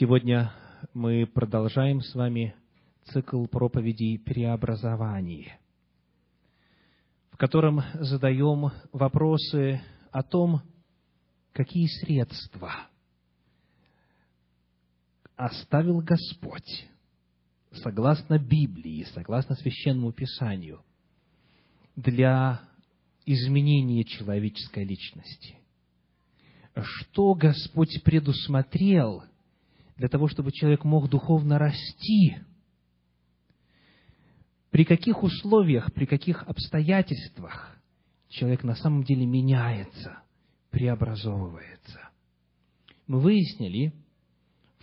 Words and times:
Сегодня 0.00 0.52
мы 0.92 1.24
продолжаем 1.24 2.00
с 2.00 2.16
вами 2.16 2.56
цикл 3.12 3.46
проповедей 3.46 4.18
«Преобразование», 4.18 5.60
в 7.30 7.36
котором 7.36 7.80
задаем 8.00 8.72
вопросы 8.90 9.80
о 10.10 10.24
том, 10.24 10.62
какие 11.52 11.86
средства 11.86 12.72
оставил 15.36 16.00
Господь, 16.00 16.88
согласно 17.70 18.36
Библии, 18.36 19.06
согласно 19.14 19.54
Священному 19.54 20.10
Писанию, 20.10 20.82
для 21.94 22.62
изменения 23.26 24.02
человеческой 24.02 24.86
личности. 24.86 25.56
Что 26.74 27.34
Господь 27.34 28.02
предусмотрел 28.02 29.22
для 29.96 30.08
того, 30.08 30.28
чтобы 30.28 30.52
человек 30.52 30.84
мог 30.84 31.08
духовно 31.08 31.58
расти? 31.58 32.36
При 34.70 34.84
каких 34.84 35.22
условиях, 35.22 35.92
при 35.92 36.04
каких 36.04 36.42
обстоятельствах 36.44 37.78
человек 38.28 38.64
на 38.64 38.74
самом 38.74 39.04
деле 39.04 39.24
меняется, 39.24 40.18
преобразовывается? 40.70 42.08
Мы 43.06 43.20
выяснили 43.20 43.92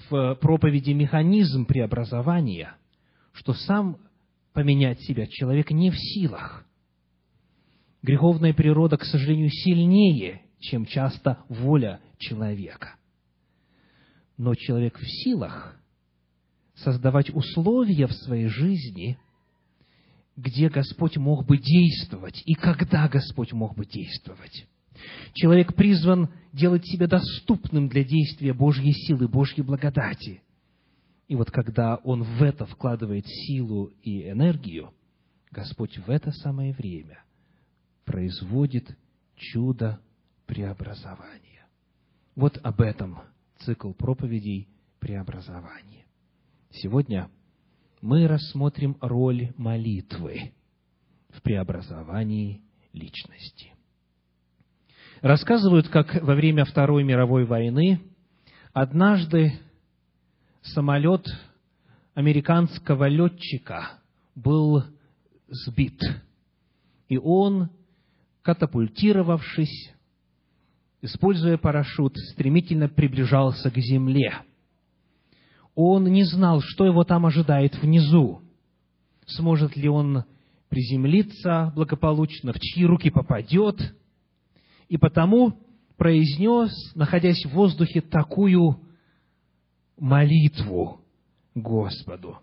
в 0.09 0.35
проповеди 0.35 0.91
механизм 0.91 1.65
преобразования, 1.65 2.75
что 3.33 3.53
сам 3.53 3.97
поменять 4.53 5.01
себя 5.01 5.27
человек 5.27 5.71
не 5.71 5.91
в 5.91 5.97
силах– 5.97 6.65
Греховная 8.03 8.53
природа, 8.53 8.97
к 8.97 9.03
сожалению, 9.03 9.49
сильнее, 9.49 10.41
чем 10.59 10.85
часто 10.85 11.43
воля 11.49 11.99
человека. 12.17 12.95
Но 14.41 14.55
человек 14.55 14.97
в 14.97 15.05
силах 15.05 15.79
создавать 16.73 17.29
условия 17.29 18.07
в 18.07 18.11
своей 18.11 18.47
жизни, 18.47 19.19
где 20.35 20.67
Господь 20.67 21.15
мог 21.17 21.45
бы 21.45 21.59
действовать 21.59 22.41
и 22.47 22.55
когда 22.55 23.07
Господь 23.07 23.53
мог 23.53 23.75
бы 23.75 23.85
действовать. 23.85 24.65
Человек 25.35 25.75
призван 25.75 26.33
делать 26.53 26.87
себя 26.87 27.05
доступным 27.05 27.87
для 27.87 28.03
действия 28.03 28.51
Божьей 28.51 28.93
силы, 28.93 29.27
Божьей 29.27 29.61
благодати. 29.61 30.41
И 31.27 31.35
вот 31.35 31.51
когда 31.51 31.97
он 31.97 32.23
в 32.23 32.41
это 32.41 32.65
вкладывает 32.65 33.27
силу 33.27 33.91
и 34.01 34.27
энергию, 34.27 34.91
Господь 35.51 35.99
в 35.99 36.09
это 36.09 36.31
самое 36.31 36.73
время– 36.73 37.23
производит 38.05 38.97
чудо 39.35 40.01
преобразования. 40.47 41.67
Вот 42.35 42.59
об 42.63 42.81
этом 42.81 43.19
цикл 43.65 43.91
проповедей 43.93 44.67
преобразования. 44.99 46.05
Сегодня 46.71 47.29
мы 48.01 48.27
рассмотрим 48.27 48.97
роль 49.01 49.53
молитвы 49.57 50.53
в 51.29 51.41
преобразовании 51.41 52.61
личности. 52.93 53.73
Рассказывают, 55.21 55.87
как 55.89 56.15
во 56.21 56.33
время 56.33 56.65
Второй 56.65 57.03
мировой 57.03 57.45
войны 57.45 58.01
однажды 58.73 59.59
самолет 60.61 61.25
американского 62.15 63.07
летчика 63.07 63.99
был 64.35 64.83
сбит, 65.47 65.99
и 67.07 67.17
он 67.17 67.69
катапультировавшись, 68.41 69.93
используя 71.01 71.57
парашют, 71.57 72.17
стремительно 72.17 72.87
приближался 72.87 73.69
к 73.71 73.77
земле. 73.77 74.33
Он 75.75 76.05
не 76.05 76.23
знал, 76.23 76.61
что 76.61 76.85
его 76.85 77.03
там 77.03 77.25
ожидает 77.25 77.81
внизу. 77.81 78.41
Сможет 79.25 79.75
ли 79.75 79.87
он 79.89 80.25
приземлиться 80.69 81.71
благополучно, 81.75 82.53
в 82.53 82.59
чьи 82.59 82.85
руки 82.85 83.09
попадет. 83.09 83.95
И 84.89 84.97
потому 84.97 85.59
произнес, 85.97 86.71
находясь 86.95 87.45
в 87.45 87.49
воздухе, 87.49 88.01
такую 88.01 88.79
молитву 89.97 91.01
Господу. 91.55 92.39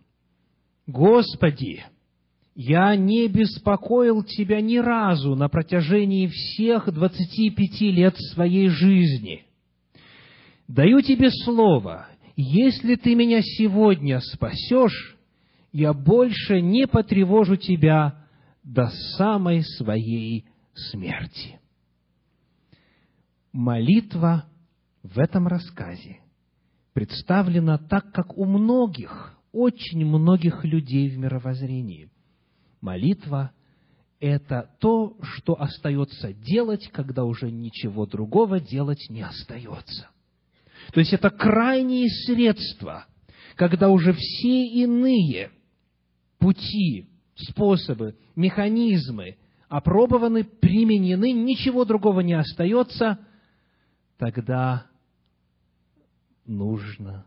«Господи, 0.86 1.84
я 2.58 2.96
не 2.96 3.28
беспокоил 3.28 4.24
тебя 4.24 4.60
ни 4.60 4.78
разу 4.78 5.36
на 5.36 5.48
протяжении 5.48 6.26
всех 6.26 6.92
двадцати 6.92 7.50
пяти 7.50 7.92
лет 7.92 8.16
своей 8.32 8.66
жизни. 8.66 9.44
Даю 10.66 11.00
тебе 11.00 11.30
слово, 11.30 12.08
если 12.34 12.96
ты 12.96 13.14
меня 13.14 13.42
сегодня 13.42 14.18
спасешь, 14.18 15.16
я 15.70 15.92
больше 15.92 16.60
не 16.60 16.88
потревожу 16.88 17.54
тебя 17.54 18.26
до 18.64 18.88
самой 19.16 19.62
своей 19.62 20.44
смерти. 20.74 21.60
Молитва 23.52 24.46
в 25.04 25.20
этом 25.20 25.46
рассказе 25.46 26.18
представлена 26.92 27.78
так, 27.78 28.10
как 28.10 28.36
у 28.36 28.44
многих, 28.44 29.38
очень 29.52 30.04
многих 30.04 30.64
людей 30.64 31.08
в 31.08 31.18
мировоззрении– 31.18 32.10
Молитва– 32.80 33.52
это 34.20 34.70
то, 34.80 35.16
что 35.22 35.60
остается 35.60 36.32
делать, 36.32 36.88
когда 36.92 37.24
уже 37.24 37.50
ничего 37.50 38.06
другого 38.06 38.60
делать 38.60 39.06
не 39.08 39.22
остается. 39.22 40.08
То 40.92 41.00
есть 41.00 41.12
это 41.12 41.30
крайние 41.30 42.08
средства, 42.08 43.06
когда 43.54 43.90
уже 43.90 44.12
все 44.12 44.66
иные 44.66 45.50
пути, 46.38 47.08
способы, 47.36 48.16
механизмы 48.34 49.36
опробованы, 49.68 50.44
применены, 50.44 51.32
ничего 51.32 51.84
другого 51.84 52.20
не 52.20 52.34
остается, 52.34 53.18
тогда 54.16 54.86
нужно 56.46 57.26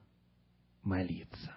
молиться. 0.84 1.56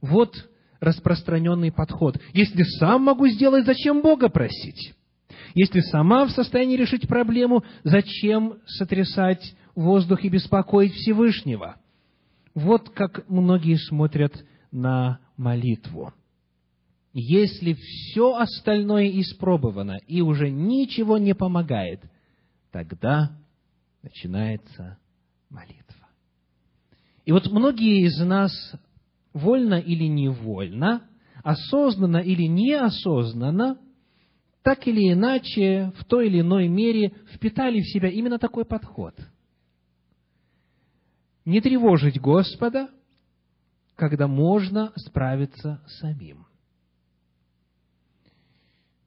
Вот 0.00 0.50
распространенный 0.82 1.70
подход. 1.70 2.18
Если 2.32 2.64
сам 2.64 3.04
могу 3.04 3.28
сделать, 3.28 3.64
зачем 3.64 4.02
Бога 4.02 4.28
просить? 4.28 4.94
Если 5.54 5.80
сама 5.80 6.26
в 6.26 6.32
состоянии 6.32 6.76
решить 6.76 7.06
проблему, 7.06 7.62
зачем 7.84 8.54
сотрясать 8.66 9.54
воздух 9.76 10.24
и 10.24 10.28
беспокоить 10.28 10.92
Всевышнего? 10.92 11.76
Вот 12.54 12.90
как 12.90 13.28
многие 13.28 13.76
смотрят 13.76 14.34
на 14.72 15.20
молитву. 15.36 16.12
Если 17.12 17.74
все 17.74 18.34
остальное 18.34 19.08
испробовано 19.20 19.98
и 20.08 20.20
уже 20.20 20.50
ничего 20.50 21.16
не 21.16 21.34
помогает, 21.34 22.00
тогда 22.72 23.30
начинается 24.02 24.98
молитва. 25.48 26.08
И 27.24 27.30
вот 27.30 27.46
многие 27.52 28.04
из 28.04 28.18
нас 28.18 28.52
вольно 29.32 29.74
или 29.74 30.04
невольно, 30.04 31.08
осознанно 31.42 32.18
или 32.18 32.44
неосознанно, 32.44 33.78
так 34.62 34.86
или 34.86 35.12
иначе, 35.12 35.92
в 35.98 36.04
той 36.04 36.28
или 36.28 36.40
иной 36.40 36.68
мере 36.68 37.14
впитали 37.32 37.80
в 37.80 37.88
себя 37.88 38.08
именно 38.08 38.38
такой 38.38 38.64
подход. 38.64 39.14
Не 41.44 41.60
тревожить 41.60 42.20
Господа, 42.20 42.88
когда 43.96 44.28
можно 44.28 44.92
справиться 44.96 45.82
самим. 46.00 46.46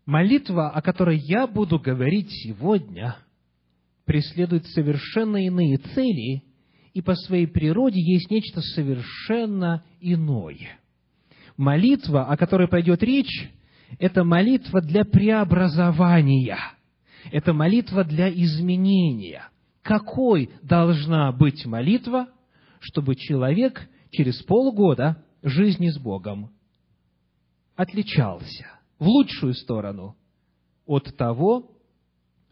Молитва, 0.05 0.69
о 0.69 0.81
которой 0.81 1.17
я 1.17 1.47
буду 1.47 1.79
говорить 1.79 2.29
сегодня, 2.29 3.17
преследует 4.03 4.65
совершенно 4.67 5.37
иные 5.37 5.77
цели– 5.77 6.43
и 6.95 7.01
по 7.01 7.13
своей 7.13 7.45
природе 7.45 8.00
есть 8.01 8.31
нечто 8.31 8.61
совершенно 8.61 9.84
иное. 9.99 10.79
Молитва, 11.58 12.25
о 12.25 12.37
которой 12.37 12.69
пойдет 12.69 13.03
речь, 13.03 13.52
это 13.99 14.23
молитва 14.23 14.79
для 14.81 15.03
преобразования, 15.03 16.58
это 17.34 17.53
молитва 17.53 18.05
для 18.05 18.31
изменения. 18.31 19.49
Какой 19.81 20.49
должна 20.64 21.34
быть 21.34 21.66
молитва, 21.66 22.29
чтобы 22.79 23.16
человек 23.16 23.90
через 24.11 24.41
полгода 24.43 25.22
жизни 25.43 25.90
с 25.90 25.99
Богом 25.99 26.52
отличался 27.75 28.67
в 28.99 29.08
лучшую 29.08 29.53
сторону 29.53 30.16
от 30.85 31.14
того, 31.17 31.72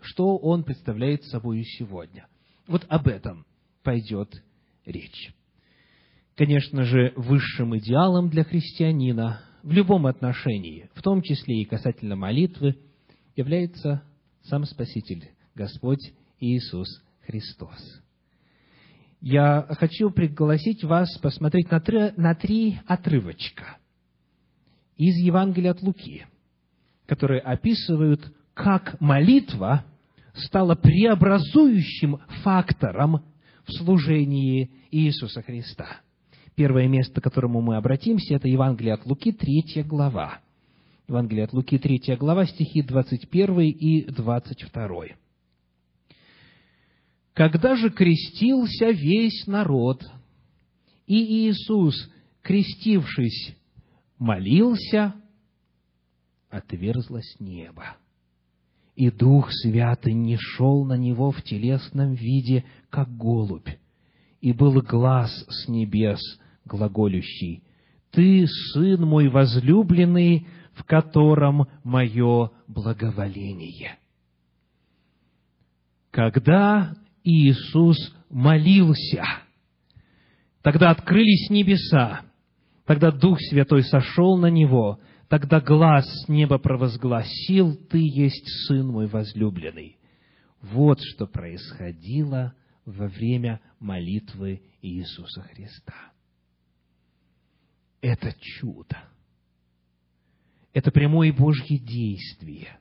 что 0.02 0.38
он 0.38 0.66
представляет 0.66 1.24
собой 1.24 1.64
сегодня. 1.64 2.28
Вот 2.68 2.86
об 2.90 3.08
этом 3.08 3.46
пойдет 3.84 4.44
речь. 4.86 5.34
Конечно 6.36 6.84
же, 6.84 7.14
высшим 7.16 7.78
идеалом 7.78 8.30
для 8.30 8.44
христианина 8.44 9.42
в 9.62 9.72
любом 9.72 10.08
отношении, 10.08 10.90
в 10.96 11.02
том 11.02 11.22
числе 11.22 11.62
и 11.62 11.66
касательно 11.66 12.16
молитвы, 12.16 12.76
является 13.36 14.04
сам 14.44 14.66
Спаситель, 14.66 15.30
Господь 15.56 16.14
Иисус 16.40 16.88
Христос. 17.26 18.02
я 19.22 19.66
хочу 19.70 20.10
пригласить 20.10 20.84
вас 20.84 21.18
посмотреть 21.20 21.72
на 21.72 21.80
три, 21.80 22.12
на 22.18 22.36
три 22.36 22.80
отрывочка 22.88 23.78
из 24.98 25.16
Евангелия 25.18 25.72
от 25.72 25.82
Луки, 25.82 26.26
которые 27.06 27.40
описывают, 27.40 28.34
как 28.54 29.00
молитва 29.00 29.86
стала 30.34 30.76
преобразующим 30.76 32.20
фактором 32.44 33.24
в 33.66 33.72
служении 33.74 34.72
Иисуса 34.92 35.42
Христа. 35.42 36.02
Первое 36.56 36.88
место, 36.88 37.20
к 37.20 37.24
которому 37.24 37.62
мы 37.62 37.78
обратимся, 37.78 38.36
это 38.36 38.48
Евангелие 38.48 38.94
от 38.94 39.06
Луки, 39.06 39.32
третья 39.32 39.84
глава. 39.84 40.40
Евангелие 41.08 41.46
от 41.46 41.54
Луки, 41.54 41.78
третья 41.78 42.16
глава, 42.16 42.46
стихи 42.46 42.82
21 42.82 43.60
и 43.62 44.06
22. 44.06 45.06
Когда 47.34 47.76
же 47.76 47.90
крестился 47.90 48.92
весь 48.92 49.48
народ, 49.48 50.04
и 51.08 51.50
Иисус, 51.50 52.10
крестившись, 52.42 53.56
молился, 54.20 55.16
отверзлось 56.50 57.36
небо, 57.40 57.98
и 58.96 59.10
Дух 59.10 59.52
Святый 59.52 60.14
не 60.14 60.38
шел 60.38 60.86
на 60.86 60.96
него 60.96 61.32
в 61.32 61.42
телесном 61.42 62.14
виде, 62.14 62.64
как 62.94 63.10
голубь, 63.18 63.70
и 64.40 64.54
был 64.54 64.80
глаз 64.84 65.32
с 65.50 65.68
небес, 65.68 66.20
глаголющий, 66.64 67.64
«Ты, 68.12 68.46
Сын 68.46 69.02
мой 69.02 69.30
возлюбленный, 69.30 70.46
в 70.76 70.84
котором 70.84 71.66
мое 71.84 72.52
благоволение». 72.68 73.98
Когда 76.12 76.94
Иисус 77.24 77.98
молился. 78.30 79.24
Тогда 80.62 80.92
открылись 80.92 81.50
небеса, 81.50 82.22
тогда 82.86 83.10
Дух 83.10 83.40
Святой 83.42 83.82
сошел 83.82 84.38
на 84.38 84.52
Него, 84.52 85.00
тогда 85.30 85.60
глаз 85.60 86.06
с 86.06 86.30
неба 86.30 86.60
провозгласил, 86.60 87.76
«Ты 87.90 87.98
есть 87.98 88.48
Сын 88.68 88.86
мой 88.86 89.08
возлюбленный». 89.08 89.98
Вот 90.62 91.00
что 91.02 91.26
происходило 91.26 92.54
во 92.86 93.08
время 93.08 93.62
молитвы 93.80 94.62
Иисуса 94.82 95.42
Христа. 95.42 95.94
Это 98.02 98.34
чудо. 98.40 98.98
Это 100.74 100.92
прямое 100.92 101.32
Божье 101.32 101.78
действие. 101.78 102.78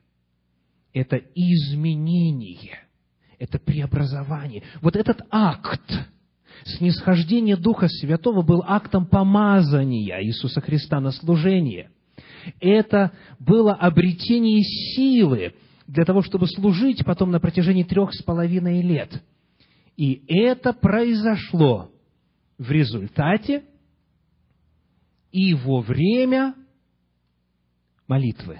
Это 0.93 1.17
изменение– 1.17 2.79
это 3.39 3.59
преобразование. 3.59 4.63
Вот 4.81 4.95
этот 4.95 5.21
акт 5.29 5.91
снисхождения 6.63 7.57
Духа 7.57 7.87
Святого 7.89 8.41
был 8.41 8.63
актом 8.65 9.05
помазания 9.05 10.21
Иисуса 10.23 10.61
Христа 10.61 10.99
на 10.99 11.11
служение. 11.11 11.89
Это 12.59 13.11
было 13.39 13.73
обретение 13.73 14.61
силы 14.63 15.53
для 15.87 16.05
того, 16.05 16.21
чтобы 16.21 16.47
служить 16.47 17.03
потом 17.05 17.31
на 17.31 17.39
протяжении 17.39 17.83
трех 17.83 18.13
с 18.13 18.21
половиной 18.23 18.81
лет. 18.81 19.21
И 19.95 20.23
это 20.27 20.73
произошло 20.73 21.91
в 22.57 22.71
результате 22.71 23.63
и 25.31 25.53
во 25.53 25.81
время 25.81 26.55
молитвы. 28.07 28.59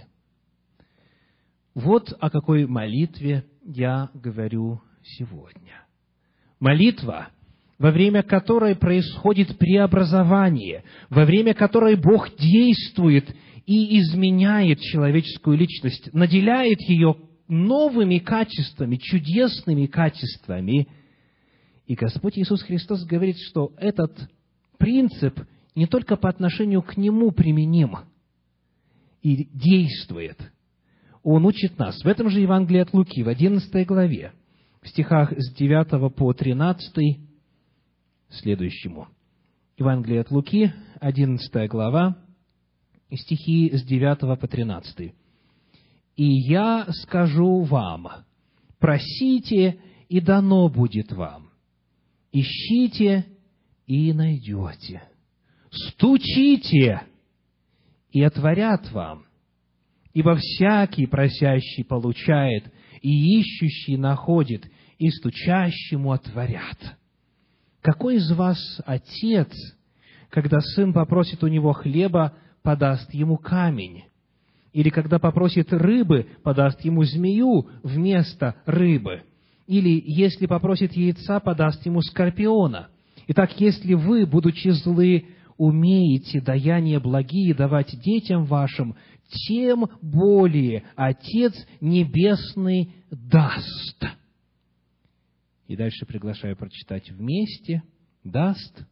Вот 1.73 2.13
о 2.19 2.29
какой 2.29 2.67
молитве 2.67 3.45
я 3.63 4.09
говорю 4.13 4.81
сегодня. 5.03 5.85
Молитва, 6.59 7.29
во 7.79 7.91
время 7.91 8.23
которой 8.23 8.75
происходит 8.75 9.57
преобразование, 9.57 10.83
во 11.09 11.25
время 11.25 11.53
которой 11.53 11.95
Бог 11.95 12.35
действует 12.37 13.35
и 13.65 13.99
изменяет 13.99 14.79
человеческую 14.79 15.57
личность, 15.57 16.13
наделяет 16.13 16.79
ее 16.81 17.15
новыми 17.47 18.19
качествами, 18.19 18.97
чудесными 18.97 19.87
качествами. 19.87 20.87
И 21.85 21.95
Господь 21.95 22.37
Иисус 22.37 22.61
Христос 22.63 23.05
говорит, 23.05 23.37
что 23.37 23.73
этот 23.77 24.29
принцип 24.77 25.39
не 25.75 25.87
только 25.87 26.15
по 26.15 26.29
отношению 26.29 26.81
к 26.81 26.97
Нему 26.97 27.31
применим 27.31 27.97
и 29.21 29.45
действует– 29.53 30.51
он 31.23 31.45
учит 31.45 31.79
нас 31.79 32.03
в 32.03 32.07
этом 32.07 32.29
же 32.29 32.41
Евангелии 32.41 32.81
от 32.81 32.93
Луки, 32.93 33.23
в 33.23 33.29
11 33.29 33.87
главе, 33.87 34.33
в 34.81 34.89
стихах 34.89 35.31
с 35.31 35.53
9 35.53 36.13
по 36.13 36.33
13, 36.33 37.19
следующему. 38.29 39.07
Евангелие 39.77 40.21
от 40.21 40.31
Луки, 40.31 40.73
11 40.99 41.69
глава, 41.69 42.17
стихи 43.09 43.71
с 43.73 43.83
9 43.83 44.37
по 44.37 44.47
13. 44.47 45.13
«И 46.17 46.25
я 46.25 46.85
скажу 46.89 47.61
вам, 47.61 48.09
просите, 48.77 49.79
и 50.09 50.19
дано 50.19 50.67
будет 50.67 51.13
вам, 51.13 51.49
ищите, 52.33 53.25
и 53.85 54.11
найдете, 54.11 55.03
стучите, 55.71 57.01
и 58.11 58.21
отворят 58.21 58.91
вам, 58.91 59.25
Ибо 60.13 60.35
всякий 60.35 61.07
просящий 61.07 61.83
получает, 61.83 62.71
и 63.01 63.39
ищущий 63.39 63.97
находит, 63.97 64.63
и 64.99 65.09
стучащему 65.09 66.11
отворят. 66.11 66.77
Какой 67.81 68.17
из 68.17 68.31
вас 68.31 68.59
отец, 68.85 69.51
когда 70.29 70.61
сын 70.61 70.93
попросит 70.93 71.43
у 71.43 71.47
него 71.47 71.73
хлеба, 71.73 72.37
подаст 72.61 73.11
ему 73.13 73.37
камень? 73.37 74.03
Или 74.71 74.89
когда 74.89 75.19
попросит 75.19 75.73
рыбы, 75.73 76.27
подаст 76.43 76.83
ему 76.85 77.03
змею 77.03 77.67
вместо 77.81 78.55
рыбы? 78.65 79.23
Или 79.73 80.03
если 80.05 80.45
попросит 80.45 80.93
яйца, 80.93 81.39
подаст 81.39 81.83
ему 81.87 82.03
скорпиона? 82.03 82.89
Итак, 83.29 83.59
если 83.59 83.95
вы, 83.95 84.27
будучи 84.27 84.67
злы, 84.67 85.29
умеете 85.57 86.41
даяния 86.41 86.99
благие 86.99 87.55
давать 87.55 87.99
детям 87.99 88.45
вашим, 88.45 88.95
тем 89.47 89.89
более 89.99 90.83
Отец 90.95 91.55
Небесный 91.81 92.93
даст. 93.09 94.05
И 95.65 95.75
дальше 95.75 96.05
приглашаю 96.05 96.55
прочитать 96.55 97.09
вместе. 97.09 97.81
Даст 98.23 98.85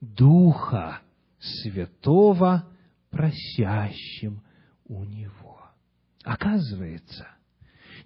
Духа 0.00 1.00
Святого 1.38 2.68
просящим 3.10 4.42
у 4.84 5.04
Него. 5.04 5.60
Оказывается, 6.24 7.37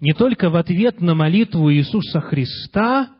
не 0.03 0.13
только 0.13 0.49
в 0.49 0.57
ответ 0.57 0.99
на 0.99 1.15
молитву 1.15 1.71
Иисуса 1.71 2.19
Христа 2.19 3.11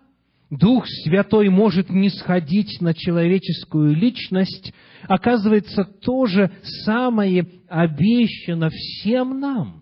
Дух 0.50 0.86
Святой 0.86 1.48
может 1.48 1.90
не 1.90 2.10
сходить 2.10 2.82
на 2.82 2.94
человеческую 2.94 3.96
личность, 3.96 4.74
оказывается, 5.04 5.86
то 5.86 6.26
же 6.26 6.52
самое 6.84 7.48
обещано 7.70 8.70
всем 8.70 9.40
нам. 9.40 9.82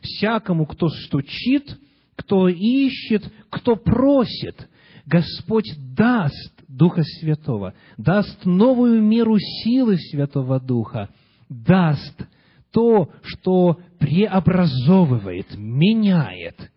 Всякому, 0.00 0.66
кто 0.66 0.88
стучит, 0.88 1.78
кто 2.16 2.48
ищет, 2.48 3.22
кто 3.48 3.76
просит, 3.76 4.68
Господь 5.06 5.72
даст 5.94 6.52
Духа 6.66 7.04
Святого, 7.04 7.74
даст 7.96 8.44
новую 8.44 9.00
меру 9.00 9.38
силы 9.38 9.96
Святого 9.96 10.58
Духа, 10.58 11.08
даст 11.48 12.26
то, 12.72 13.12
что 13.22 13.80
преобразовывает, 13.98 15.54
меняет 15.56 16.72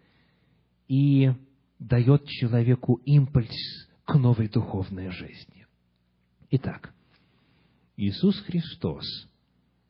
и 0.87 1.31
дает 1.79 2.27
человеку 2.27 2.95
импульс 3.05 3.55
к 4.03 4.15
новой 4.15 4.49
духовной 4.49 5.09
жизни. 5.09 5.65
Итак, 6.51 6.93
Иисус 7.97 8.39
Христос, 8.41 9.05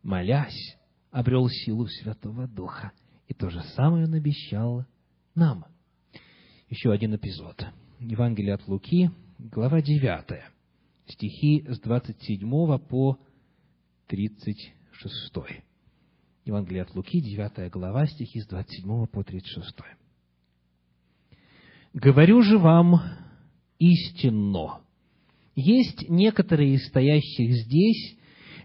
молясь, 0.04 0.78
обрел 1.12 1.50
силу 1.50 1.88
Святого 1.88 2.48
Духа. 2.48 2.92
И 3.28 3.34
то 3.34 3.50
же 3.50 3.62
самое 3.76 4.06
Он 4.06 4.14
обещал 4.14 4.86
нам. 5.34 5.66
Еще 6.70 6.92
один 6.92 7.16
эпизод. 7.16 7.66
Евангелие 8.00 8.54
от 8.54 8.68
Луки, 8.68 9.10
глава 9.40 9.82
9, 9.82 10.44
стихи 11.08 11.66
с 11.68 11.80
27 11.80 12.78
по 12.78 13.18
36. 14.08 15.34
Евангелие 16.46 16.84
от 16.84 16.96
Луки, 16.96 17.22
9 17.22 17.72
глава, 17.72 18.06
стихи 18.08 18.40
с 18.40 18.48
27 18.48 19.08
по 19.08 19.24
36. 19.24 19.76
Говорю 21.94 22.42
же 22.42 22.58
вам 22.58 23.02
истинно. 23.80 24.82
Есть 25.56 26.08
некоторые 26.10 26.76
из 26.76 26.88
стоящих 26.88 27.52
здесь, 27.52 28.18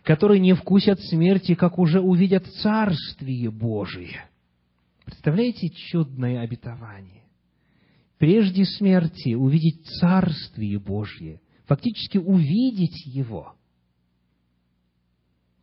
которые 0.02 0.40
не 0.40 0.54
вкусят 0.54 1.00
смерти, 1.00 1.54
как 1.54 1.78
уже 1.78 2.00
увидят 2.00 2.46
Царствие 2.62 3.50
Божие. 3.50 4.28
Представляете 5.04 5.70
чудное 5.70 6.40
обетование? 6.40 7.20
прежде 8.20 8.66
смерти 8.66 9.34
увидеть 9.34 9.86
Царствие 9.98 10.78
Божье, 10.78 11.40
фактически 11.64 12.18
увидеть 12.18 13.06
Его. 13.06 13.54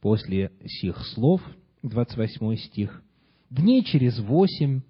После 0.01 0.51
сих 0.65 0.97
слов, 1.13 1.41
28 1.89 2.55
стих, 2.57 3.01
«Дней 3.49 3.83
через 3.83 4.19
восемь, 4.19 4.81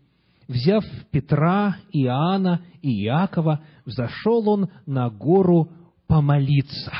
взяв 0.47 0.83
Петра, 1.11 1.77
Иоанна 1.91 2.61
и 2.81 3.03
Иакова, 3.05 3.61
взошел 3.85 4.47
он 4.49 4.69
на 4.85 5.09
гору 5.09 5.69
помолиться». 6.07 6.91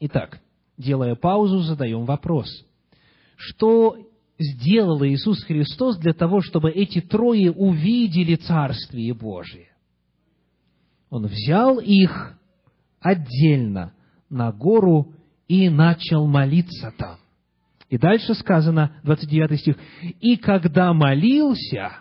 Итак, 0.00 0.40
делая 0.76 1.14
паузу, 1.14 1.60
задаем 1.60 2.04
вопрос. 2.04 2.48
Что 3.36 3.96
сделал 4.38 5.04
Иисус 5.04 5.42
Христос 5.44 5.98
для 5.98 6.12
того, 6.12 6.40
чтобы 6.40 6.70
эти 6.70 7.00
трое 7.00 7.50
увидели 7.50 8.34
Царствие 8.34 9.14
Божие? 9.14 9.68
Он 11.10 11.26
взял 11.26 11.78
их 11.78 12.38
отдельно 13.00 13.92
на 14.28 14.50
гору 14.50 15.14
и 15.46 15.68
начал 15.68 16.26
молиться 16.26 16.92
там. 16.98 17.18
И 17.90 17.98
дальше 17.98 18.34
сказано, 18.34 18.96
29 19.02 19.60
стих, 19.60 19.76
«И 20.20 20.36
когда 20.36 20.92
молился, 20.92 21.92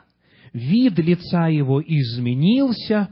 вид 0.53 0.97
лица 0.97 1.47
его 1.47 1.81
изменился, 1.81 3.09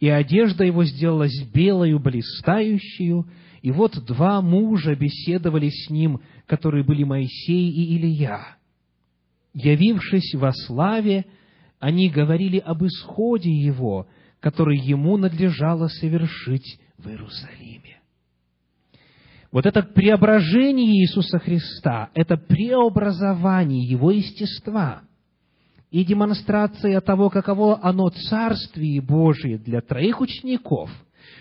и 0.00 0.08
одежда 0.08 0.64
его 0.64 0.84
сделалась 0.84 1.42
белою, 1.52 2.00
блистающую, 2.00 3.26
и 3.62 3.70
вот 3.70 4.02
два 4.06 4.40
мужа 4.40 4.94
беседовали 4.94 5.68
с 5.68 5.90
ним, 5.90 6.20
которые 6.46 6.84
были 6.84 7.04
Моисей 7.04 7.70
и 7.70 7.96
Илия. 7.96 8.56
Явившись 9.52 10.34
во 10.34 10.52
славе, 10.52 11.26
они 11.78 12.08
говорили 12.08 12.58
об 12.58 12.84
исходе 12.84 13.50
его, 13.50 14.08
который 14.40 14.78
ему 14.78 15.16
надлежало 15.16 15.88
совершить 15.88 16.80
в 16.96 17.08
Иерусалиме. 17.08 17.99
Вот 19.52 19.66
это 19.66 19.82
преображение 19.82 21.02
Иисуса 21.02 21.38
Христа, 21.38 22.10
это 22.14 22.36
преобразование 22.36 23.84
Его 23.84 24.10
естества 24.10 25.02
и 25.90 26.04
демонстрация 26.04 27.00
того, 27.00 27.30
каково 27.30 27.80
оно 27.82 28.10
Царствие 28.10 29.00
Божие 29.00 29.58
для 29.58 29.80
троих 29.80 30.20
учеников– 30.20 30.90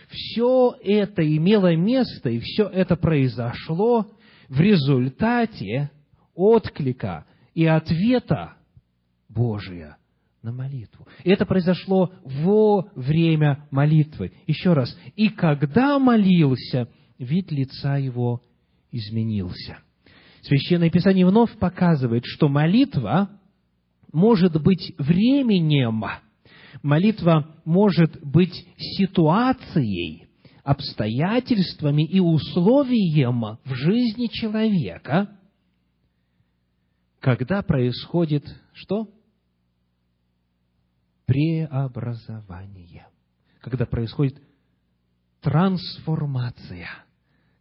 все 0.10 0.76
это 0.84 1.24
имело 1.24 1.76
место, 1.76 2.30
и 2.30 2.40
все 2.40 2.66
это 2.66 2.96
произошло 2.96 4.08
в 4.48 4.60
результате 4.60 5.92
отклика 6.34 7.26
и 7.54 7.66
ответа 7.66 8.54
Божия 9.28 9.98
на 10.42 10.52
молитву. 10.52 11.08
И 11.24 11.30
это 11.30 11.46
произошло 11.46 12.14
во 12.24 12.90
время 12.96 13.68
молитвы. 13.72 14.32
Еще 14.48 14.74
раз. 14.74 14.98
И 15.16 15.30
когда 15.30 16.00
молился, 16.00 16.88
вид 17.20 17.52
лица 17.52 17.98
его 17.98 18.42
изменился. 18.92 19.78
Священное 20.42 20.90
Писание 20.90 21.26
вновь 21.26 21.56
показывает, 21.60 22.24
что 22.26 22.48
молитва 22.48 23.30
может 24.12 24.60
быть 24.62 24.96
временем, 24.98 26.04
молитва 26.82 27.56
может 27.66 28.20
быть 28.24 28.66
ситуацией, 28.78 30.28
обстоятельствами 30.64 32.04
и 32.04 32.20
условием 32.20 33.58
в 33.66 33.74
жизни 33.74 34.28
человека, 34.28 35.36
когда 37.20 37.62
происходит 37.62 38.46
что? 38.74 39.10
Преобразование. 41.26 43.08
Когда 43.60 43.86
происходит 43.86 44.42
трансформация. 45.42 46.88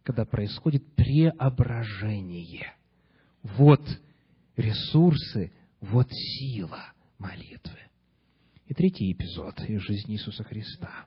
Когда 0.09 0.25
происходит 0.25 0.83
преображение. 0.95 2.73
Вот 3.43 3.83
ресурсы, 4.55 5.51
вот 5.81 6.07
сила 6.09 6.81
молитвы. 7.19 7.77
И 8.65 8.73
третий 8.73 9.11
эпизод 9.11 9.61
из 9.69 9.81
жизни 9.81 10.15
Иисуса 10.15 10.43
Христа. 10.43 11.05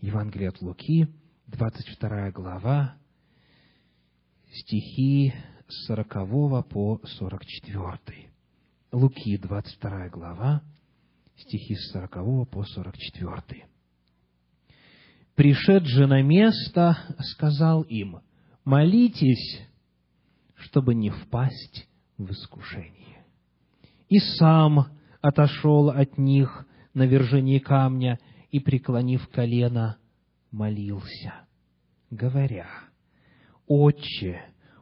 Евангелие 0.00 0.48
от 0.48 0.60
Луки, 0.62 1.06
22 1.46 2.32
глава, 2.32 2.96
стихи 4.52 5.32
с 5.68 5.86
40 5.86 6.68
по 6.68 7.00
44. 7.04 8.30
Луки, 8.90 9.38
22 9.38 10.08
глава, 10.08 10.60
стихи 11.36 11.76
с 11.76 11.92
40 11.92 12.50
по 12.50 12.64
44. 12.64 13.68
«Пришед 15.34 15.84
же 15.86 16.06
на 16.06 16.22
место, 16.22 16.96
сказал 17.18 17.82
им, 17.82 18.20
молитесь, 18.64 19.62
чтобы 20.54 20.94
не 20.94 21.10
впасть 21.10 21.88
в 22.18 22.30
искушение. 22.30 23.24
И 24.08 24.18
сам 24.18 24.86
отошел 25.20 25.90
от 25.90 26.18
них 26.18 26.66
на 26.94 27.04
вержении 27.06 27.58
камня 27.58 28.18
и, 28.50 28.60
преклонив 28.60 29.28
колено, 29.28 29.96
молился, 30.50 31.34
говоря, 32.10 32.68
«Отче, 33.66 34.40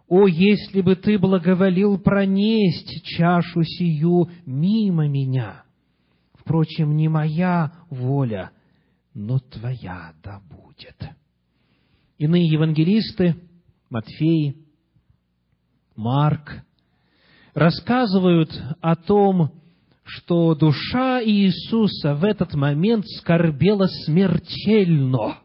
о, 0.09 0.27
если 0.27 0.83
бы 0.83 0.97
Ты 0.97 1.19
благоволил 1.19 1.99
пронесть 1.99 3.03
чашу 3.05 3.63
сию 3.63 4.29
мимо 4.45 5.09
меня! 5.09 5.65
Впрочем, 6.35 6.97
не 6.97 7.09
моя 7.09 7.73
воля, 7.89 8.51
но 9.15 9.39
Твоя 9.39 10.15
да 10.23 10.41
будет». 10.41 10.97
Иные 12.19 12.47
евангелисты, 12.47 13.37
Матфей, 13.91 14.57
Марк, 15.97 16.63
рассказывают 17.55 18.51
о 18.81 18.97
том, 18.97 19.51
что 20.05 20.55
душа 20.55 21.23
Иисуса 21.23 22.15
в 22.15 22.25
этот 22.25 22.55
момент 22.55 23.07
скорбела 23.07 23.87
смертельно. 24.05 25.39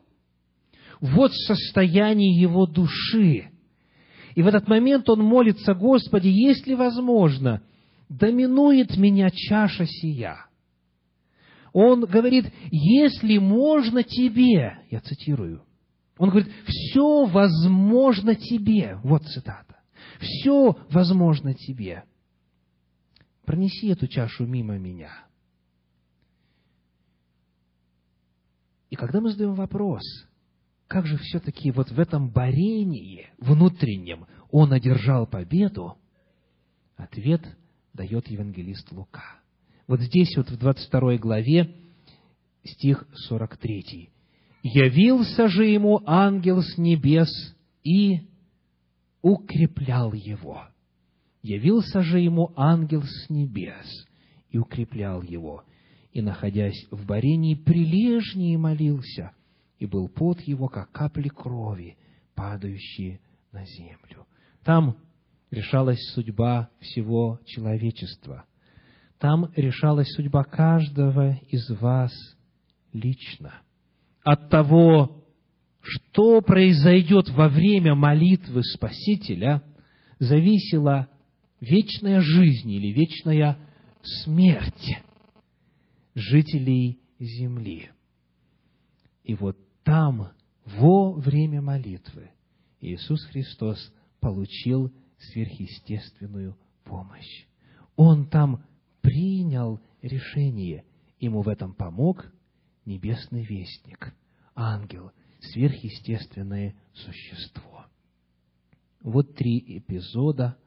Вот 0.99 1.33
состояние 1.33 2.39
его 2.39 2.65
души. 2.65 3.49
И 4.35 4.41
в 4.41 4.47
этот 4.47 4.67
момент 4.67 5.09
он 5.09 5.21
молится, 5.21 5.73
Господи, 5.73 6.27
если 6.27 6.73
возможно, 6.73 7.61
доминует 8.09 8.97
меня 8.97 9.29
чаша 9.31 9.85
сия. 9.85 10.46
Он 11.79 12.05
говорит, 12.05 12.51
если 12.71 13.37
можно 13.37 14.01
тебе, 14.01 14.79
я 14.89 14.99
цитирую, 14.99 15.63
он 16.17 16.31
говорит, 16.31 16.51
все 16.65 17.25
возможно 17.25 18.33
тебе. 18.33 18.99
Вот 19.03 19.21
цитата. 19.27 19.77
Все 20.19 20.75
возможно 20.89 21.53
тебе 21.53 22.03
пронеси 23.45 23.89
эту 23.89 24.07
чашу 24.07 24.47
мимо 24.47 24.79
меня. 24.79 25.11
И 28.89 28.95
когда 28.95 29.21
мы 29.21 29.29
задаем 29.29 29.53
вопрос, 29.53 30.01
как 30.87 31.05
же 31.05 31.17
все-таки 31.19 31.69
вот 31.69 31.91
в 31.91 31.99
этом 31.99 32.31
борении 32.31 33.29
внутреннем 33.37 34.25
он 34.49 34.73
одержал 34.73 35.27
победу, 35.27 35.99
ответ 36.95 37.43
дает 37.93 38.27
евангелист 38.29 38.91
Лука. 38.91 39.36
Вот 39.87 40.01
здесь 40.01 40.35
вот 40.35 40.49
в 40.49 40.57
22 40.57 41.17
главе 41.17 41.75
стих 42.63 43.07
43. 43.13 44.09
«Явился 44.63 45.47
же 45.47 45.65
ему 45.65 46.01
ангел 46.05 46.61
с 46.61 46.77
небес 46.77 47.29
и 47.83 48.21
укреплял 49.21 50.13
его» 50.13 50.67
Явился 51.47 52.01
же 52.01 52.19
ему 52.19 52.51
ангел 52.57 53.03
с 53.03 53.29
небес 53.29 54.05
и 54.49 54.57
укреплял 54.57 55.21
его, 55.21 55.63
и, 56.11 56.21
находясь 56.21 56.87
в 56.91 57.05
борении, 57.05 57.55
прилежнее 57.55 58.57
молился, 58.57 59.31
и 59.79 59.85
был 59.85 60.09
пот 60.09 60.41
его, 60.41 60.67
как 60.67 60.91
капли 60.91 61.29
крови, 61.29 61.97
падающие 62.35 63.21
на 63.53 63.63
землю. 63.65 64.27
Там 64.65 64.97
решалась 65.49 66.01
судьба 66.13 66.69
всего 66.81 67.39
человечества. 67.45 68.43
Там 69.19 69.51
решалась 69.55 70.11
судьба 70.13 70.43
каждого 70.43 71.33
из 71.49 71.69
вас 71.81 72.11
лично. 72.93 73.61
От 74.23 74.49
того, 74.49 75.23
что 75.81 76.41
произойдет 76.41 77.29
во 77.29 77.49
время 77.49 77.95
молитвы 77.95 78.63
Спасителя, 78.63 79.63
зависело 80.19 81.07
вечная 81.59 82.21
жизнь 82.21 82.69
или 82.69 82.91
вечная 82.93 83.57
смерть 84.03 84.97
жителей 86.13 86.99
земли. 87.19 87.89
И 89.23 89.33
вот 89.33 89.57
там, 89.83 90.31
во 90.65 91.13
время 91.13 91.61
молитвы, 91.61 92.31
Иисус 92.81 93.23
Христос 93.25 93.91
получил 94.19 94.93
сверхъестественную 95.17 96.57
помощь. 96.83 97.45
Он 97.95 98.29
там 98.29 98.63
принял 99.07 99.79
решение. 100.01 100.83
Ему 101.17 101.41
в 101.41 101.47
этом 101.47 101.73
помог 101.73 102.25
небесный 102.85 103.45
вестник, 103.45 104.13
ангел, 104.53 105.11
сверхъестественное 105.39 106.75
существо. 106.93 107.85
Вот 109.01 109.33
три 109.33 109.63
эпизода 109.77 110.57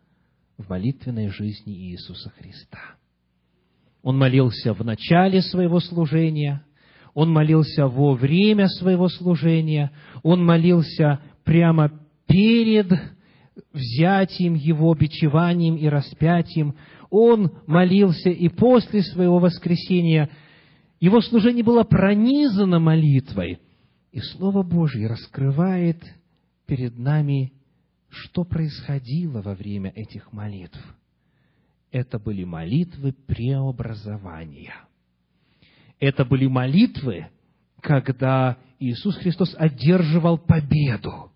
в 0.56 0.70
молитвенной 0.70 1.28
жизни 1.28 1.90
Иисуса 1.90 2.30
Христа. 2.30 2.97
Он 4.00 4.16
молился 4.16 4.73
в 4.73 4.82
начале 4.87 5.42
своего 5.42 5.78
служения, 5.78 6.64
он 7.12 7.30
молился 7.30 7.88
во 7.88 8.14
время 8.14 8.68
своего 8.68 9.09
служения, 9.09 9.92
он 10.23 10.42
молился 10.42 11.20
прямо 11.44 11.92
перед 12.26 12.90
взятием 13.73 14.54
его, 14.54 14.94
бичеванием 14.94 15.76
и 15.76 15.87
распятием. 15.88 16.75
Он 17.11 17.52
молился 17.67 18.31
и 18.31 18.49
после 18.49 19.02
своего 19.02 19.38
воскресения. 19.38 20.31
Его 21.00 21.21
служение 21.21 21.64
было 21.64 21.83
пронизано 21.83 22.79
молитвой. 22.79 23.59
И 24.12 24.21
Слово 24.21 24.62
Божье 24.62 25.07
раскрывает 25.07 26.02
перед 26.67 26.99
нами, 26.99 27.52
что 28.09 28.45
происходило 28.45 29.43
во 29.43 29.55
время 29.55 29.90
этих 29.95 30.33
молитв. 30.33 30.79
Это 31.93 32.19
были 32.19 32.45
молитвы 32.45 33.12
преобразования. 33.26 34.75
Это 35.99 36.25
были 36.25 36.47
молитвы, 36.47 37.29
когда 37.81 38.57
Иисус 38.79 39.17
Христос 39.17 39.55
одерживал 39.59 40.38
победу 40.38 41.31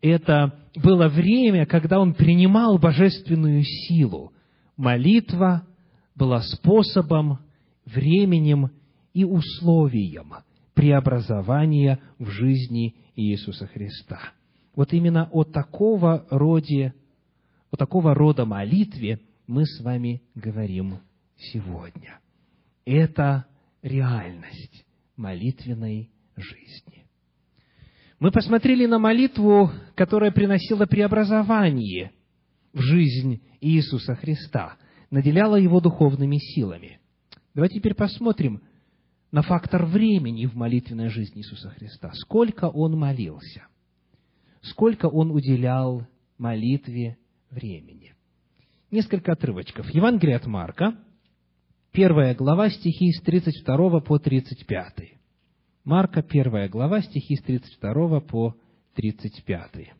это 0.00 0.54
было 0.76 1.08
время, 1.08 1.66
когда 1.66 2.00
он 2.00 2.14
принимал 2.14 2.78
божественную 2.78 3.62
силу. 3.62 4.32
Молитва 4.80 5.66
была 6.14 6.40
способом, 6.40 7.40
временем 7.84 8.70
и 9.12 9.24
условием 9.24 10.32
преобразования 10.72 12.00
в 12.18 12.30
жизни 12.30 12.94
Иисуса 13.14 13.66
Христа. 13.66 14.18
Вот 14.74 14.94
именно 14.94 15.28
о 15.32 15.44
такого 15.44 16.26
роде, 16.30 16.94
о 17.70 17.76
такого 17.76 18.14
рода 18.14 18.46
молитве 18.46 19.20
мы 19.46 19.66
с 19.66 19.82
вами 19.82 20.22
говорим 20.34 21.00
сегодня. 21.36 22.18
Это 22.86 23.44
реальность 23.82 24.86
молитвенной 25.14 26.08
жизни. 26.36 27.04
Мы 28.18 28.32
посмотрели 28.32 28.86
на 28.86 28.98
молитву, 28.98 29.70
которая 29.94 30.30
приносила 30.30 30.86
преобразование 30.86 32.12
в 32.72 32.80
жизнь 32.80 33.42
Иисуса 33.60 34.14
Христа, 34.14 34.76
наделяла 35.10 35.56
его 35.56 35.80
духовными 35.80 36.38
силами. 36.38 37.00
Давайте 37.54 37.76
теперь 37.76 37.94
посмотрим 37.94 38.62
на 39.32 39.42
фактор 39.42 39.86
времени 39.86 40.46
в 40.46 40.54
молитвенной 40.54 41.08
жизни 41.08 41.40
Иисуса 41.40 41.70
Христа. 41.70 42.12
Сколько 42.14 42.66
Он 42.66 42.96
молился? 42.96 43.66
Сколько 44.62 45.06
Он 45.06 45.30
уделял 45.30 46.06
молитве 46.38 47.18
времени? 47.50 48.14
Несколько 48.90 49.32
отрывочков. 49.32 49.88
Евангелие 49.90 50.36
от 50.36 50.46
Марка, 50.46 50.96
первая 51.92 52.34
глава, 52.34 52.70
стихи 52.70 53.12
с 53.12 53.20
32 53.22 54.00
по 54.00 54.18
35. 54.18 55.20
Марка, 55.84 56.22
первая 56.22 56.68
глава, 56.68 57.00
стихи 57.00 57.36
с 57.36 57.42
32 57.42 58.20
по 58.20 58.56
35. 58.94 59.99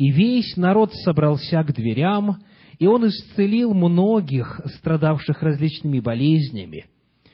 «И 0.00 0.10
весь 0.12 0.56
народ 0.56 0.94
собрался 0.94 1.62
к 1.62 1.74
дверям, 1.74 2.42
и 2.78 2.86
он 2.86 3.06
исцелил 3.06 3.74
многих, 3.74 4.58
страдавших 4.76 5.42
различными 5.42 6.00
болезнями, 6.00 6.86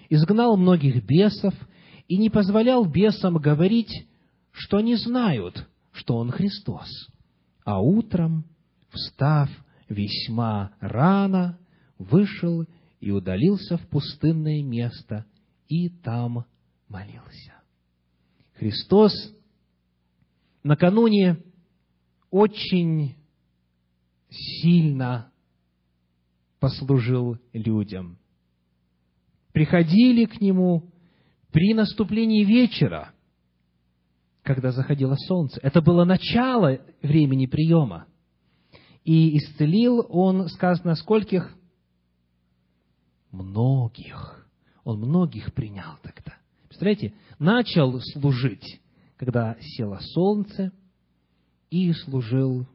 изгнал 0.09 0.57
многих 0.57 1.05
бесов 1.05 1.55
и 2.09 2.17
не 2.17 2.29
позволял 2.29 2.85
бесам 2.85 3.37
говорить, 3.37 4.09
что 4.51 4.79
они 4.79 4.97
знают, 4.97 5.69
что 5.93 6.17
он 6.17 6.33
Христос. 6.33 6.89
А 7.65 7.81
утром, 7.81 8.45
встав 8.91 9.49
весьма 9.89 10.73
рано, 10.81 11.61
вышел 11.99 12.65
и 12.99 13.13
удалился 13.13 13.77
в 13.77 13.87
пустынное 13.87 14.65
место, 14.65 15.25
и 15.69 15.89
там 15.89 16.47
молился. 16.89 17.55
Христос 18.55 19.13
накануне 20.65 21.45
очень 22.31 23.17
сильно 24.31 25.33
послужил 26.59 27.39
людям. 27.53 28.19
Приходили 29.53 30.27
к 30.27 30.41
Нему 30.41 30.91
при 31.51 31.75
наступлении 31.75 32.45
вечера, 32.45 33.13
когда 34.43 34.73
заходило 34.73 35.15
солнце. 35.15 35.59
Это 35.63 35.81
было 35.81 36.05
начало 36.05 36.81
времени 37.03 37.47
приема. 37.47 38.07
И 39.05 39.39
исцелил 39.39 40.05
Он, 40.09 40.49
сказано, 40.49 40.95
скольких? 40.95 41.57
Многих. 43.31 44.49
Он 44.85 45.01
многих 45.01 45.55
принял 45.55 45.97
тогда. 46.03 46.35
Представляете, 46.69 47.15
начал 47.39 48.01
служить, 48.01 48.81
когда 49.17 49.57
село 49.61 49.99
солнце, 50.01 50.73
и 51.71 51.93
служил 51.93 52.67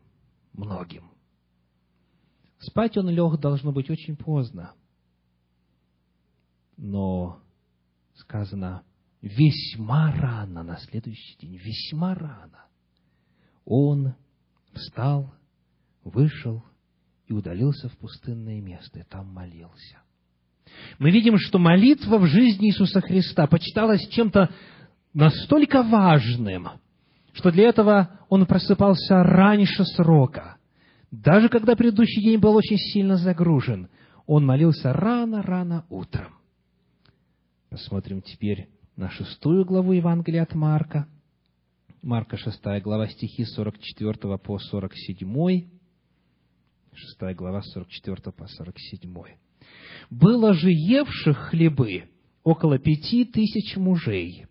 многим. 0.54 1.12
Спать 2.60 2.98
он 2.98 3.10
лег, 3.10 3.40
должно 3.40 3.72
быть, 3.72 3.90
очень 3.90 4.16
поздно. 4.16 4.74
Но 6.78 7.40
сказано, 8.16 8.84
весьма 9.22 10.12
рано, 10.12 10.64
на 10.64 10.78
следующий 10.78 11.38
день, 11.40 11.58
весьма 11.58 12.16
рано, 12.16 12.66
он 13.66 14.16
встал, 14.74 15.34
вышел 16.04 16.64
и 17.28 17.34
удалился 17.34 17.90
в 17.90 17.98
пустынное 17.98 18.62
место, 18.62 19.00
и 19.00 19.04
там 19.04 19.28
молился 19.28 20.02
мы 21.00 21.12
видим, 21.12 21.38
что 21.38 21.60
молитва 21.60 22.18
в 22.18 22.28
жизни 22.28 22.70
Иисуса 22.70 23.02
Христа 23.02 23.48
почиталась 23.48 24.08
чем-то 24.10 24.52
настолько 25.14 25.84
важным, 25.84 26.70
что 27.34 27.52
для 27.52 27.70
этого 27.70 28.20
он 28.30 28.46
просыпался 28.46 29.24
раньше 29.24 29.86
срока. 29.86 30.58
Даже 31.12 31.50
когда 31.50 31.76
предыдущий 31.76 32.24
день 32.24 32.40
был 32.40 32.56
очень 32.56 32.78
сильно 32.78 33.18
загружен, 33.18 33.90
он 34.26 34.46
молился 34.46 34.94
рано-рано 34.94 35.86
утром. 35.90 36.34
Посмотрим 37.70 38.22
теперь 38.22 38.70
на 38.96 39.10
шестую 39.10 39.66
главу 39.66 39.94
Евангелия 39.94 40.44
от 40.44 40.54
Марка. 40.56 41.08
Марка, 42.02 42.38
шестая 42.38 42.82
глава, 42.82 43.08
стихи 43.08 43.46
44 43.46 44.38
по 44.38 44.58
47. 44.58 45.70
Шестая 46.94 47.36
глава, 47.36 47.62
44 47.62 48.32
по 48.34 48.48
47. 48.48 49.14
Было 50.10 50.54
же 50.54 50.70
евших 50.70 51.38
хлебы 51.38 52.10
около 52.44 52.80
пяти 52.80 53.26
тысяч 53.26 53.78
мужей. 53.78 54.48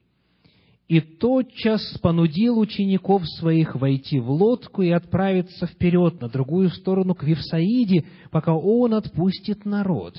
И 0.91 1.01
тотчас 1.01 1.99
понудил 1.99 2.59
учеников 2.59 3.23
своих 3.39 3.77
войти 3.77 4.19
в 4.19 4.29
лодку 4.29 4.83
и 4.83 4.91
отправиться 4.91 5.69
вперед 5.69 6.21
на 6.21 6.29
другую 6.29 6.69
сторону 6.71 7.15
к 7.15 7.23
Вифсаиде, 7.23 8.07
пока 8.33 8.57
он 8.57 8.95
отпустит 8.95 9.65
народ. 9.65 10.17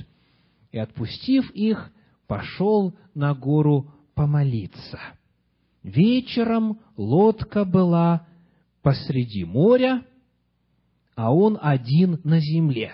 И, 0.71 0.77
отпустив 0.77 1.51
их, 1.51 1.91
пошел 2.25 2.93
на 3.13 3.35
гору 3.35 3.91
помолиться. 4.15 4.97
Вечером 5.83 6.79
лодка 6.95 7.65
была 7.65 8.25
посреди 8.81 9.43
моря, 9.43 10.05
а 11.17 11.33
он 11.33 11.59
один 11.61 12.21
на 12.23 12.39
земле. 12.39 12.93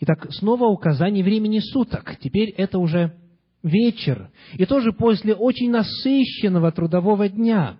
Итак, 0.00 0.26
снова 0.32 0.64
указание 0.64 1.22
времени 1.22 1.60
суток. 1.60 2.16
Теперь 2.20 2.48
это 2.48 2.80
уже 2.80 3.16
вечер. 3.62 4.30
И 4.54 4.66
тоже 4.66 4.92
после 4.92 5.34
очень 5.34 5.70
насыщенного 5.70 6.72
трудового 6.72 7.28
дня 7.28 7.76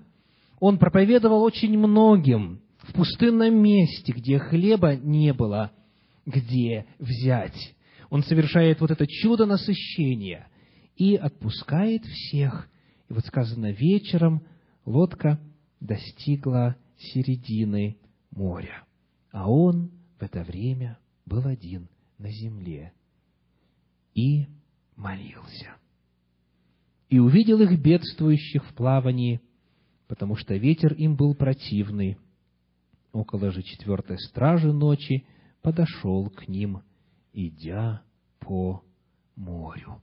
он 0.61 0.79
проповедовал 0.79 1.43
очень 1.43 1.77
многим 1.77 2.61
в 2.79 2.93
пустынном 2.93 3.55
месте, 3.63 4.13
где 4.13 4.39
хлеба 4.39 4.97
не 4.97 5.33
было, 5.33 5.73
где 6.27 6.87
взять. 6.99 7.75
Он 8.11 8.23
совершает 8.23 8.81
вот 8.81 8.91
это 8.91 9.07
чудо 9.07 9.47
насыщения 9.47 10.49
и 10.97 11.17
отпускает 11.17 12.05
всех. 12.05 12.69
И 13.09 13.13
вот 13.13 13.25
сказано, 13.27 13.73
вечером 13.73 14.43
лодка 14.85 15.41
достигла 15.81 16.77
середины 16.99 17.97
моря, 18.31 18.85
а 19.31 19.51
он 19.51 19.91
в 20.19 20.23
это 20.23 20.45
время 20.45 20.99
был 21.27 21.47
один 21.47 21.89
на 22.19 22.31
земле 22.31 22.93
и 24.15 24.47
молился. 24.97 25.77
И 27.09 27.19
увидел 27.19 27.61
их 27.61 27.79
бедствующих 27.81 28.65
в 28.65 28.75
плавании, 28.75 29.41
потому 30.09 30.37
что 30.37 30.55
ветер 30.55 30.93
им 30.95 31.17
был 31.17 31.35
противный. 31.35 32.19
Около 33.13 33.51
же 33.51 33.63
четвертой 33.63 34.19
стражи 34.19 34.73
ночи 34.73 35.27
подошел 35.61 36.31
к 36.31 36.49
ним, 36.49 36.83
идя 37.33 38.03
по 38.41 38.83
морю. 39.37 40.03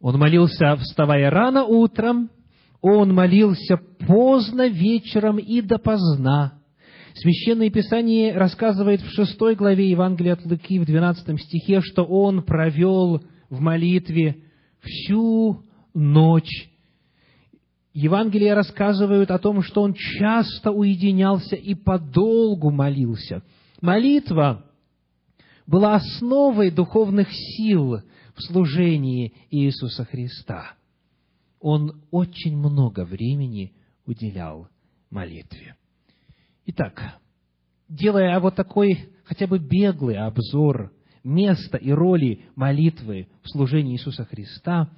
Он 0.00 0.18
молился, 0.18 0.76
вставая 0.76 1.30
рано 1.30 1.64
утром, 1.64 2.30
он 2.80 3.14
молился 3.14 3.76
поздно 3.76 4.68
вечером 4.68 5.38
и 5.38 5.60
допоздна. 5.60 6.61
Священное 7.14 7.70
Писание 7.70 8.32
рассказывает 8.36 9.02
в 9.02 9.10
шестой 9.10 9.54
главе 9.54 9.90
Евангелия 9.90 10.34
от 10.34 10.46
Луки 10.46 10.78
в 10.78 10.86
двенадцатом 10.86 11.38
стихе, 11.38 11.80
что 11.80 12.04
он 12.04 12.42
провел 12.42 13.22
в 13.50 13.60
молитве 13.60 14.44
всю 14.80 15.64
ночь. 15.94 16.70
Евангелия 17.92 18.54
рассказывают 18.54 19.30
о 19.30 19.38
том, 19.38 19.62
что 19.62 19.82
он 19.82 19.92
часто 19.94 20.70
уединялся 20.70 21.56
и 21.56 21.74
подолгу 21.74 22.70
молился. 22.70 23.42
Молитва 23.82 24.64
была 25.66 25.96
основой 25.96 26.70
духовных 26.70 27.28
сил 27.30 27.98
в 28.34 28.42
служении 28.42 29.34
Иисуса 29.50 30.06
Христа. 30.06 30.74
Он 31.60 32.02
очень 32.10 32.56
много 32.56 33.04
времени 33.04 33.74
уделял 34.06 34.68
молитве. 35.10 35.76
Итак, 36.64 37.18
делая 37.88 38.38
вот 38.38 38.54
такой 38.54 39.10
хотя 39.24 39.46
бы 39.46 39.58
беглый 39.58 40.16
обзор 40.16 40.92
места 41.24 41.76
и 41.76 41.90
роли 41.90 42.44
молитвы 42.54 43.28
в 43.42 43.48
служении 43.48 43.94
Иисуса 43.94 44.24
Христа, 44.24 44.90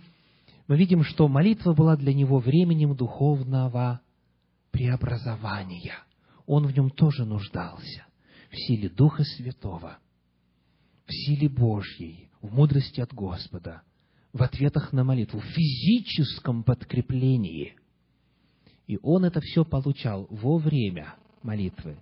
мы 0.67 0.77
видим, 0.77 1.03
что 1.03 1.29
молитва 1.29 1.73
была 1.73 1.97
для 1.97 2.13
него 2.13 2.39
временем 2.39 2.95
духовного 2.95 4.01
преобразования. 4.73 5.95
Он 6.47 6.67
в 6.67 6.77
нем 6.77 6.91
тоже 6.91 7.25
нуждался, 7.25 8.05
в 8.51 8.57
силе 8.57 8.91
Духа 8.91 9.25
Святого, 9.25 9.99
в 11.07 11.13
силе 11.13 11.49
Божьей, 11.49 12.31
в 12.43 12.55
мудрости 12.55 13.01
от 13.01 13.13
Господа, 13.15 13.83
в 14.35 14.43
ответах 14.43 14.93
на 14.93 15.05
молитву, 15.05 15.41
в 15.41 15.45
физическом 15.45 16.63
подкреплении. 16.63 17.77
И 18.87 18.99
он 19.03 19.25
это 19.25 19.41
все 19.41 19.65
получал 19.65 20.27
во 20.29 20.59
время 20.59 21.15
молитвы. 21.45 21.97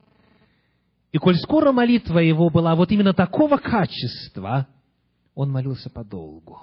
И 1.12 1.18
коль 1.18 1.37
скоро 1.37 1.72
молитва 1.72 2.18
его 2.18 2.48
была 2.48 2.74
вот 2.74 2.90
именно 2.90 3.12
такого 3.12 3.59
качества, 3.59 4.66
он 5.35 5.50
молился 5.50 5.90
подолгу. 5.90 6.61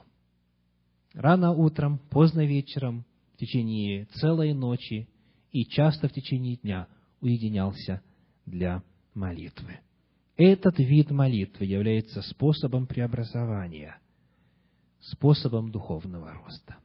Рано 1.14 1.52
утром, 1.52 2.00
поздно 2.10 2.46
вечером, 2.46 3.06
в 3.34 3.38
течение 3.38 4.06
целой 4.06 4.54
ночи 4.54 5.08
и 5.52 5.66
часто 5.66 6.08
в 6.08 6.14
течение 6.14 6.58
дня 6.58 6.88
уединялся 7.22 8.02
для 8.46 8.84
молитвы. 9.14 9.80
Этот 10.38 10.80
вид 10.80 11.12
молитвы 11.12 11.66
является 11.66 12.22
способом 12.22 12.88
преобразования, 12.88 13.98
способом 15.02 15.72
духовного 15.72 16.32
роста. 16.32 16.78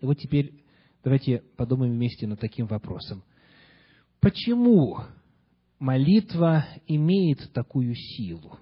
И 0.00 0.06
вот 0.06 0.18
теперь 0.18 0.62
давайте 1.02 1.42
подумаем 1.56 1.92
вместе 1.92 2.26
над 2.26 2.40
таким 2.40 2.66
вопросом. 2.66 3.24
Почему 4.22 5.00
молитва 5.80 6.64
имеет 6.86 7.52
такую 7.52 7.92
силу? 7.96 8.56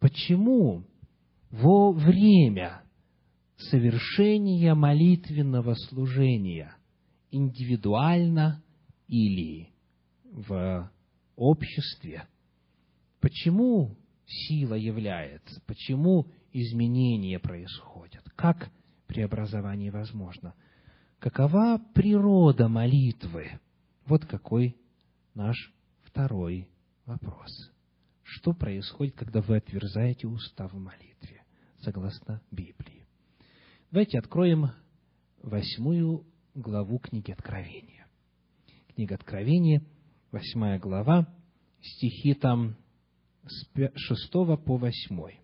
Почему 0.00 0.84
во 1.50 1.92
время 1.92 2.82
совершения 3.58 4.74
молитвенного 4.74 5.74
служения 5.74 6.74
индивидуально 7.30 8.62
или 9.06 9.68
в 10.32 10.90
обществе, 11.36 12.26
почему 13.20 13.98
сила 14.24 14.76
является, 14.76 15.60
почему 15.66 16.26
изменения 16.54 17.38
происходят, 17.38 18.24
как 18.34 18.70
преобразование 19.08 19.90
возможно, 19.90 20.54
какова 21.18 21.82
природа 21.92 22.68
молитвы, 22.68 23.60
вот 24.06 24.24
какой 24.26 24.76
наш 25.34 25.72
второй 26.02 26.68
вопрос. 27.06 27.70
Что 28.22 28.52
происходит, 28.52 29.14
когда 29.16 29.40
вы 29.40 29.56
отверзаете 29.56 30.26
уста 30.26 30.68
в 30.68 30.74
молитве, 30.74 31.44
согласно 31.80 32.40
Библии? 32.50 33.06
Давайте 33.90 34.18
откроем 34.18 34.70
восьмую 35.42 36.26
главу 36.54 36.98
книги 36.98 37.30
Откровения. 37.30 38.06
Книга 38.94 39.14
Откровения, 39.16 39.82
восьмая 40.30 40.78
глава, 40.78 41.28
стихи 41.80 42.34
там 42.34 42.76
с 43.46 43.66
шестого 43.96 44.56
по 44.56 44.76
восьмой. 44.76 45.40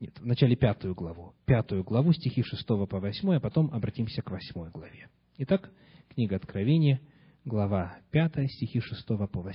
Нет, 0.00 0.18
в 0.18 0.26
начале 0.26 0.56
пятую 0.56 0.94
главу. 0.94 1.34
Пятую 1.44 1.84
главу, 1.84 2.12
стихи 2.12 2.42
шестого 2.42 2.86
по 2.86 3.00
восьмой, 3.00 3.36
а 3.36 3.40
потом 3.40 3.72
обратимся 3.72 4.22
к 4.22 4.30
восьмой 4.30 4.70
главе. 4.70 5.08
Итак, 5.38 5.70
Книга 6.14 6.36
Откровения, 6.36 7.00
глава 7.44 7.96
5, 8.10 8.50
стихи 8.50 8.80
6 8.80 9.06
по 9.06 9.42
8. 9.42 9.52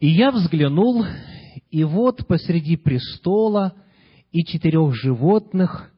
«И 0.00 0.08
я 0.08 0.30
взглянул, 0.30 1.04
и 1.70 1.84
вот 1.84 2.26
посреди 2.26 2.76
престола 2.76 3.74
и 4.32 4.42
четырех 4.42 4.94
животных, 4.94 5.92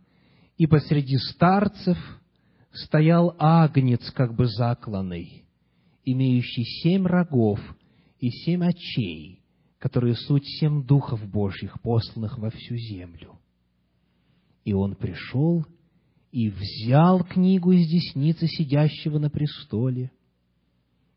и 0.59 0.67
посреди 0.67 1.17
старцев 1.19 1.97
стоял 2.73 3.37
агнец, 3.39 4.11
как 4.11 4.35
бы 4.35 4.47
закланный, 4.49 5.45
имеющий 6.05 6.65
семь 6.83 7.07
рогов 7.07 7.61
и 8.19 8.31
семь 8.31 8.65
очей, 8.65 9.41
которые 9.79 10.17
суть 10.17 10.47
семь 10.59 10.85
духов 10.85 11.25
Божьих, 11.31 11.81
посланных 11.81 12.39
во 12.39 12.51
всю 12.51 12.75
землю. 12.77 13.39
И 14.65 14.73
он 14.73 14.97
пришел 14.97 15.65
и 16.37 16.51
взял 16.51 17.25
книгу 17.25 17.73
из 17.73 17.89
десницы 17.89 18.47
сидящего 18.47 19.19
на 19.19 19.31
престоле. 19.31 20.13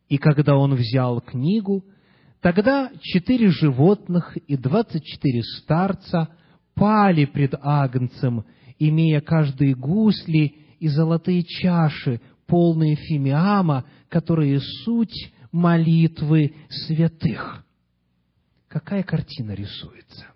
И 0.08 0.18
когда 0.18 0.56
он 0.56 0.76
взял 0.76 1.20
книгу, 1.20 1.84
тогда 2.40 2.90
четыре 3.02 3.50
животных 3.50 4.38
и 4.38 4.56
двадцать 4.56 5.04
четыре 5.04 5.44
старца 5.44 6.30
пали 6.74 7.26
пред 7.26 7.54
Агнцем, 7.62 8.46
имея 8.78 9.20
каждые 9.20 9.76
гусли 9.76 10.56
и 10.80 10.88
золотые 10.88 11.44
чаши, 11.44 12.22
полные 12.48 12.96
фимиама, 12.96 13.84
которые 14.08 14.62
суть 14.86 15.34
молитвы 15.52 16.56
святых. 16.70 17.66
Какая 18.70 19.04
картина 19.04 19.52
рисуется? 19.52 20.28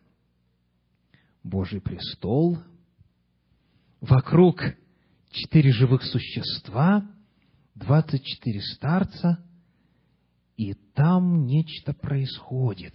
Божий 1.41 1.79
престол– 1.79 2.57
вокруг 4.03 4.61
четыре 5.31 5.71
живых 5.71 6.03
существа, 6.03 7.09
двадцать 7.73 8.25
четыре 8.25 8.59
старца, 8.61 9.41
и 10.57 10.73
там 10.93 11.45
нечто 11.45 11.93
происходит. 11.93 12.93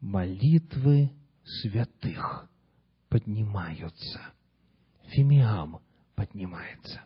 Молитвы 0.00 1.10
святых 1.44 2.48
поднимаются. 3.08 4.20
Фимиам 5.08 5.80
поднимается. 6.14 7.00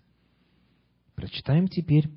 Прочитаем 1.14 1.66
теперь 1.66 2.10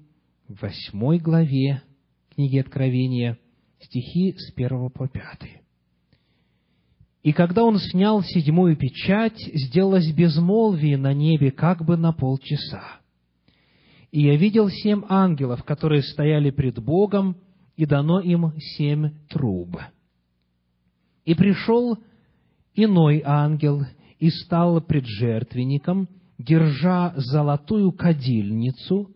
в 0.50 0.62
восьмой 0.62 1.20
главе 1.20 1.84
книги 2.32 2.58
Откровения 2.60 3.40
стихи 3.80 4.36
с 4.38 4.52
первого 4.52 4.90
по 4.90 5.08
пятый. 5.08 5.63
И 7.24 7.32
когда 7.32 7.64
он 7.64 7.80
снял 7.80 8.22
седьмую 8.22 8.76
печать, 8.76 9.40
сделалось 9.54 10.12
безмолвие 10.12 10.98
на 10.98 11.14
небе 11.14 11.52
как 11.52 11.84
бы 11.86 11.96
на 11.96 12.12
полчаса. 12.12 13.00
И 14.12 14.24
я 14.24 14.36
видел 14.36 14.70
семь 14.70 15.04
ангелов, 15.08 15.64
которые 15.64 16.04
стояли 16.04 16.52
пред 16.52 16.84
Богом, 16.84 17.38
и 17.78 17.86
дано 17.86 18.20
им 18.20 18.52
семь 18.60 19.12
труб. 19.30 19.78
И 21.26 21.34
пришел 21.34 21.98
иной 22.76 23.24
ангел 23.26 23.84
и 24.20 24.30
стал 24.30 24.82
пред 24.82 25.06
жертвенником, 25.06 26.10
держа 26.38 27.14
золотую 27.16 27.94
кадильницу, 27.94 29.10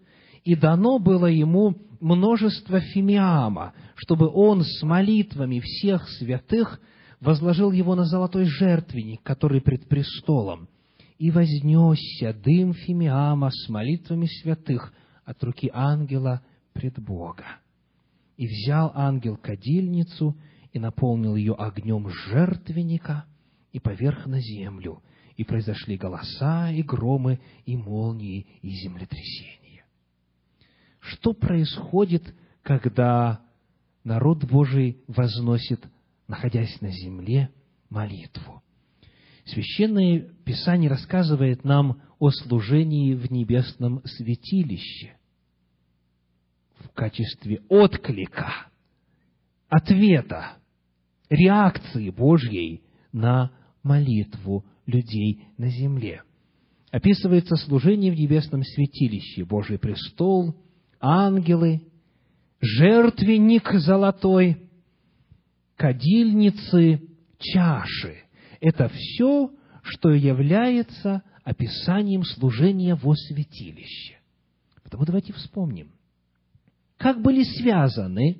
и 0.46 0.56
дано 0.56 0.98
было 0.98 1.26
ему 1.26 1.76
множество 2.00 2.80
фимиама, 2.80 3.74
чтобы 3.96 4.30
он 4.30 4.64
с 4.64 4.82
молитвами 4.82 5.60
всех 5.60 6.08
святых– 6.08 6.80
возложил 7.20 7.72
его 7.72 7.96
на 7.96 8.06
золотой 8.06 8.46
жертвенник, 8.46 9.22
который 9.24 9.62
пред 9.62 9.88
престолом, 9.88 10.70
и 11.18 11.32
вознесся 11.32 12.34
дым 12.34 12.74
фимиама 12.74 13.50
с 13.50 13.70
молитвами 13.70 14.28
святых 14.42 14.94
от 15.26 15.44
руки 15.44 15.70
ангела 15.74 16.42
пред 16.74 17.00
Бога. 17.00 17.46
И 18.38 18.46
взял 18.46 18.92
ангел 18.94 19.36
кадильницу 19.36 20.38
и 20.72 20.80
наполнил 20.80 21.36
ее 21.36 21.54
огнем 21.54 22.08
жертвенника 22.10 23.26
и 23.72 23.80
поверх 23.80 24.28
на 24.28 24.40
землю, 24.40 25.02
и 25.36 25.44
произошли 25.44 25.98
голоса, 25.98 26.72
и 26.72 26.84
громы, 26.84 27.40
и 27.66 27.76
молнии, 27.76 28.46
и 28.62 28.70
землетрясения. 28.70 29.86
Что 31.00 31.34
происходит, 31.34 32.36
когда 32.62 33.42
народ 34.04 34.44
Божий 34.46 35.02
возносит 35.08 35.84
находясь 36.28 36.80
на 36.82 36.92
земле, 36.92 37.50
молитву. 37.90 38.62
Священное 39.46 40.28
Писание 40.44 40.90
рассказывает 40.90 41.64
нам 41.64 42.02
о 42.20 42.32
служении 42.32 43.14
в 43.14 43.32
небесном 43.32 44.02
святилище 44.04 45.14
в 46.80 46.90
качестве 46.90 47.62
отклика, 47.70 48.68
ответа, 49.70 50.58
реакции 51.30 52.10
Божьей 52.10 52.84
на 53.12 53.52
молитву 53.84 54.66
людей 54.86 55.48
на 55.58 55.70
земле. 55.70 56.24
Описывается 56.92 57.56
служение 57.56 58.12
в 58.12 58.16
небесном 58.16 58.64
святилище, 58.64 59.46
Божий 59.46 59.78
престол, 59.78 60.56
ангелы, 61.00 61.82
жертвенник 62.60 63.72
золотой, 63.74 64.67
кадильницы, 65.78 67.08
чаши. 67.40 68.24
Это 68.60 68.90
все, 68.90 69.52
что 69.84 70.10
является 70.10 71.24
описанием 71.44 72.24
служения 72.24 72.96
во 72.96 73.16
святилище. 73.16 74.18
Потому 74.84 75.06
давайте 75.06 75.34
вспомним, 75.34 75.92
как 76.98 77.22
были 77.22 77.44
связаны 77.44 78.40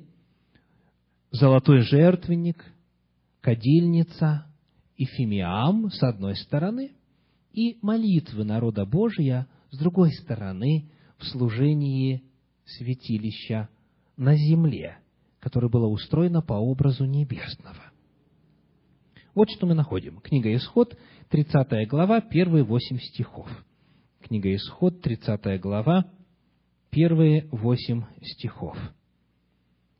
золотой 1.30 1.80
жертвенник, 1.82 2.64
кадильница 3.40 4.46
и 4.96 5.04
фимиам 5.04 5.90
с 5.90 6.02
одной 6.02 6.36
стороны, 6.36 6.92
и 7.52 7.78
молитвы 7.82 8.44
народа 8.44 8.84
Божия 8.84 9.46
с 9.70 9.78
другой 9.78 10.12
стороны 10.12 10.90
в 11.18 11.24
служении 11.26 12.24
святилища 12.64 13.68
на 14.16 14.34
земле, 14.36 14.98
которое 15.40 15.68
было 15.68 15.86
устроено 15.86 16.42
по 16.42 16.54
образу 16.54 17.04
небесного. 17.04 17.92
Вот 19.34 19.50
что 19.50 19.66
мы 19.66 19.74
находим. 19.74 20.18
Книга 20.20 20.54
Исход, 20.54 20.98
30 21.30 21.88
глава, 21.88 22.20
первые 22.20 22.64
восемь 22.64 22.98
стихов. 22.98 23.48
Книга 24.20 24.54
Исход, 24.54 25.00
30 25.00 25.60
глава, 25.60 26.06
первые 26.90 27.48
восемь 27.52 28.02
стихов. 28.22 28.76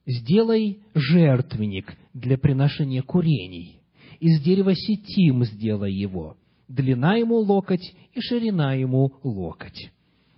«Сделай 0.06 0.80
жертвенник 0.94 1.96
для 2.14 2.38
приношения 2.38 3.02
курений, 3.02 3.78
из 4.20 4.40
дерева 4.40 4.74
сетим 4.74 5.44
сделай 5.44 5.92
его, 5.92 6.36
длина 6.66 7.16
ему 7.16 7.36
локоть 7.36 7.94
и 8.14 8.20
ширина 8.20 8.74
ему 8.74 9.12
локоть. 9.22 9.92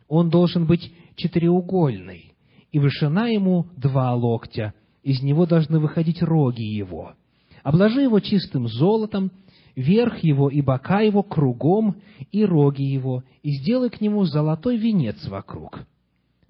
Он 0.08 0.28
должен 0.28 0.66
быть 0.66 0.92
четыреугольный, 1.16 2.34
и 2.72 2.78
вышина 2.78 3.32
ему 3.32 3.66
два 3.76 4.14
локтя, 4.14 4.74
из 5.02 5.22
него 5.22 5.46
должны 5.46 5.78
выходить 5.78 6.22
роги 6.22 6.62
его. 6.62 7.14
Обложи 7.62 8.02
его 8.02 8.20
чистым 8.20 8.68
золотом, 8.68 9.30
верх 9.76 10.18
его 10.18 10.48
и 10.48 10.60
бока 10.62 11.00
его 11.00 11.22
кругом, 11.22 11.96
и 12.32 12.44
роги 12.44 12.82
его, 12.82 13.24
и 13.42 13.50
сделай 13.52 13.90
к 13.90 14.00
нему 14.00 14.24
золотой 14.24 14.76
венец 14.76 15.26
вокруг. 15.28 15.86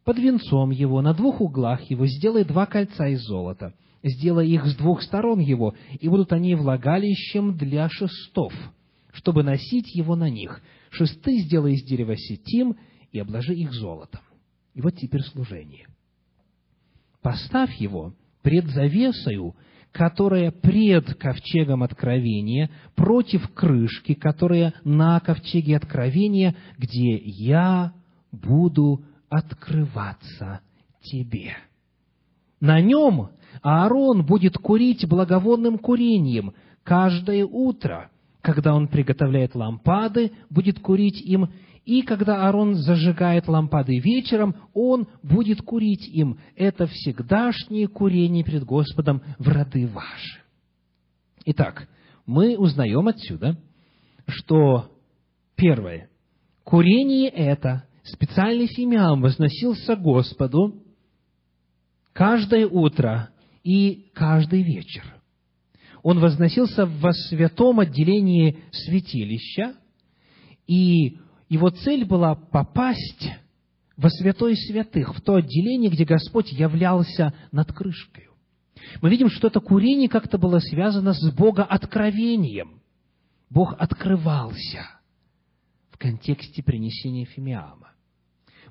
Под 0.04 0.18
венцом 0.18 0.70
его, 0.70 1.02
на 1.02 1.14
двух 1.14 1.40
углах 1.40 1.82
его, 1.90 2.06
сделай 2.06 2.44
два 2.44 2.66
кольца 2.66 3.08
из 3.08 3.22
золота, 3.22 3.74
сделай 4.02 4.48
их 4.48 4.66
с 4.66 4.76
двух 4.76 5.02
сторон 5.02 5.40
его, 5.40 5.74
и 6.00 6.08
будут 6.08 6.32
они 6.32 6.54
влагалищем 6.54 7.56
для 7.56 7.88
шестов, 7.88 8.52
чтобы 9.12 9.42
носить 9.42 9.94
его 9.94 10.16
на 10.16 10.30
них. 10.30 10.62
Шесты 10.90 11.38
сделай 11.38 11.74
из 11.74 11.84
дерева 11.84 12.16
сетим, 12.16 12.76
и 13.12 13.18
обложи 13.18 13.54
их 13.54 13.72
золотом. 13.72 14.20
И 14.74 14.80
вот 14.80 14.96
теперь 14.96 15.22
служение. 15.22 15.86
Поставь 17.22 17.76
его 17.80 18.14
пред 18.42 18.66
завесою, 18.68 19.54
которая 19.92 20.50
пред 20.50 21.14
ковчегом 21.14 21.82
откровения, 21.82 22.70
против 22.94 23.48
крышки, 23.54 24.14
которая 24.14 24.74
на 24.84 25.18
ковчеге 25.20 25.76
откровения, 25.76 26.54
где 26.78 27.16
я 27.16 27.92
буду 28.30 29.02
открываться 29.28 30.60
тебе. 31.02 31.56
На 32.60 32.80
нем 32.80 33.30
Аарон 33.62 34.24
будет 34.24 34.56
курить 34.58 35.06
благовонным 35.08 35.78
курением 35.78 36.52
каждое 36.84 37.44
утро, 37.44 38.10
когда 38.42 38.74
он 38.74 38.88
приготовляет 38.88 39.54
лампады, 39.54 40.32
будет 40.50 40.78
курить 40.80 41.20
им 41.20 41.50
и 41.90 42.02
когда 42.02 42.46
Аарон 42.46 42.76
зажигает 42.76 43.48
лампады 43.48 43.98
вечером, 43.98 44.54
он 44.74 45.08
будет 45.24 45.60
курить 45.60 46.06
им. 46.06 46.38
Это 46.54 46.86
всегдашнее 46.86 47.88
курение 47.88 48.44
перед 48.44 48.62
Господом 48.62 49.22
в 49.40 49.48
роды 49.48 49.88
ваши. 49.88 50.38
Итак, 51.46 51.88
мы 52.26 52.56
узнаем 52.56 53.08
отсюда, 53.08 53.58
что 54.28 54.92
первое, 55.56 56.08
курение 56.62 57.28
это, 57.28 57.86
специальный 58.04 58.68
фимиам 58.68 59.20
возносился 59.20 59.96
Господу 59.96 60.84
каждое 62.12 62.68
утро 62.68 63.30
и 63.64 64.12
каждый 64.14 64.62
вечер. 64.62 65.02
Он 66.04 66.20
возносился 66.20 66.86
в 66.86 67.12
святом 67.30 67.80
отделении 67.80 68.60
святилища, 68.70 69.74
и 70.68 71.18
его 71.50 71.68
цель 71.68 72.06
была 72.06 72.36
попасть 72.36 73.28
во 73.96 74.08
святой 74.08 74.56
святых, 74.56 75.14
в 75.14 75.20
то 75.20 75.34
отделение, 75.34 75.90
где 75.90 76.04
Господь 76.04 76.52
являлся 76.52 77.34
над 77.52 77.70
крышкой. 77.72 78.28
Мы 79.02 79.10
видим, 79.10 79.28
что 79.28 79.48
это 79.48 79.60
курение 79.60 80.08
как-то 80.08 80.38
было 80.38 80.60
связано 80.60 81.12
с 81.12 81.30
Богооткровением. 81.32 82.80
Бог 83.50 83.74
открывался 83.78 84.88
в 85.90 85.98
контексте 85.98 86.62
принесения 86.62 87.26
фимиама. 87.26 87.90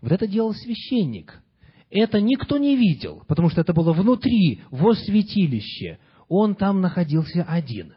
Вот 0.02 0.14
это 0.14 0.26
делал 0.26 0.54
священник. 0.54 1.44
Это 1.92 2.22
никто 2.22 2.58
не 2.58 2.78
видел, 2.78 3.24
потому 3.28 3.50
что 3.50 3.62
это 3.62 3.74
было 3.74 3.92
внутри, 3.92 4.62
во 4.72 4.96
святилище. 4.96 6.00
Он 6.30 6.56
там 6.56 6.80
находился 6.80 7.44
один. 7.44 7.94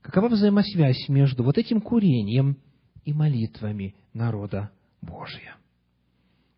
Какова 0.00 0.28
взаимосвязь 0.28 1.08
между 1.08 1.42
вот 1.42 1.58
этим 1.58 1.80
курением 1.80 2.58
и 3.06 3.12
молитвами 3.12 3.94
народа 4.12 4.70
Божия. 5.00 5.56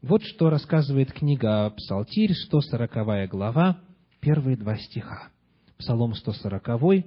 Вот 0.01 0.23
что 0.25 0.49
рассказывает 0.49 1.13
книга 1.13 1.71
Псалтирь, 1.71 2.33
140 2.33 3.29
глава, 3.29 3.81
первые 4.21 4.57
два 4.57 4.77
стиха. 4.77 5.29
Псалом 5.77 6.15
140, 6.15 7.05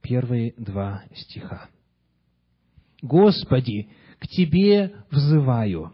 первые 0.00 0.54
два 0.56 1.02
стиха. 1.12 1.68
«Господи, 3.02 3.88
к 4.20 4.28
Тебе 4.28 4.94
взываю, 5.10 5.92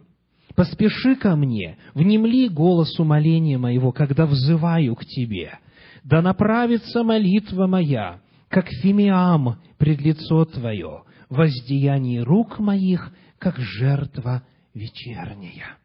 поспеши 0.54 1.16
ко 1.16 1.34
мне, 1.36 1.78
внемли 1.94 2.48
голос 2.48 2.98
умоления 3.00 3.58
моего, 3.58 3.92
когда 3.92 4.26
взываю 4.26 4.94
к 4.94 5.06
Тебе. 5.06 5.58
Да 6.04 6.20
направится 6.20 7.02
молитва 7.02 7.66
моя, 7.66 8.20
как 8.50 8.68
фимиам 8.68 9.58
пред 9.78 10.00
лицо 10.00 10.44
Твое, 10.44 11.04
воздеяние 11.30 12.22
рук 12.24 12.58
моих, 12.58 13.10
как 13.38 13.56
жертва 13.56 14.42
вечерняя. 14.74 15.78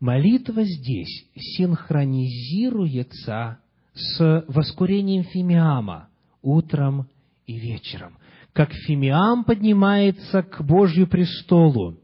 Молитва 0.00 0.64
здесь 0.64 1.28
синхронизируется 1.36 3.60
с 3.94 4.44
воскурением 4.48 5.22
фимиама 5.24 6.08
утром 6.42 7.08
и 7.46 7.58
вечером. 7.58 8.18
Как 8.52 8.72
фимиам 8.72 9.44
поднимается 9.44 10.42
к 10.42 10.60
Божью 10.62 11.06
престолу 11.06 12.00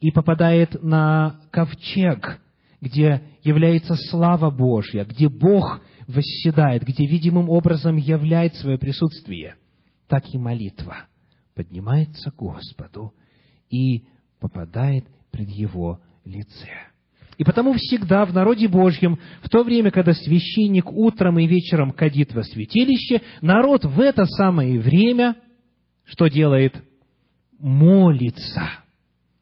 и 0.00 0.10
попадает 0.10 0.82
на 0.82 1.40
ковчег, 1.52 2.40
где 2.80 3.22
является 3.44 3.94
слава 3.94 4.50
Божья, 4.50 5.04
где 5.04 5.28
Бог 5.28 5.80
восседает, 6.06 6.84
где 6.84 7.06
видимым 7.06 7.50
образом 7.50 7.96
являет 7.96 8.54
свое 8.56 8.78
присутствие, 8.78 9.56
так 10.08 10.24
и 10.32 10.38
молитва– 10.38 11.06
поднимается 11.56 12.30
к 12.30 12.36
Господу 12.36 13.14
и 13.70 14.04
попадает 14.38 15.06
пред 15.32 15.48
Его 15.48 16.00
лице. 16.24 16.68
И 17.38 17.44
потому 17.44 17.74
всегда 17.74 18.24
в 18.24 18.32
народе 18.32 18.68
Божьем, 18.68 19.18
в 19.42 19.48
то 19.48 19.64
время, 19.64 19.90
когда 19.90 20.12
священник 20.12 20.90
утром 20.90 21.38
и 21.38 21.46
вечером 21.46 21.90
кадит 21.90 22.32
во 22.32 22.44
святилище, 22.44 23.22
народ 23.40 23.84
в 23.84 24.00
это 24.00 24.24
самое 24.26 24.78
время 24.78 25.36
что 26.04 26.28
делает? 26.28 26.76
Молится. 27.58 28.68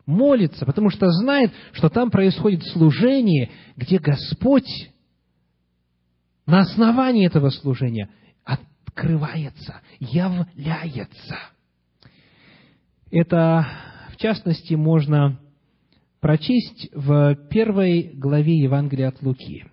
Молится, 0.07 0.64
потому 0.66 0.90
что 0.90 1.09
знает, 1.11 1.53
что 1.72 1.88
там 1.88 2.11
происходит 2.11 2.64
служение, 2.64 3.50
где 3.77 3.98
Господь 3.98 4.90
на 6.47 6.61
основании 6.61 7.27
этого 7.27 7.51
служения 7.51 8.11
открывается, 8.45 9.81
является– 9.99 11.39
это, 13.15 13.65
в 14.13 14.17
частности, 14.17 14.75
можно 14.75 15.39
прочесть 16.21 16.89
в 16.93 17.37
первой 17.49 18.11
главе 18.15 18.59
Евангелия 18.59 19.09
от 19.09 19.23
Луки. 19.23 19.67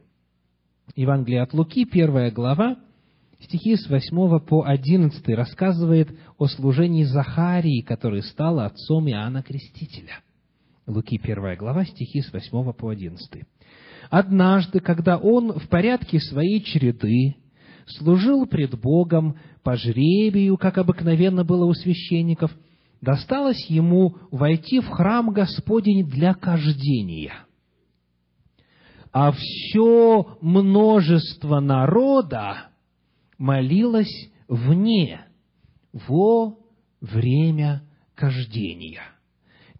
Евангелие 0.96 1.42
от 1.42 1.52
Луки, 1.52 1.86
первая 1.86 2.30
глава, 2.30 2.78
стихи 3.40 3.76
с 3.76 3.90
8 3.90 4.40
по 4.42 4.64
11 4.64 5.28
рассказывает 5.30 6.10
о 6.38 6.46
служении 6.46 7.04
Захарии, 7.04 7.82
который 7.82 8.22
стал 8.22 8.60
отцом 8.60 9.10
Иоанна 9.10 9.42
Крестителя. 9.42 10.20
Луки 10.86 11.20
1 11.20 11.56
глава, 11.58 11.84
стихи 11.86 12.22
с 12.22 12.32
8 12.32 12.74
по 12.74 12.90
11. 12.90 13.44
«Однажды, 14.12 14.82
когда 14.82 15.18
он 15.18 15.54
в 15.54 15.70
порядке 15.70 16.20
своей 16.20 16.62
череды 16.62 17.38
служил 17.88 18.46
пред 18.46 18.78
Богом 18.80 19.38
по 19.64 19.78
жребию, 19.78 20.58
как 20.58 20.78
обыкновенно 20.78 21.46
было 21.46 21.64
у 21.66 21.74
священников, 21.74 22.52
досталось 23.00 23.66
ему 23.70 24.18
войти 24.30 24.82
в 24.82 24.90
храм 24.90 25.32
Господень 25.32 26.06
для 26.06 26.34
кождения. 26.34 27.34
А 29.14 29.32
все 29.32 30.38
множество 30.42 31.62
народа 31.62 32.68
молилось 33.38 34.30
вне, 34.50 35.22
во 35.94 36.58
время 37.00 37.84
кождения. 38.16 39.04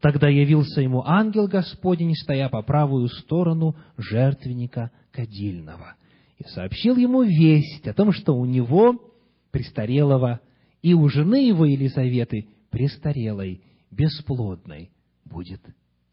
Тогда 0.02 0.28
явился 0.28 0.82
ему 0.82 1.04
ангел 1.06 1.48
Господень, 1.48 2.16
стоя 2.16 2.50
по 2.50 2.64
правую 2.64 3.08
сторону 3.08 3.76
жертвенника 3.98 4.92
кадильного, 5.12 5.96
и 6.40 6.44
сообщил 6.46 6.98
ему 6.98 7.22
весть 7.22 7.88
о 7.88 7.94
том, 7.94 8.12
что 8.12 8.34
у 8.34 8.46
него, 8.46 9.14
престарелого, 9.52 10.42
и 10.82 10.96
у 10.96 11.08
жены 11.08 11.48
его 11.48 11.66
Елизаветы, 11.66 12.48
престарелой, 12.72 13.62
бесплодной, 13.92 14.92
будет 15.24 15.62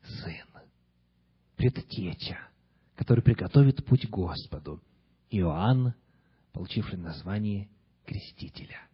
сын. 0.02 0.34
Предтеча, 1.56 2.38
который 2.94 3.22
приготовит 3.22 3.84
путь 3.86 4.08
Господу. 4.10 4.82
Иоанн, 5.30 5.94
получивший 6.52 6.98
название 6.98 7.68
Крестителя. 8.04 8.87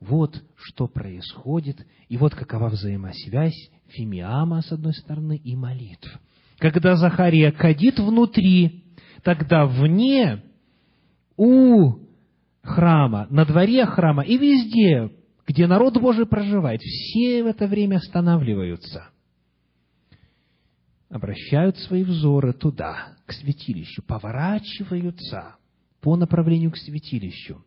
Вот 0.00 0.42
что 0.56 0.86
происходит, 0.86 1.86
и 2.08 2.16
вот 2.16 2.34
какова 2.34 2.68
взаимосвязь 2.68 3.70
фимиама, 3.88 4.60
с 4.60 4.72
одной 4.72 4.92
стороны, 4.92 5.36
и 5.36 5.56
молитв. 5.56 6.20
Когда 6.58 6.96
Захария 6.96 7.52
кадит 7.52 7.98
внутри, 7.98 8.84
тогда 9.22 9.66
вне, 9.66 10.42
у 11.36 11.98
храма, 12.62 13.26
на 13.30 13.44
дворе 13.44 13.86
храма 13.86 14.22
и 14.22 14.36
везде, 14.36 15.10
где 15.46 15.66
народ 15.66 16.00
Божий 16.00 16.26
проживает, 16.26 16.80
все 16.80 17.42
в 17.42 17.46
это 17.46 17.66
время 17.66 17.96
останавливаются, 17.96 19.08
обращают 21.08 21.78
свои 21.78 22.04
взоры 22.04 22.52
туда, 22.52 23.16
к 23.26 23.32
святилищу, 23.32 24.02
поворачиваются 24.02 25.56
по 26.00 26.16
направлению 26.16 26.70
к 26.72 26.76
святилищу 26.76 27.64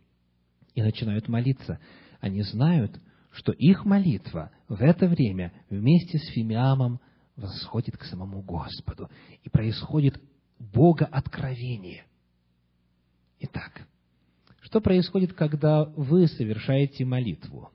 и 0.75 0.81
начинают 0.81 1.27
молиться– 1.27 1.79
они 2.19 2.41
знают, 2.41 2.99
что 3.31 3.51
их 3.51 3.85
молитва 3.85 4.51
в 4.67 4.81
это 4.81 5.07
время 5.07 5.53
вместе 5.69 6.17
с 6.17 6.27
Фимиамом 6.29 6.99
восходит 7.35 7.97
к 7.97 8.03
самому 8.03 8.41
Господу, 8.41 9.09
и 9.43 9.49
происходит 9.49 10.19
Бога 10.59 11.05
откровение. 11.05 12.05
Итак, 13.39 13.87
что 14.61 14.81
происходит, 14.81 15.33
когда 15.33 15.85
вы 15.85 16.27
совершаете 16.27 17.05
молитву? 17.05 17.69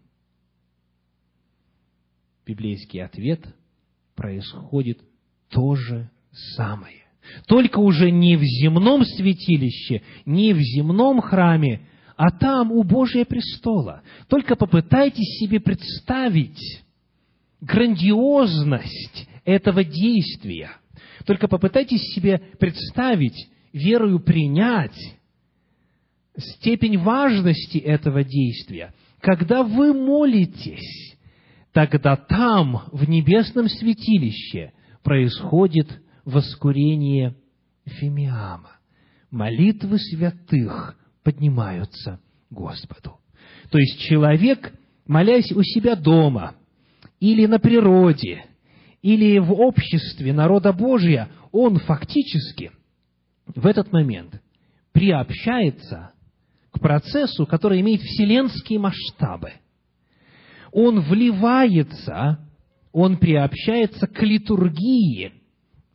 Библейский 2.44 3.02
ответ 3.02 3.46
происходит 4.16 5.00
то 5.48 5.76
же 5.76 6.10
самое. 6.56 7.02
Только 7.46 7.78
уже 7.78 8.10
не 8.10 8.36
в 8.36 8.42
земном 8.42 9.04
святилище, 9.04 10.02
не 10.26 10.52
в 10.52 10.58
земном 10.58 11.20
храме, 11.20 11.86
а 12.16 12.30
там, 12.30 12.72
у 12.72 12.82
Божия 12.82 13.24
престола. 13.24 14.02
Только 14.28 14.56
попытайтесь 14.56 15.38
себе 15.38 15.60
представить 15.60 16.82
грандиозность 17.60 19.28
этого 19.44 19.84
действия. 19.84 20.70
Только 21.26 21.48
попытайтесь 21.48 22.02
себе 22.14 22.38
представить, 22.58 23.48
верою 23.72 24.20
принять 24.20 24.96
степень 26.36 26.98
важности 26.98 27.78
этого 27.78 28.24
действия. 28.24 28.92
Когда 29.20 29.62
вы 29.62 29.94
молитесь, 29.94 31.16
тогда 31.72 32.16
там, 32.16 32.82
в 32.92 33.08
небесном 33.08 33.68
святилище, 33.68 34.72
происходит 35.02 36.00
воскурение 36.24 37.36
Фимиама. 37.84 38.78
Молитвы 39.30 39.98
святых 39.98 40.96
поднимаются 41.22 42.20
Господу. 42.50 43.18
То 43.70 43.78
есть 43.78 44.00
человек, 44.00 44.72
молясь 45.06 45.50
у 45.52 45.62
себя 45.62 45.96
дома, 45.96 46.54
или 47.20 47.46
на 47.46 47.58
природе, 47.58 48.44
или 49.00 49.38
в 49.38 49.52
обществе 49.52 50.32
народа 50.32 50.72
Божия, 50.72 51.28
он 51.52 51.78
фактически 51.78 52.72
в 53.46 53.66
этот 53.66 53.92
момент 53.92 54.40
приобщается 54.92 56.12
к 56.70 56.80
процессу, 56.80 57.46
который 57.46 57.80
имеет 57.80 58.00
вселенские 58.00 58.78
масштабы. 58.78 59.52
Он 60.72 61.00
вливается, 61.00 62.38
он 62.92 63.18
приобщается 63.18 64.06
к 64.06 64.22
литургии 64.22 65.32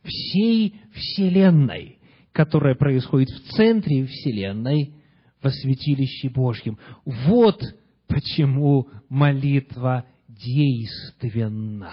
всей 0.04 0.80
Вселенной, 0.94 1.98
которая 2.32 2.74
происходит 2.74 3.28
в 3.30 3.50
центре 3.52 4.06
Вселенной, 4.06 4.94
во 5.42 5.50
святилище 5.50 6.28
Божьем. 6.28 6.78
Вот 7.04 7.62
почему 8.06 8.88
молитва 9.08 10.04
действенна. 10.28 11.92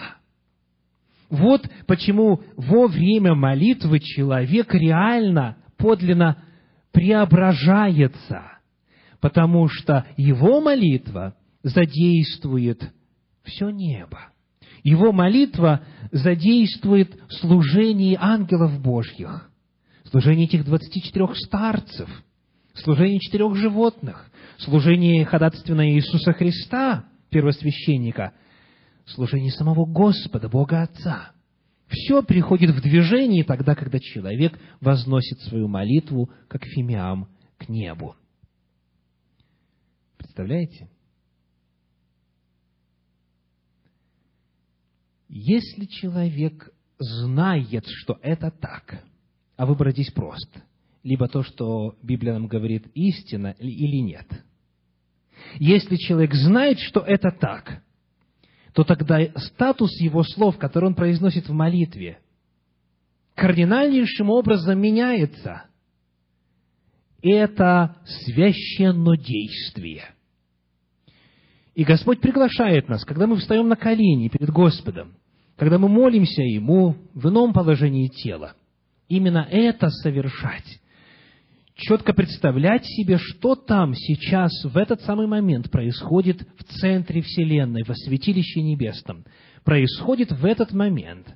Вот 1.29 1.67
почему 1.87 2.41
во 2.55 2.87
время 2.87 3.33
молитвы 3.35 3.99
человек 3.99 4.73
реально, 4.73 5.57
подлинно 5.77 6.43
преображается, 6.91 8.43
потому 9.19 9.67
что 9.67 10.05
его 10.17 10.61
молитва 10.61 11.35
задействует 11.63 12.93
все 13.43 13.69
небо. 13.69 14.29
Его 14.83 15.11
молитва 15.11 15.81
задействует 16.11 17.19
служение 17.29 18.17
ангелов 18.19 18.79
Божьих, 18.81 19.49
служение 20.05 20.45
этих 20.45 20.63
24 20.63 21.35
старцев– 21.35 22.09
служение 22.75 23.19
четырех 23.19 23.55
животных, 23.55 24.29
служение 24.57 25.25
ходатайственное 25.25 25.91
Иисуса 25.91 26.33
Христа, 26.33 27.05
первосвященника, 27.29 28.33
служение 29.05 29.51
самого 29.51 29.85
Господа, 29.85 30.49
Бога 30.49 30.83
Отца. 30.83 31.31
Все 31.87 32.23
приходит 32.23 32.71
в 32.71 32.81
движение 32.81 33.43
тогда, 33.43 33.75
когда 33.75 33.99
человек 33.99 34.59
возносит 34.81 35.39
свою 35.41 35.67
молитву, 35.67 36.29
как 36.47 36.65
фимиам, 36.65 37.29
к 37.57 37.69
небу. 37.69 38.15
Представляете? 40.17 40.89
Если 45.29 45.85
человек 45.85 46.73
знает, 46.97 47.85
что 47.87 48.17
это 48.21 48.51
так, 48.51 49.03
а 49.57 49.65
выбор 49.65 49.91
здесь 49.91 50.11
прост– 50.11 50.49
либо 51.05 51.27
то, 51.27 51.43
что 51.43 51.95
Библия 52.01 52.33
нам 52.33 52.47
говорит, 52.47 52.87
истина 52.95 53.55
или 53.59 53.97
нет. 53.97 54.25
Если 55.59 55.97
человек 55.97 56.33
знает, 56.33 56.79
что 56.79 57.01
это 57.01 57.29
так, 57.29 57.83
то 58.73 58.83
тогда 58.83 59.19
статус 59.35 59.91
его 60.01 60.23
слов, 60.23 60.57
которые 60.57 60.89
он 60.89 60.95
произносит 60.95 61.47
в 61.47 61.53
молитве, 61.53 62.17
кардинальнейшим 63.35 64.31
образом 64.31 64.81
меняется. 64.81 65.65
Это 67.21 67.97
священнодействие. 68.05 70.05
И 71.75 71.83
Господь 71.83 72.19
приглашает 72.19 72.89
нас, 72.89 73.05
когда 73.05 73.27
мы 73.27 73.35
встаем 73.35 73.67
на 73.67 73.75
колени 73.75 74.29
перед 74.29 74.49
Господом, 74.49 75.13
когда 75.55 75.77
мы 75.77 75.87
молимся 75.87 76.41
Ему 76.41 76.95
в 77.13 77.29
ином 77.29 77.53
положении 77.53 78.07
тела, 78.07 78.55
именно 79.07 79.47
это 79.51 79.89
совершать 79.89 80.79
четко 81.75 82.13
представлять 82.13 82.85
себе, 82.85 83.17
что 83.17 83.55
там 83.55 83.93
сейчас, 83.93 84.51
в 84.63 84.77
этот 84.77 85.01
самый 85.01 85.27
момент 85.27 85.69
происходит 85.69 86.47
в 86.57 86.63
центре 86.63 87.21
Вселенной, 87.21 87.83
во 87.83 87.93
святилище 87.93 88.61
небесном. 88.61 89.25
Происходит 89.63 90.31
в 90.31 90.45
этот 90.45 90.71
момент 90.71 91.35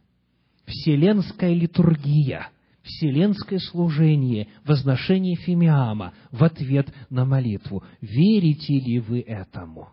вселенская 0.66 1.54
литургия, 1.54 2.50
вселенское 2.84 3.60
служение, 3.60 4.48
возношение 4.66 5.36
фимиама 5.36 6.14
в 6.32 6.44
ответ 6.44 6.94
на 7.10 7.26
молитву. 7.26 7.84
Верите 8.02 8.80
ли 8.80 9.00
вы 9.00 9.22
этому? 9.22 9.90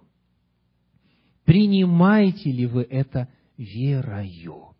Принимаете 1.44 2.50
ли 2.50 2.66
вы 2.66 2.82
это 2.82 3.28
верою? 3.56 4.74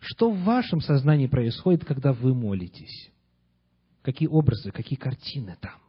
Что 0.00 0.30
в 0.30 0.42
вашем 0.44 0.80
сознании 0.80 1.26
происходит, 1.26 1.84
когда 1.84 2.12
вы 2.12 2.34
молитесь? 2.34 3.09
Какие 4.02 4.28
образы, 4.28 4.70
какие 4.70 4.98
картины 4.98 5.56
там? 5.60 5.80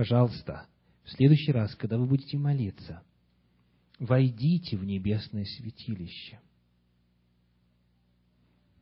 пожалуйста, 0.00 0.66
в 1.04 1.10
следующий 1.10 1.52
раз, 1.52 1.74
когда 1.74 1.98
вы 1.98 2.06
будете 2.06 2.38
молиться, 2.38 3.02
войдите 3.98 4.78
в 4.78 4.84
небесное 4.84 5.44
святилище. 5.44 6.40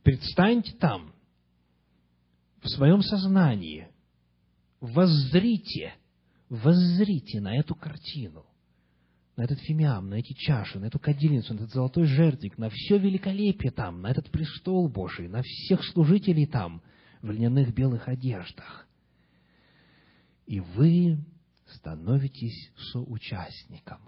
Предстаньте 0.04 0.76
там, 0.76 1.12
в 2.62 2.68
своем 2.68 3.02
сознании, 3.02 3.88
воззрите, 4.78 5.92
воззрите 6.48 7.40
на 7.40 7.56
эту 7.56 7.74
картину, 7.74 8.46
на 9.34 9.42
этот 9.42 9.58
фимиам, 9.58 10.08
на 10.08 10.14
эти 10.14 10.34
чаши, 10.34 10.78
на 10.78 10.84
эту 10.84 11.00
кадильницу, 11.00 11.52
на 11.52 11.58
этот 11.58 11.72
золотой 11.72 12.04
жертвик, 12.04 12.58
на 12.58 12.70
все 12.70 12.98
великолепие 12.98 13.72
там, 13.72 14.02
на 14.02 14.10
этот 14.12 14.30
престол 14.30 14.88
Божий, 14.88 15.26
на 15.26 15.42
всех 15.42 15.82
служителей 15.82 16.46
там, 16.46 16.80
в 17.22 17.30
льняных 17.30 17.74
белых 17.74 18.08
одеждах. 18.08 18.86
И 20.46 20.60
вы 20.60 21.18
становитесь 21.66 22.70
соучастником. 22.92 23.98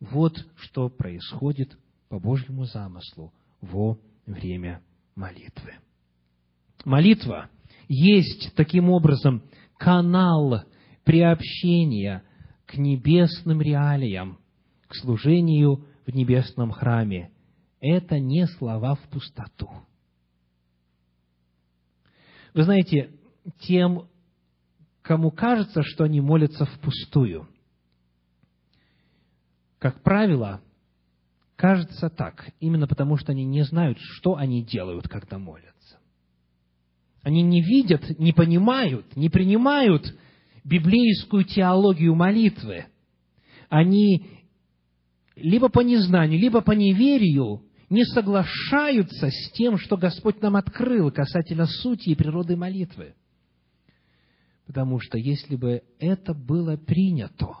Вот 0.00 0.36
что 0.56 0.88
происходит 0.88 1.78
по 2.08 2.18
Божьему 2.18 2.64
замыслу 2.64 3.32
во 3.60 3.98
время 4.26 4.82
молитвы. 5.14 5.74
Молитва 6.84 7.48
есть 7.88 8.54
таким 8.54 8.90
образом 8.90 9.42
канал 9.78 10.64
приобщения 11.04 12.22
к 12.66 12.76
небесным 12.76 13.60
реалиям, 13.60 14.38
к 14.88 14.94
служению 14.96 15.86
в 16.06 16.14
небесном 16.14 16.70
храме. 16.72 17.30
Это 17.80 18.18
не 18.18 18.46
слова 18.46 18.94
в 18.96 19.08
пустоту. 19.10 19.70
Вы 22.54 22.62
знаете, 22.62 23.10
тем, 23.58 24.08
кому 25.02 25.30
кажется, 25.32 25.82
что 25.82 26.04
они 26.04 26.20
молятся 26.20 26.64
впустую, 26.64 27.48
как 29.78 30.02
правило, 30.02 30.62
кажется 31.56 32.08
так, 32.08 32.48
именно 32.60 32.86
потому 32.86 33.16
что 33.16 33.32
они 33.32 33.44
не 33.44 33.64
знают, 33.64 33.98
что 34.00 34.36
они 34.36 34.62
делают, 34.62 35.08
когда 35.08 35.38
молятся. 35.38 35.98
Они 37.22 37.42
не 37.42 37.60
видят, 37.60 38.18
не 38.18 38.32
понимают, 38.32 39.16
не 39.16 39.28
принимают 39.28 40.16
библейскую 40.62 41.44
теологию 41.44 42.14
молитвы. 42.14 42.86
Они 43.68 44.44
либо 45.34 45.68
по 45.68 45.80
незнанию, 45.80 46.40
либо 46.40 46.60
по 46.60 46.72
неверию 46.72 47.62
не 47.90 48.04
соглашаются 48.04 49.30
с 49.30 49.50
тем, 49.52 49.78
что 49.78 49.96
Господь 49.96 50.40
нам 50.40 50.56
открыл 50.56 51.10
касательно 51.10 51.66
сути 51.66 52.10
и 52.10 52.14
природы 52.14 52.56
молитвы. 52.56 53.14
Потому 54.66 55.00
что 55.00 55.18
если 55.18 55.56
бы 55.56 55.82
это 55.98 56.34
было 56.34 56.76
принято, 56.76 57.58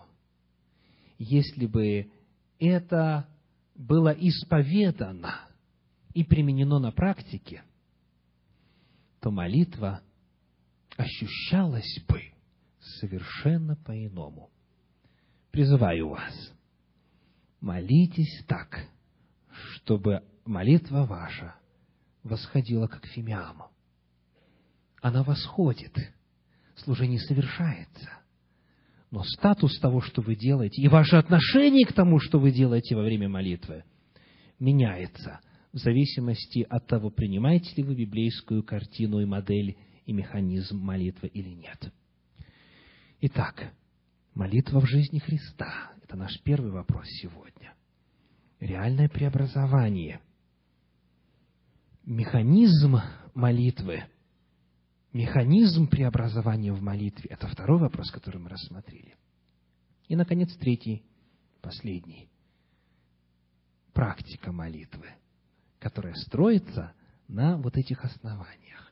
если 1.18 1.66
бы 1.66 2.10
это 2.58 3.28
было 3.74 4.10
исповедано 4.10 5.40
и 6.14 6.24
применено 6.24 6.78
на 6.78 6.92
практике– 6.92 7.62
то 9.24 9.30
молитва 9.30 10.02
ощущалась 10.98 11.98
бы 12.06 12.20
совершенно 12.78 13.74
по-иному. 13.74 14.50
Призываю 15.50 16.10
вас, 16.10 16.52
молитесь 17.58 18.44
так, 18.46 18.86
чтобы 19.74 20.22
молитва 20.44 21.04
ваша 21.04 21.54
восходила 22.22 22.86
как 22.86 23.06
фимиам. 23.06 23.62
Она 25.00 25.22
восходит, 25.22 25.96
служение 26.76 27.20
совершается. 27.20 28.10
Но 29.10 29.22
статус 29.22 29.78
того, 29.78 30.00
что 30.00 30.22
вы 30.22 30.34
делаете, 30.34 30.82
и 30.82 30.88
ваше 30.88 31.16
отношение 31.16 31.86
к 31.86 31.92
тому, 31.92 32.18
что 32.18 32.38
вы 32.38 32.50
делаете 32.50 32.96
во 32.96 33.02
время 33.02 33.28
молитвы, 33.28 33.84
меняется– 34.58 35.40
в 35.74 35.78
зависимости 35.78 36.64
от 36.70 36.86
того, 36.86 37.10
принимаете 37.10 37.74
ли 37.74 37.82
вы 37.82 37.96
библейскую 37.96 38.62
картину 38.62 39.18
и 39.18 39.24
модель 39.24 39.76
и 40.06 40.12
механизм 40.12 40.78
молитвы 40.78 41.26
или 41.26 41.48
нет. 41.48 41.92
Итак, 43.22 43.72
молитва 44.34 44.80
в 44.80 44.86
жизни 44.86 45.18
Христа– 45.18 45.90
это 46.04 46.16
наш 46.16 46.40
первый 46.42 46.70
вопрос 46.70 47.06
сегодня. 47.20 47.73
Реальное 48.64 49.08
преобразование. 49.08 50.20
Механизм 52.04 52.96
молитвы, 53.34 54.04
механизм 55.12 55.86
преобразования 55.86 56.72
в 56.72 56.82
молитве– 56.82 57.28
это 57.30 57.46
второй 57.46 57.78
вопрос, 57.78 58.10
который 58.10 58.40
мы 58.40 58.48
рассмотрели. 58.48 59.14
И, 60.08 60.16
наконец, 60.16 60.54
третий, 60.56 61.04
последний. 61.60 62.28
Практика 63.92 64.50
молитвы– 64.50 65.08
которая 65.84 66.14
строится 66.14 66.94
на 67.28 67.58
вот 67.58 67.76
этих 67.76 68.02
основаниях. 68.02 68.90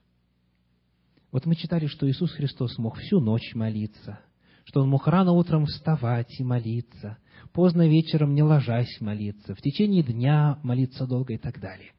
Вот 1.31 1.47
мы 1.47 1.55
читали, 1.55 1.87
что 1.87 2.07
Иисус 2.07 2.31
Христос 2.33 2.77
мог 2.77 2.99
всю 2.99 3.19
ночь 3.19 3.55
молиться, 3.55 4.21
что 4.65 4.83
Он 4.83 4.91
мог 4.91 5.07
рано 5.07 5.33
утром 5.33 5.65
вставать 5.65 6.39
и 6.39 6.45
молиться, 6.45 7.17
поздно 7.53 7.89
вечером 7.89 8.35
не 8.35 8.43
ложась 8.43 9.01
молиться, 9.01 9.55
в 9.55 9.61
течение 9.61 10.03
дня 10.03 10.59
молиться 10.63 11.07
долго 11.07 11.35
и 11.35 11.39
так 11.39 11.61
далее. 11.61 11.93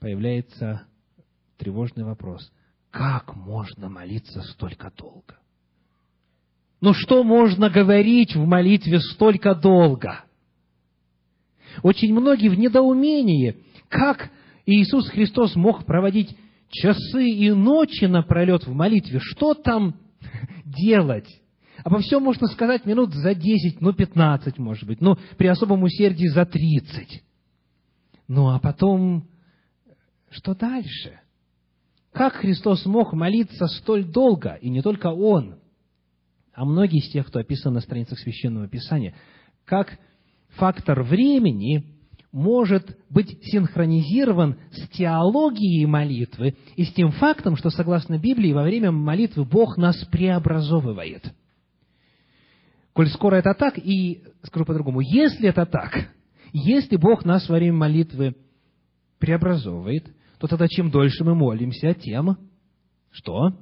Появляется 0.00 0.86
тревожный 1.56 2.04
вопрос. 2.04 2.52
Как 2.90 3.34
можно 3.34 3.88
молиться 3.88 4.42
столько 4.42 4.92
долго? 4.96 5.38
Ну 6.80 6.92
что 6.92 7.24
можно 7.24 7.70
говорить 7.70 8.34
в 8.34 8.44
молитве 8.46 9.00
столько 9.00 9.54
долго? 9.54 10.24
Очень 11.82 12.12
многие 12.12 12.48
в 12.48 12.58
недоумении, 12.58 13.64
как 13.88 14.30
Иисус 14.66 15.08
Христос 15.08 15.56
мог 15.56 15.84
проводить 15.86 16.36
часы 16.68 17.28
и 17.30 17.50
ночи 17.50 18.04
напролет 18.04 18.66
в 18.66 18.72
молитве, 18.72 19.18
что 19.20 19.54
там 19.54 19.96
делать? 20.64 21.28
Обо 21.84 21.98
всем 21.98 22.22
можно 22.22 22.46
сказать 22.46 22.86
минут 22.86 23.12
за 23.12 23.34
десять, 23.34 23.82
ну, 23.82 23.92
пятнадцать, 23.92 24.58
может 24.58 24.88
быть, 24.88 25.02
ну, 25.02 25.18
при 25.36 25.48
особом 25.48 25.82
усердии 25.82 26.28
за 26.28 26.46
тридцать. 26.46 27.22
Ну, 28.26 28.48
а 28.48 28.58
потом, 28.58 29.28
что 30.30 30.54
дальше? 30.54 31.20
Как 32.12 32.36
Христос 32.36 32.86
мог 32.86 33.12
молиться 33.12 33.66
столь 33.66 34.04
долго, 34.04 34.54
и 34.62 34.70
не 34.70 34.80
только 34.80 35.08
Он, 35.08 35.56
а 36.54 36.64
многие 36.64 37.00
из 37.00 37.10
тех, 37.10 37.26
кто 37.26 37.40
описан 37.40 37.74
на 37.74 37.80
страницах 37.80 38.18
Священного 38.18 38.66
Писания, 38.66 39.14
как 39.66 39.98
фактор 40.56 41.02
времени 41.02 41.84
может 42.32 42.96
быть 43.10 43.38
синхронизирован 43.42 44.56
с 44.72 44.88
теологией 44.88 45.84
молитвы 45.84 46.56
и 46.76 46.84
с 46.84 46.92
тем 46.94 47.10
фактом, 47.12 47.56
что, 47.56 47.68
согласно 47.68 48.18
Библии, 48.18 48.54
во 48.54 48.62
время 48.62 48.90
молитвы 48.90 49.44
Бог 49.44 49.76
нас 49.76 50.02
преобразовывает. 50.06 51.30
Коль 52.94 53.08
скоро 53.08 53.34
это 53.34 53.54
так, 53.54 53.76
и 53.76 54.22
скажу 54.44 54.64
по-другому, 54.64 55.00
если 55.00 55.48
это 55.48 55.66
так, 55.66 56.10
если 56.52 56.96
Бог 56.96 57.24
нас 57.24 57.48
во 57.48 57.56
время 57.56 57.76
молитвы 57.76 58.36
преобразовывает, 59.18 60.06
то 60.38 60.46
тогда 60.46 60.68
чем 60.68 60.92
дольше 60.92 61.24
мы 61.24 61.34
молимся, 61.34 61.92
тем 61.94 62.38
что? 63.10 63.58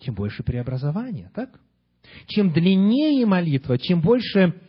Тем 0.00 0.14
больше 0.16 0.42
преобразования, 0.42 1.30
так? 1.34 1.60
Чем 2.26 2.52
длиннее 2.52 3.24
молитва, 3.26 3.78
чем 3.78 4.00
больше 4.00 4.60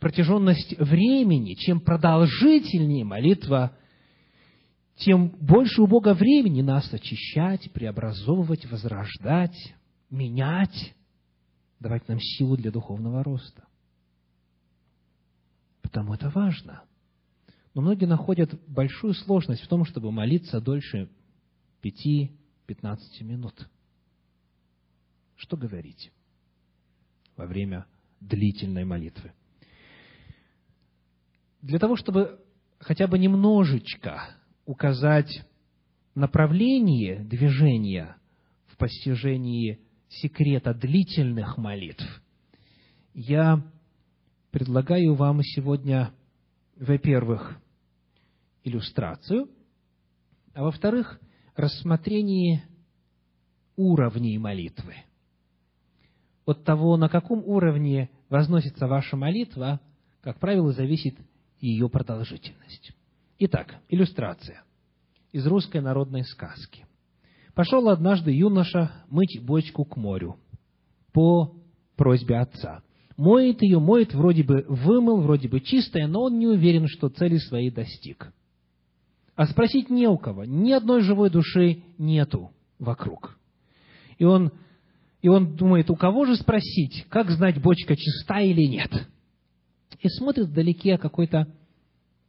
протяженность 0.00 0.76
времени, 0.78 1.54
чем 1.54 1.80
продолжительнее 1.80 3.04
молитва, 3.04 3.76
тем 4.96 5.28
больше 5.40 5.80
у 5.80 5.86
Бога 5.86 6.12
времени 6.12 6.62
нас 6.62 6.92
очищать, 6.92 7.70
преобразовывать, 7.72 8.68
возрождать, 8.68 9.56
менять, 10.10 10.94
давать 11.80 12.08
нам 12.08 12.20
силу 12.20 12.56
для 12.56 12.70
духовного 12.70 13.22
роста. 13.22 13.66
Потому 15.82 16.14
это 16.14 16.30
важно. 16.30 16.82
Но 17.74 17.82
многие 17.82 18.06
находят 18.06 18.52
большую 18.66 19.14
сложность 19.14 19.62
в 19.62 19.68
том, 19.68 19.84
чтобы 19.84 20.10
молиться 20.10 20.60
дольше 20.60 21.10
пяти-пятнадцати 21.80 23.22
минут. 23.22 23.68
Что 25.36 25.56
говорить 25.56 26.12
во 27.36 27.46
время 27.46 27.86
длительной 28.20 28.84
молитвы? 28.84 29.32
для 31.62 31.78
того, 31.78 31.96
чтобы 31.96 32.40
хотя 32.78 33.06
бы 33.06 33.18
немножечко 33.18 34.36
указать 34.64 35.44
направление 36.14 37.24
движения 37.24 38.16
в 38.66 38.76
постижении 38.76 39.80
секрета 40.08 40.74
длительных 40.74 41.58
молитв, 41.58 42.04
я 43.14 43.62
предлагаю 44.50 45.14
вам 45.14 45.42
сегодня, 45.42 46.12
во-первых, 46.76 47.60
иллюстрацию, 48.64 49.48
а 50.54 50.64
во-вторых, 50.64 51.20
рассмотрение 51.54 52.64
уровней 53.76 54.38
молитвы. 54.38 54.94
от 56.44 56.64
того, 56.64 56.96
на 56.96 57.08
каком 57.08 57.44
уровне 57.44 58.10
возносится 58.30 58.86
ваша 58.86 59.16
молитва, 59.16 59.80
как 60.22 60.40
правило, 60.40 60.72
зависит 60.72 61.14
ее 61.60 61.88
продолжительность. 61.88 62.92
Итак, 63.38 63.76
иллюстрация 63.88 64.62
из 65.30 65.46
русской 65.46 65.80
народной 65.80 66.24
сказки. 66.24 66.87
Пошел 67.58 67.88
однажды 67.88 68.30
юноша 68.30 68.92
мыть 69.10 69.40
бочку 69.42 69.84
к 69.84 69.96
морю 69.96 70.36
по 71.12 71.56
просьбе 71.96 72.38
отца. 72.38 72.84
Моет 73.16 73.62
ее, 73.62 73.80
моет, 73.80 74.14
вроде 74.14 74.44
бы 74.44 74.64
вымыл, 74.68 75.22
вроде 75.22 75.48
бы 75.48 75.58
чистая, 75.58 76.06
но 76.06 76.22
он 76.22 76.38
не 76.38 76.46
уверен, 76.46 76.86
что 76.86 77.08
цели 77.08 77.36
своей 77.38 77.72
достиг. 77.72 78.32
А 79.34 79.44
спросить 79.48 79.90
не 79.90 80.06
у 80.06 80.16
кого, 80.18 80.44
ни 80.44 80.70
одной 80.70 81.00
живой 81.00 81.30
души 81.30 81.82
нету 81.98 82.52
вокруг. 82.78 83.36
И 84.18 84.24
он, 84.24 84.52
и 85.20 85.26
он 85.26 85.56
думает, 85.56 85.90
у 85.90 85.96
кого 85.96 86.26
же 86.26 86.36
спросить, 86.36 87.06
как 87.08 87.28
знать, 87.28 87.60
бочка 87.60 87.96
чиста 87.96 88.38
или 88.38 88.68
нет. 88.68 88.92
И 89.98 90.08
смотрит 90.10 90.46
вдалеке 90.46 90.96
какой-то 90.96 91.48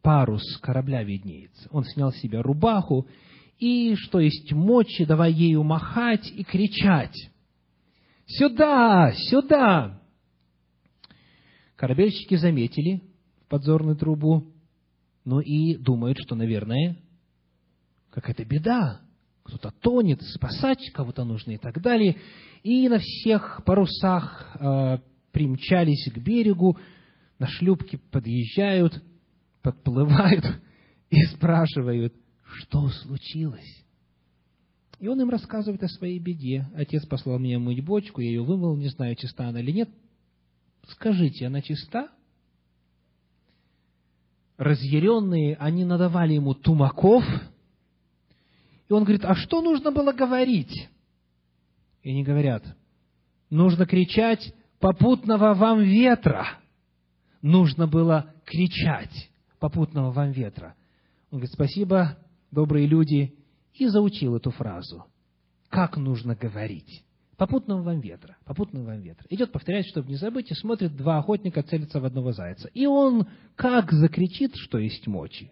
парус 0.02 0.58
корабля 0.58 1.04
виднеется. 1.04 1.70
Он 1.70 1.84
снял 1.84 2.12
с 2.12 2.18
себя 2.18 2.42
рубаху 2.42 3.06
и, 3.60 3.96
что 3.96 4.20
есть 4.20 4.52
мочи, 4.54 5.06
давай 5.06 5.34
ею 5.34 5.64
махать 5.64 6.32
и 6.32 6.44
кричать. 6.44 7.16
«Сюда! 8.26 9.12
Сюда!» 9.14 10.02
Корабельщики 11.76 12.36
заметили 12.36 13.02
подзорную 13.50 13.96
трубу, 13.96 14.54
ну 15.26 15.40
и 15.40 15.76
думают, 15.76 16.18
что, 16.20 16.36
наверное, 16.36 16.98
какая-то 18.12 18.46
беда, 18.46 19.02
кто-то 19.44 19.72
тонет, 19.72 20.22
спасать 20.22 20.92
кого-то 20.94 21.24
нужно 21.24 21.52
и 21.52 21.58
так 21.58 21.82
далее. 21.82 22.18
И 22.64 22.88
на 22.88 23.00
всех 23.00 23.62
парусах 23.66 24.56
э, 24.60 25.00
примчались 25.32 26.12
к 26.12 26.18
берегу, 26.18 26.78
на 27.40 27.48
шлюпки 27.48 27.98
подъезжают, 28.12 29.02
подплывают 29.62 30.46
и 31.10 31.22
спрашивают, 31.24 32.14
что 32.58 32.90
случилось. 32.90 33.86
И 35.00 35.08
он 35.08 35.22
им 35.22 35.30
рассказывает 35.30 35.82
о 35.84 35.88
своей 35.88 36.20
беде. 36.20 36.68
Отец 36.76 37.06
послал 37.06 37.40
меня 37.40 37.60
мыть 37.60 37.84
бочку, 37.84 38.22
я 38.22 38.28
ее 38.28 38.44
вымыл, 38.44 38.76
не 38.76 38.90
знаю, 38.90 39.16
чиста 39.16 39.48
она 39.48 39.62
или 39.62 39.72
нет. 39.72 39.90
Скажите, 40.90 41.48
она 41.48 41.62
чиста? 41.62 42.10
Разъяренные, 44.58 45.56
они 45.56 45.86
надавали 45.86 46.34
ему 46.34 46.54
тумаков, 46.54 47.24
и 48.90 48.94
он 48.94 49.04
говорит, 49.04 49.24
а 49.24 49.36
что 49.36 49.62
нужно 49.62 49.92
было 49.92 50.12
говорить? 50.12 50.90
И 52.02 52.10
они 52.10 52.24
говорят, 52.24 52.64
нужно 53.50 53.86
кричать 53.86 54.54
попутного 54.80 55.54
вам 55.54 55.82
ветра. 55.82 56.48
Нужно 57.42 57.88
было 57.88 58.34
кричать 58.46 59.30
попутного 59.60 60.12
вам 60.12 60.32
ветра. 60.32 60.76
Он 61.32 61.38
говорит, 61.38 61.54
спасибо, 61.54 62.18
добрые 62.52 62.88
люди, 62.88 63.36
и 63.74 63.88
заучил 63.88 64.36
эту 64.36 64.52
фразу. 64.52 65.06
Как 65.70 65.98
нужно 65.98 66.36
говорить? 66.36 67.04
Попутного 67.38 67.82
вам 67.82 68.02
ветра, 68.02 68.36
попутного 68.44 68.88
вам 68.88 69.00
ветра. 69.00 69.26
Идет, 69.30 69.54
повторяет, 69.54 69.86
чтобы 69.86 70.10
не 70.10 70.16
забыть, 70.16 70.52
и 70.52 70.56
смотрит, 70.56 70.98
два 70.98 71.20
охотника 71.20 71.64
целятся 71.64 72.02
в 72.02 72.06
одного 72.06 72.34
зайца. 72.34 72.68
И 72.74 72.86
он 72.86 73.28
как 73.56 73.92
закричит, 73.94 74.56
что 74.56 74.78
есть 74.78 75.08
мочи. 75.08 75.52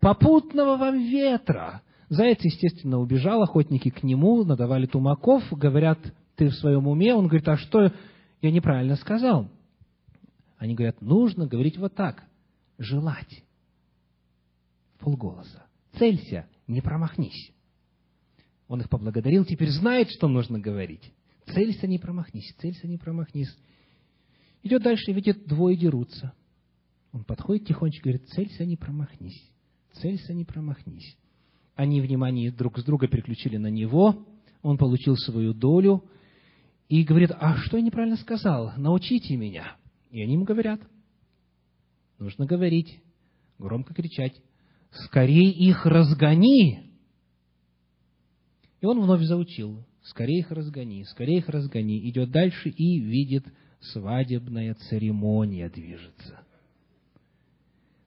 Попутного 0.00 0.76
вам 0.76 0.98
ветра! 0.98 1.82
Заяц, 2.08 2.38
естественно, 2.42 2.98
убежал, 2.98 3.42
охотники 3.42 3.88
к 3.88 4.02
нему, 4.02 4.44
надавали 4.44 4.86
тумаков, 4.86 5.42
говорят, 5.50 5.98
ты 6.36 6.48
в 6.48 6.54
своем 6.54 6.86
уме? 6.86 7.14
Он 7.14 7.26
говорит, 7.26 7.48
а 7.48 7.56
что 7.56 7.92
я 8.42 8.50
неправильно 8.50 8.96
сказал? 8.96 9.48
Они 10.58 10.74
говорят, 10.74 11.00
нужно 11.00 11.46
говорить 11.46 11.78
вот 11.78 11.94
так, 11.94 12.24
желать. 12.78 13.42
Полголоса. 14.98 15.65
Целься, 15.98 16.46
не 16.66 16.80
промахнись. 16.80 17.52
Он 18.68 18.80
их 18.80 18.88
поблагодарил, 18.88 19.44
теперь 19.44 19.70
знает, 19.70 20.10
что 20.10 20.28
нужно 20.28 20.58
говорить. 20.58 21.12
Целься, 21.46 21.86
не 21.86 21.98
промахнись, 21.98 22.54
целься, 22.58 22.88
не 22.88 22.98
промахнись. 22.98 23.54
Идет 24.62 24.82
дальше 24.82 25.12
видит, 25.12 25.46
двое 25.46 25.76
дерутся. 25.76 26.32
Он 27.12 27.24
подходит 27.24 27.66
тихонечко 27.66 28.08
и 28.08 28.12
говорит, 28.12 28.28
целься, 28.30 28.64
не 28.64 28.76
промахнись, 28.76 29.40
целься, 29.92 30.34
не 30.34 30.44
промахнись. 30.44 31.16
Они 31.74 32.00
внимание 32.00 32.50
друг 32.50 32.78
с 32.78 32.84
друга 32.84 33.06
переключили 33.06 33.56
на 33.56 33.68
него, 33.68 34.26
он 34.62 34.76
получил 34.76 35.16
свою 35.16 35.54
долю 35.54 36.04
и 36.88 37.04
говорит, 37.04 37.30
а 37.38 37.56
что 37.58 37.76
я 37.76 37.82
неправильно 37.82 38.16
сказал? 38.16 38.72
Научите 38.76 39.36
меня. 39.36 39.76
И 40.10 40.20
они 40.20 40.34
ему 40.34 40.44
говорят, 40.44 40.80
нужно 42.18 42.44
говорить, 42.44 43.00
громко 43.58 43.94
кричать, 43.94 44.34
скорее 45.04 45.50
их 45.50 45.84
разгони. 45.86 46.92
И 48.80 48.86
он 48.86 49.00
вновь 49.00 49.22
заучил, 49.22 49.84
скорее 50.02 50.40
их 50.40 50.50
разгони, 50.50 51.04
скорее 51.04 51.38
их 51.38 51.48
разгони. 51.48 52.08
Идет 52.08 52.30
дальше 52.30 52.68
и 52.68 53.00
видит, 53.00 53.44
свадебная 53.80 54.74
церемония 54.74 55.68
движется. 55.68 56.40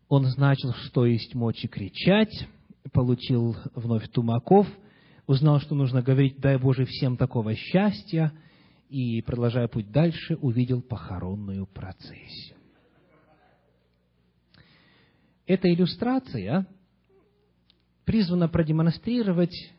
Он 0.07 0.25
значил, 0.25 0.73
что 0.73 1.05
есть 1.05 1.35
мочи 1.35 1.67
кричать, 1.67 2.47
получил 2.91 3.55
вновь 3.75 4.09
тумаков, 4.09 4.67
узнал, 5.27 5.59
что 5.59 5.75
нужно 5.75 6.01
говорить 6.01 6.39
«дай 6.39 6.57
Боже 6.57 6.85
всем 6.85 7.17
такого 7.17 7.55
счастья», 7.55 8.33
и, 8.89 9.21
продолжая 9.21 9.67
путь 9.67 9.91
дальше, 9.91 10.35
увидел 10.37 10.81
похоронную 10.81 11.67
процессию. 11.67 12.57
Эта 15.45 15.71
иллюстрация 15.71 16.67
призвана 18.09 18.47
продемонстрировать 18.47 19.71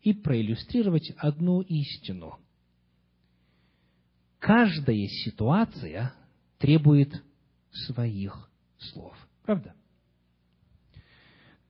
и 0.00 0.14
проиллюстрировать 0.14 1.12
одну 1.18 1.60
истину. 1.60 2.38
Каждая 4.38 5.06
ситуация 5.06 6.14
требует 6.56 7.12
своих 7.70 8.50
слов. 8.78 9.14
Правда? 9.44 9.74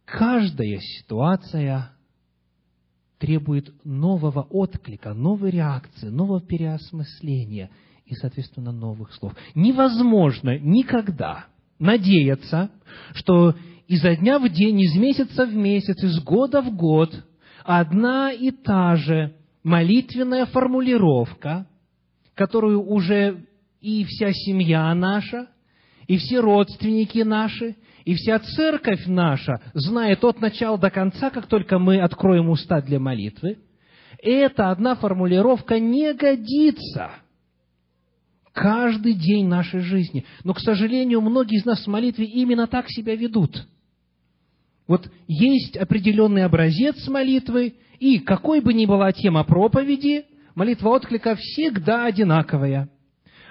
Каждая 0.05 0.79
ситуация 0.79 1.91
требует 3.19 3.75
нового 3.85 4.43
отклика, 4.43 5.15
новой 5.15 5.51
реакции, 5.51 6.11
нового 6.11 6.41
переосмысления 6.41 7.73
и, 8.07 8.15
соответственно, 8.15 8.71
новых 8.71 9.13
слов. 9.15 9.35
Невозможно 9.57 10.57
никогда 10.61 11.47
надеяться, 11.81 12.71
что 13.15 13.57
изо 13.89 14.17
дня 14.17 14.39
в 14.39 14.49
день, 14.49 14.81
из 14.81 14.97
месяца 14.97 15.47
в 15.47 15.55
месяц, 15.55 16.03
из 16.03 16.21
года 16.23 16.63
в 16.63 16.75
год 16.75 17.15
одна 17.65 18.33
и 18.33 18.51
та 18.51 18.97
же 18.97 19.35
молитвенная 19.63 20.47
формулировка, 20.47 21.67
которую 22.35 22.83
уже 22.83 23.45
и 23.81 24.05
вся 24.05 24.33
семья 24.33 24.95
наша, 24.95 25.49
и 26.07 26.17
все 26.17 26.41
родственники 26.41 27.19
наши, 27.19 27.77
и 28.05 28.15
вся 28.15 28.39
церковь 28.41 29.07
наша 29.07 29.61
знает 29.75 30.25
от 30.25 30.41
начала 30.41 30.79
до 30.79 30.91
конца, 30.91 31.31
как 31.31 31.47
только 31.47 31.79
мы 31.79 32.01
откроем 32.01 32.49
уста 32.49 32.81
для 32.81 32.99
молитвы, 32.99 33.59
эта 34.21 34.71
одна 34.71 34.97
формулировка 34.97 35.79
не 35.79 36.13
годится– 36.15 37.13
каждый 38.53 39.15
день 39.15 39.49
нашей 39.49 39.81
жизни. 39.81 40.25
Но, 40.45 40.55
к 40.55 40.61
сожалению, 40.61 41.21
многие 41.21 41.59
из 41.59 41.65
нас 41.65 41.85
в 41.85 41.91
молитве 41.91 42.27
именно 42.27 42.67
так 42.67 42.89
себя 42.89 43.17
ведут. 43.17 43.67
Вот 44.93 45.11
есть 45.27 45.75
определенный 45.79 46.45
образец 46.45 47.09
молитвы, 47.09 47.77
и 47.99 48.19
какой 48.19 48.61
бы 48.61 48.75
ни 48.75 48.85
была 48.85 49.11
тема 49.11 49.43
проповеди, 49.43 50.27
молитва 50.55 50.91
отклика 50.91 51.35
всегда 51.35 52.05
одинаковая. 52.05 52.91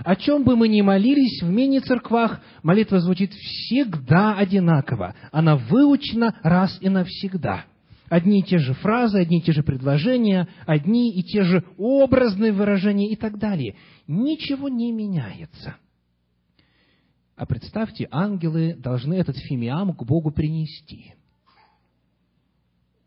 О 0.04 0.16
чем 0.16 0.44
бы 0.44 0.56
мы 0.56 0.68
ни 0.68 0.82
молились 0.82 1.42
в 1.42 1.50
мини-церквах, 1.50 2.42
молитва 2.62 3.00
звучит 3.00 3.34
всегда 3.34 4.38
одинаково. 4.38 5.16
Она 5.32 5.56
выучена 5.56 6.36
раз 6.44 6.78
и 6.80 6.89
навсегда. 6.89 7.66
Одни 8.08 8.42
и 8.42 8.44
те 8.44 8.60
же 8.60 8.76
фразы, 8.76 9.18
одни 9.18 9.39
и 9.39 9.42
те 9.42 9.52
же 9.52 9.64
предложения, 9.64 10.48
одни 10.68 11.12
и 11.12 11.24
те 11.24 11.42
же 11.42 11.64
образные 11.80 12.52
выражения 12.52 13.10
и 13.10 13.16
так 13.16 13.39
далее. 13.39 13.78
Ничего 14.06 14.70
не 14.70 14.92
меняется. 14.92 15.76
А 17.36 17.48
представьте, 17.48 18.08
ангелы 18.12 18.76
должны 18.78 19.16
этот 19.16 19.38
фимиам 19.38 19.96
к 19.96 20.04
Богу 20.04 20.30
принести. 20.30 21.16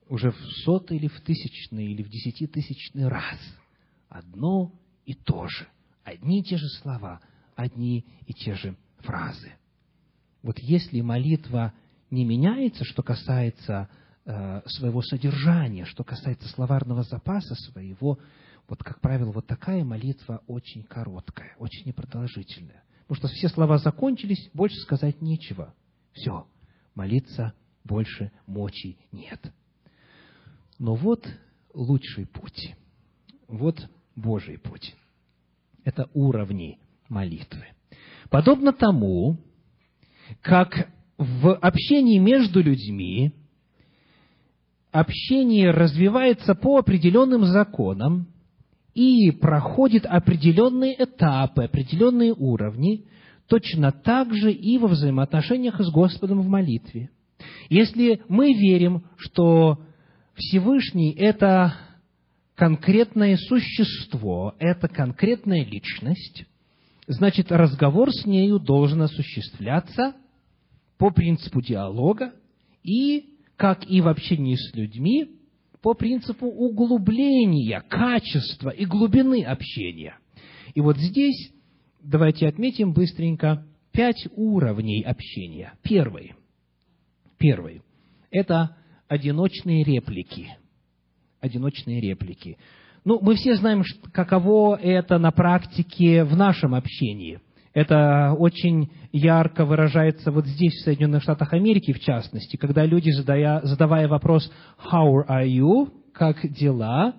Уже 0.09 0.31
в 0.31 0.41
сотый 0.65 0.99
или 0.99 1.09
в 1.09 1.21
тысячный, 1.21 1.87
или 1.87 2.03
в 2.03 2.09
десятитысячный 2.09 3.09
раз. 3.09 3.39
Одно 4.09 4.73
и 5.07 5.15
то 5.15 5.47
же. 5.49 5.67
Одни 6.03 6.41
и 6.41 6.45
те 6.45 6.57
же 6.57 6.69
слова, 6.83 7.21
одни 7.57 8.05
и 8.27 8.35
те 8.35 8.55
же 8.55 8.77
фразы. 8.99 9.53
Вот 10.43 10.59
если 10.59 11.01
молитва 11.01 11.73
не 12.11 12.25
меняется, 12.25 12.85
что 12.85 13.03
касается 13.03 13.89
э, 14.27 14.63
своего 14.67 15.01
содержания, 15.01 15.87
что 15.87 16.05
касается 16.05 16.49
словарного 16.49 17.03
запаса 17.03 17.55
своего, 17.55 18.19
вот, 18.69 18.83
как 18.83 19.01
правило, 19.01 19.33
вот 19.33 19.47
такая 19.47 19.85
молитва 19.85 20.43
очень 20.47 20.83
короткая, 20.83 21.55
очень 21.59 21.87
непродолжительная. 21.87 22.83
Потому 23.07 23.29
что 23.29 23.29
все 23.29 23.49
слова 23.49 23.79
закончились, 23.79 24.51
больше 24.55 24.77
сказать 24.81 25.21
нечего. 25.21 25.75
Все, 26.13 26.47
молиться 26.95 27.55
больше 27.85 28.33
мочи 28.47 28.99
нет. 29.13 29.53
Но 30.85 30.97
вот 30.97 31.27
лучший 31.73 32.27
путь. 32.27 32.75
Вот 33.49 33.89
Божий 34.15 34.59
путь. 34.59 34.95
Это 35.83 36.11
уровни 36.13 36.79
молитвы. 37.09 37.65
Подобно 38.29 38.75
тому, 38.75 39.39
как 40.43 40.91
в 41.17 41.55
общении 41.55 42.19
между 42.19 42.63
людьми 42.63 43.33
общение 44.93 45.71
развивается 45.71 46.55
по 46.55 46.77
определенным 46.77 47.47
законам 47.47 48.27
и 48.93 49.31
проходит 49.31 50.05
определенные 50.05 51.03
этапы, 51.03 51.65
определенные 51.65 52.35
уровни, 52.35 53.07
точно 53.49 53.91
так 53.91 54.35
же 54.35 54.53
и 54.53 54.77
во 54.77 54.89
взаимоотношениях 54.89 55.81
с 55.81 55.91
Господом 55.91 56.43
в 56.43 56.49
молитве. 56.49 57.09
Если 57.71 58.21
мы 58.29 58.53
верим, 58.53 59.07
что 59.17 59.79
Всевышний– 60.37 61.13
это 61.17 61.75
конкретное 62.55 63.37
существо, 63.37 64.55
это 64.59 64.89
конкретная 64.89 65.65
личность, 65.65 66.45
значит, 67.07 67.53
разговор 67.53 68.13
с 68.13 68.25
нею 68.27 68.59
должен 68.59 69.03
осуществляться 69.03 70.15
по 70.99 71.11
принципу 71.11 71.61
диалога 71.61 72.33
и, 72.83 73.37
как 73.57 73.89
и 73.89 74.01
в 74.01 74.09
общении 74.09 74.57
с 74.57 74.75
людьми, 74.75 75.31
по 75.83 75.95
принципу 75.95 76.47
углубления, 76.47 77.83
качества 77.89 78.71
и 78.71 78.87
глубины 78.87 79.45
общения. 79.45 80.17
И 80.75 80.81
вот 80.81 80.97
здесь 80.97 81.53
давайте 82.03 82.49
отметим 82.49 82.93
быстренько 82.93 83.67
пять 83.93 84.27
уровней 84.35 85.03
общения. 85.03 85.75
Первый. 85.83 86.35
Первый. 87.39 87.83
Это 88.31 88.77
одиночные 89.15 89.85
реплики. 89.85 90.57
Одиночные 91.41 92.01
реплики. 92.01 92.59
Ну, 93.05 93.19
мы 93.21 93.37
все 93.37 93.55
знаем, 93.55 93.83
каково 94.13 94.77
это 94.77 95.19
на 95.19 95.31
практике 95.31 96.25
в 96.25 96.37
нашем 96.37 96.75
общении. 96.75 97.41
Это 97.75 98.35
очень 98.39 98.91
ярко 99.13 99.65
выражается 99.65 100.31
вот 100.31 100.47
здесь, 100.47 100.75
в 100.75 100.85
Соединенных 100.85 101.23
Штатах 101.23 101.53
Америки, 101.53 101.93
в 101.93 102.01
частности, 102.01 102.57
когда 102.57 102.85
люди, 102.87 103.11
задая, 103.11 103.61
задавая 103.63 104.09
вопрос 104.09 104.51
«How 104.91 105.27
are 105.29 105.47
you?», 105.47 105.91
«Как 106.13 106.47
дела?», 106.49 107.15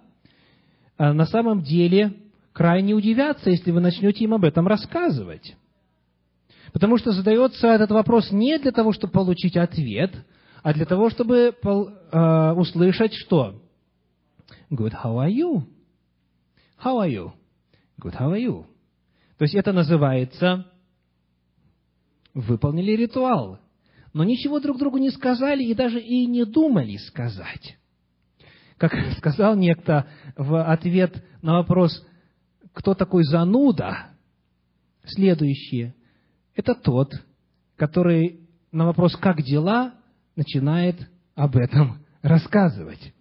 э, 0.98 1.12
на 1.12 1.26
самом 1.26 1.62
деле 1.62 2.14
крайне 2.54 2.94
удивятся, 2.94 3.50
если 3.50 3.72
вы 3.72 3.82
начнете 3.82 4.24
им 4.24 4.34
об 4.34 4.46
этом 4.46 4.66
рассказывать. 4.66 5.56
Потому 6.72 6.98
что 6.98 7.12
задается 7.12 7.68
этот 7.68 7.92
вопрос 7.92 8.32
не 8.32 8.58
для 8.58 8.72
того, 8.72 8.94
чтобы 8.94 9.12
получить 9.12 9.58
ответ, 9.58 10.12
а 10.66 10.74
для 10.74 10.88
того, 10.88 11.12
чтобы 11.12 11.56
э, 11.62 12.52
услышать 12.54 13.14
что? 13.14 13.62
Good, 14.72 14.94
how 14.94 15.18
are 15.20 15.32
you? 15.32 15.62
How 16.84 17.04
are 17.04 17.08
you? 17.08 17.34
Good, 18.02 18.16
how 18.20 18.32
are 18.32 18.44
you? 18.44 18.66
То 19.38 19.44
есть 19.44 19.54
это 19.54 19.72
называется 19.74 20.66
выполнили 22.34 22.94
ритуал, 22.94 23.60
но 24.12 24.24
ничего 24.24 24.60
друг 24.60 24.80
другу 24.80 24.98
не 24.98 25.12
сказали 25.12 25.64
и 25.64 25.76
даже 25.76 26.00
и 26.00 26.26
не 26.26 26.46
думали 26.46 26.98
сказать. 26.98 27.78
Как 28.78 28.92
сказал 29.20 29.56
некто 29.56 30.08
в 30.36 30.64
ответ 30.64 31.24
на 31.44 31.58
вопрос, 31.58 32.04
кто 32.74 32.96
такой 32.96 33.24
зануда, 33.24 34.08
следующее, 35.06 35.94
это 36.56 36.74
тот, 36.74 37.14
который 37.76 38.40
на 38.72 38.88
вопрос 38.88 39.16
«как 39.16 39.44
дела?» 39.44 39.94
Начинает 40.36 40.96
об 41.36 41.56
этом 41.56 42.00
рассказывать. 42.22 43.14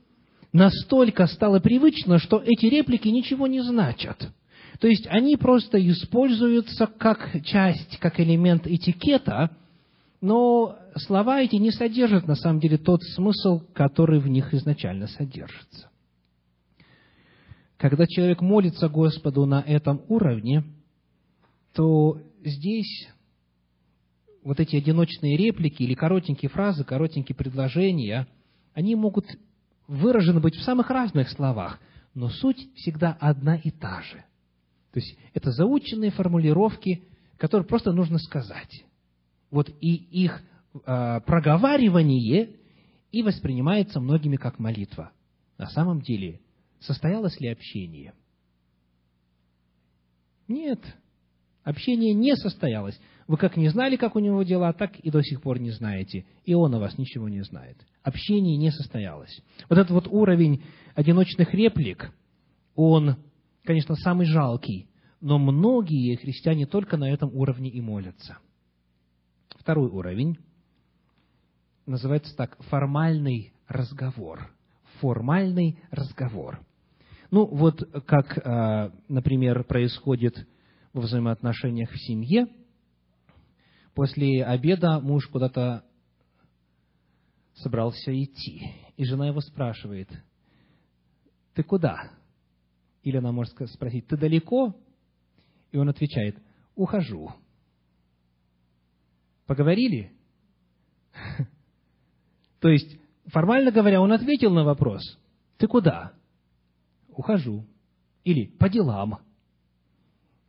Настолько 0.52 1.26
стало 1.26 1.60
привычно, 1.60 2.18
что 2.18 2.42
эти 2.44 2.66
реплики 2.66 3.08
ничего 3.08 3.46
не 3.46 3.60
значат– 3.60 4.30
то 4.80 4.88
есть 4.88 5.06
они 5.08 5.36
просто 5.36 5.78
используются 5.88 6.86
как 6.86 7.30
часть, 7.44 7.96
как 7.98 8.18
элемент 8.20 8.66
этикета, 8.66 9.50
но 10.20 10.76
слова 10.96 11.40
эти 11.40 11.56
не 11.56 11.70
содержат 11.70 12.26
на 12.26 12.34
самом 12.34 12.60
деле 12.60 12.78
тот 12.78 13.02
смысл, 13.02 13.60
который 13.72 14.20
в 14.20 14.26
них 14.26 14.52
изначально 14.54 15.06
содержится. 15.06 15.88
Когда 17.76 18.06
человек 18.06 18.40
молится 18.40 18.88
Господу 18.88 19.44
на 19.46 19.60
этом 19.60 20.02
уровне, 20.08 20.64
то 21.74 22.20
здесь 22.42 23.08
вот 24.44 24.60
эти 24.60 24.76
одиночные 24.76 25.36
реплики 25.36 25.82
или 25.82 25.94
коротенькие 25.94 26.48
фразы, 26.48 26.84
коротенькие 26.84 27.34
предложения, 27.34 28.28
они 28.74 28.94
могут 28.94 29.26
выражены 29.88 30.38
быть 30.38 30.54
в 30.54 30.62
самых 30.62 30.90
разных 30.90 31.28
словах, 31.30 31.80
но 32.14 32.28
суть 32.28 32.68
всегда 32.76 33.16
одна 33.20 33.56
и 33.56 33.70
та 33.70 34.02
же– 34.02 34.24
то 34.94 35.00
есть 35.00 35.18
это 35.32 35.50
заученные 35.50 36.12
формулировки, 36.12 37.02
которые 37.36 37.66
просто 37.66 37.90
нужно 37.90 38.18
сказать. 38.18 38.84
Вот 39.50 39.68
и 39.80 39.92
их 39.92 40.40
э, 40.72 41.20
проговаривание 41.26 42.54
и 43.10 43.22
воспринимается 43.24 43.98
многими 43.98 44.36
как 44.36 44.60
молитва. 44.60 45.10
На 45.58 45.66
самом 45.66 46.00
деле, 46.00 46.40
состоялось 46.78 47.40
ли 47.40 47.48
общение? 47.48 48.14
Нет, 50.46 50.78
общение 51.64 52.14
не 52.14 52.36
состоялось. 52.36 52.96
Вы 53.26 53.36
как 53.36 53.56
не 53.56 53.68
знали, 53.68 53.96
как 53.96 54.16
у 54.16 54.18
него 54.18 54.42
дела, 54.42 54.72
так 54.72 54.98
и 54.98 55.10
до 55.10 55.22
сих 55.22 55.40
пор 55.40 55.58
не 55.58 55.70
знаете. 55.70 56.26
И 56.44 56.54
он 56.54 56.74
о 56.74 56.78
вас 56.78 56.98
ничего 56.98 57.28
не 57.28 57.42
знает. 57.42 57.76
Общение 58.02 58.56
не 58.56 58.70
состоялось. 58.70 59.40
Вот 59.68 59.78
этот 59.78 59.92
вот 59.92 60.08
уровень 60.08 60.62
одиночных 60.94 61.54
реплик, 61.54 62.12
он 62.74 63.16
конечно, 63.64 63.96
самый 63.96 64.26
жалкий, 64.26 64.88
но 65.20 65.38
многие 65.38 66.16
христиане 66.16 66.66
только 66.66 66.96
на 66.96 67.10
этом 67.10 67.34
уровне 67.34 67.70
и 67.70 67.80
молятся. 67.80 68.38
Второй 69.58 69.88
уровень 69.90 70.38
называется 71.86 72.36
так 72.36 72.62
формальный 72.64 73.54
разговор. 73.66 74.50
Формальный 75.00 75.78
разговор. 75.90 76.60
Ну, 77.30 77.46
вот 77.46 77.82
как, 78.06 78.38
а, 78.44 78.92
например, 79.08 79.64
происходит 79.64 80.46
во 80.92 81.00
взаимоотношениях 81.00 81.90
в 81.90 81.98
семье. 81.98 82.46
После 83.94 84.44
обеда 84.44 85.00
муж 85.00 85.26
куда-то 85.28 85.84
собрался 87.54 88.12
идти, 88.12 88.72
и 88.96 89.04
жена 89.04 89.28
его 89.28 89.40
спрашивает, 89.40 90.10
«Ты 91.54 91.62
куда?» 91.62 92.10
Или 93.04 93.18
она 93.18 93.32
может 93.32 93.54
спросить, 93.70 94.06
ты 94.06 94.16
далеко? 94.16 94.74
И 95.70 95.76
он 95.76 95.88
отвечает, 95.90 96.42
ухожу. 96.74 97.30
Поговорили? 99.46 100.10
То 102.60 102.70
есть, 102.70 102.96
формально 103.26 103.70
говоря, 103.70 104.00
он 104.00 104.10
ответил 104.10 104.52
на 104.52 104.64
вопрос, 104.64 105.02
ты 105.58 105.68
куда? 105.68 106.14
Ухожу. 107.08 107.66
Или 108.24 108.46
по 108.46 108.70
делам. 108.70 109.18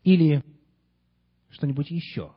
Или 0.04 0.42
что-нибудь 1.50 1.92
еще. 1.92 2.34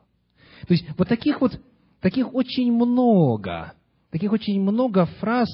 То 0.67 0.73
есть, 0.73 0.85
вот 0.97 1.07
таких 1.07 1.41
вот, 1.41 1.59
таких 2.01 2.33
очень 2.33 2.71
много, 2.71 3.73
таких 4.11 4.31
очень 4.31 4.61
много 4.61 5.05
фраз, 5.19 5.47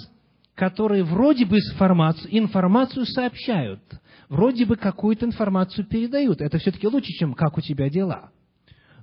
которые 0.56 1.03
вроде 1.03 1.45
бы 1.45 1.58
информацию, 1.58 2.38
информацию 2.38 3.06
сообщают, 3.06 3.82
вроде 4.30 4.66
бы 4.66 4.78
какую-то 4.78 5.26
информацию 5.26 5.86
передают. 5.86 6.41
Это 6.41 6.58
все-таки 6.58 6.88
лучше, 6.88 7.12
чем 7.14 7.34
«как 7.34 7.58
у 7.58 7.62
тебя 7.62 7.89
дела?». 7.89 8.32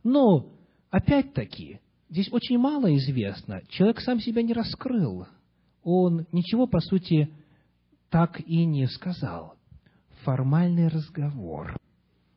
Но, 0.03 0.47
опять-таки, 0.91 1.81
здесь 2.09 2.33
очень 2.33 2.59
мало 2.59 2.95
известно. 2.97 3.61
Человек 3.69 4.01
сам 4.01 4.19
себя 4.21 4.43
не 4.43 4.53
раскрыл. 4.53 5.27
Он 5.85 6.27
ничего, 6.33 6.67
по 6.67 6.81
сути, 6.81 7.31
так 8.11 8.41
и 8.41 8.65
не 8.65 8.87
сказал. 8.87 9.55
Формальный 10.25 10.89
разговор. 10.89 11.77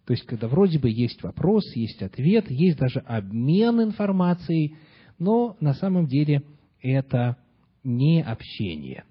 То 0.06 0.14
есть, 0.14 0.26
когда 0.26 0.48
вроде 0.48 0.78
бы 0.78 0.90
есть 0.90 1.22
вопрос, 1.24 1.64
есть 1.76 2.02
ответ, 2.02 2.50
есть 2.50 2.78
даже 2.78 3.00
обмен 3.00 3.82
информацией, 3.82 4.76
но 5.18 5.58
на 5.60 5.74
самом 5.74 6.06
деле 6.08 6.44
это 6.82 7.38
не 7.84 8.22
общение. 8.22 9.04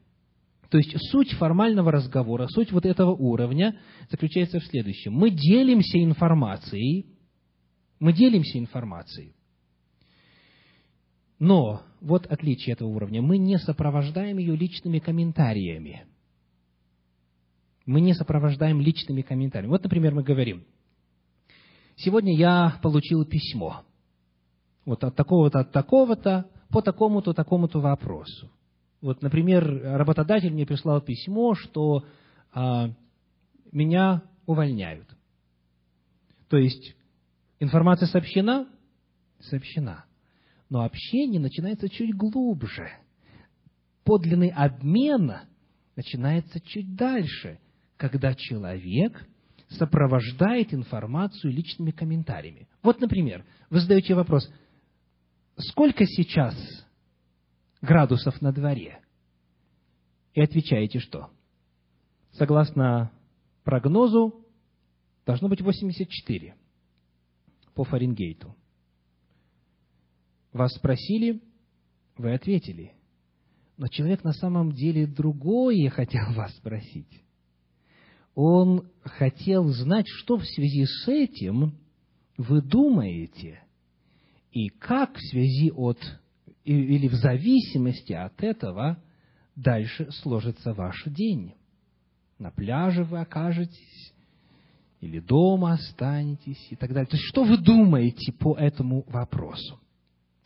То 0.71 0.79
есть 0.79 0.95
суть 1.11 1.33
формального 1.33 1.93
разговора, 1.93 2.47
суть 2.49 2.73
вот 2.73 2.87
этого 2.87 3.11
уровня 3.11 3.79
заключается 4.11 4.61
в 4.61 4.65
следующем. 4.65 5.13
Мы 5.13 5.31
делимся 5.31 6.03
информацией, 6.03 7.07
мы 7.99 8.13
делимся 8.13 8.59
информацией. 8.59 9.35
Но 11.39 11.83
вот 12.01 12.27
отличие 12.27 12.75
этого 12.75 12.89
уровня. 12.89 13.21
Мы 13.21 13.39
не 13.39 13.59
сопровождаем 13.59 14.39
ее 14.39 14.57
личными 14.57 14.99
комментариями. 14.99 16.07
Мы 17.87 18.01
не 18.01 18.15
сопровождаем 18.15 18.81
личными 18.81 19.23
комментариями. 19.23 19.71
Вот, 19.71 19.83
например, 19.83 20.15
мы 20.15 20.23
говорим, 20.23 20.65
сегодня 21.97 22.37
я 22.37 22.79
получил 22.83 23.25
письмо. 23.25 23.83
Вот 24.85 25.03
от 25.05 25.15
такого-то, 25.17 25.61
от 25.61 25.73
такого-то, 25.73 26.51
по 26.71 26.83
такому-то, 26.83 27.33
такому-то 27.33 27.81
вопросу. 27.81 28.51
Вот, 29.01 29.23
например, 29.23 29.65
работодатель 29.83 30.51
мне 30.51 30.67
прислал 30.67 31.01
письмо, 31.01 31.55
что 31.55 32.05
а, 32.53 32.91
меня 33.71 34.23
увольняют. 34.47 35.09
То 36.49 36.57
есть 36.57 36.95
информация 37.61 38.07
сообщена? 38.07 38.67
Сообщена. 39.41 40.05
Но 40.71 40.83
общение 40.83 41.41
начинается 41.41 41.89
чуть 41.89 42.15
глубже. 42.17 42.89
Подлинный 44.05 44.49
обмен 44.49 45.33
начинается 45.97 46.61
чуть 46.61 46.95
дальше, 46.95 47.59
когда 47.97 48.35
человек 48.35 49.27
сопровождает 49.75 50.73
информацию 50.73 51.53
личными 51.53 51.91
комментариями. 51.91 52.69
Вот, 52.83 53.01
например, 53.01 53.45
вы 53.71 53.81
задаете 53.81 54.15
вопрос, 54.15 54.51
сколько 55.59 56.05
сейчас 56.07 56.55
градусов 57.83 58.41
на 58.41 58.53
дворе? 58.53 59.01
И 60.33 60.41
отвечаете 60.41 60.99
что? 60.99 61.31
Согласно 62.33 63.13
прогнозу, 63.63 64.45
должно 65.25 65.49
быть 65.49 65.61
84 65.61 66.57
по 67.75 67.85
Фаренгейту. 67.85 68.55
Вас 70.53 70.73
спросили, 70.75 71.43
вы 72.17 72.35
ответили. 72.35 72.95
Но 73.77 73.89
человек 73.89 74.23
на 74.23 74.33
самом 74.33 74.73
деле 74.73 75.07
другое 75.07 75.91
хотел 75.91 76.27
вас 76.35 76.55
спросить. 76.57 77.24
Он 78.35 78.89
хотел 79.03 79.69
знать, 79.69 80.07
что 80.09 80.37
в 80.37 80.45
связи 80.45 80.85
с 80.87 81.09
этим 81.09 81.75
вы 82.37 82.63
думаете, 82.63 83.61
и 84.51 84.69
как 84.69 85.17
в 85.17 85.21
связи 85.21 85.71
от, 85.71 85.99
или 86.65 87.09
в 87.09 87.15
зависимости 87.15 88.13
от 88.13 88.43
этого 88.43 88.99
дальше 89.55 90.11
сложится 90.11 90.73
ваш 90.75 91.05
день. 91.07 91.55
На 92.39 92.51
пляже 92.51 93.05
вы 93.05 93.21
окажетесь, 93.21 94.13
или 95.01 95.21
дома 95.21 95.75
останетесь, 95.75 96.67
и 96.71 96.77
так 96.77 96.93
далее. 96.93 97.07
То 97.07 97.17
есть, 97.17 97.29
что 97.29 97.45
вы 97.45 97.59
думаете 97.59 98.33
по 98.33 98.57
этому 98.57 99.05
вопросу? 99.07 99.79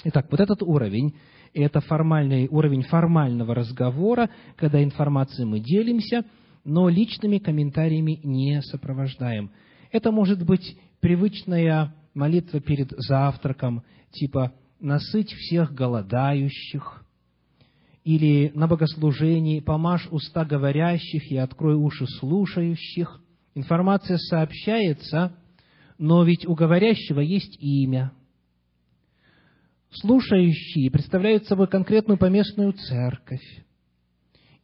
Итак, 0.04 0.26
вот 0.30 0.40
этот 0.40 0.62
уровень, 0.62 1.14
это 1.54 1.80
формальный 1.80 2.48
уровень 2.48 2.82
формального 2.82 3.54
разговора, 3.54 4.30
когда 4.56 4.82
информацией 4.82 5.46
мы 5.46 5.60
делимся, 5.60 6.24
но 6.68 6.90
личными 6.90 7.38
комментариями 7.38 8.20
не 8.22 8.60
сопровождаем. 8.60 9.50
Это 9.90 10.12
может 10.12 10.44
быть 10.44 10.76
привычная 11.00 11.94
молитва 12.12 12.60
перед 12.60 12.90
завтраком, 12.90 13.82
типа 14.10 14.52
«насыть 14.78 15.32
всех 15.32 15.72
голодающих», 15.72 17.04
или 18.04 18.52
на 18.54 18.68
богослужении 18.68 19.60
«помажь 19.60 20.06
уста 20.10 20.44
говорящих 20.44 21.32
и 21.32 21.38
открой 21.38 21.74
уши 21.74 22.06
слушающих». 22.18 23.18
Информация 23.54 24.18
сообщается, 24.18 25.32
но 25.96 26.22
ведь 26.22 26.46
у 26.46 26.54
говорящего 26.54 27.20
есть 27.20 27.56
имя– 27.60 28.12
слушающие 29.90 30.90
представляют 30.90 31.46
собой 31.46 31.66
конкретную 31.66 32.18
поместную 32.18 32.74
церковь. 32.74 33.64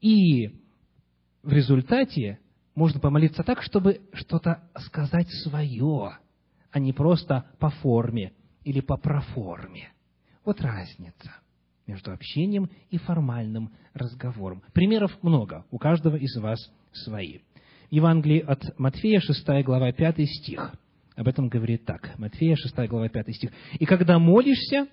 И 0.02 0.63
в 1.44 1.52
результате 1.52 2.38
можно 2.74 2.98
помолиться 2.98 3.42
так, 3.42 3.62
чтобы 3.62 4.00
что-то 4.14 4.64
сказать 4.78 5.28
свое, 5.44 6.18
а 6.70 6.78
не 6.78 6.92
просто 6.92 7.44
по 7.58 7.70
форме 7.70 8.32
или 8.64 8.80
по 8.80 8.96
проформе. 8.96 9.92
Вот 10.44 10.60
разница 10.60 11.32
между 11.86 12.12
общением 12.12 12.70
и 12.90 12.98
формальным 12.98 13.72
разговором. 13.92 14.62
Примеров 14.72 15.16
много, 15.22 15.64
у 15.70 15.78
каждого 15.78 16.16
из 16.16 16.34
вас 16.36 16.58
свои. 16.92 17.38
В 17.90 17.92
Евангелии 17.92 18.40
от 18.40 18.78
Матфея, 18.78 19.20
6 19.20 19.46
глава, 19.64 19.92
5 19.92 20.26
стих. 20.26 20.72
Об 21.14 21.28
этом 21.28 21.48
говорит 21.48 21.84
так. 21.84 22.18
Матфея, 22.18 22.56
6 22.56 22.74
глава, 22.88 23.08
5 23.08 23.34
стих. 23.34 23.50
«И 23.78 23.84
когда 23.84 24.18
молишься, 24.18 24.88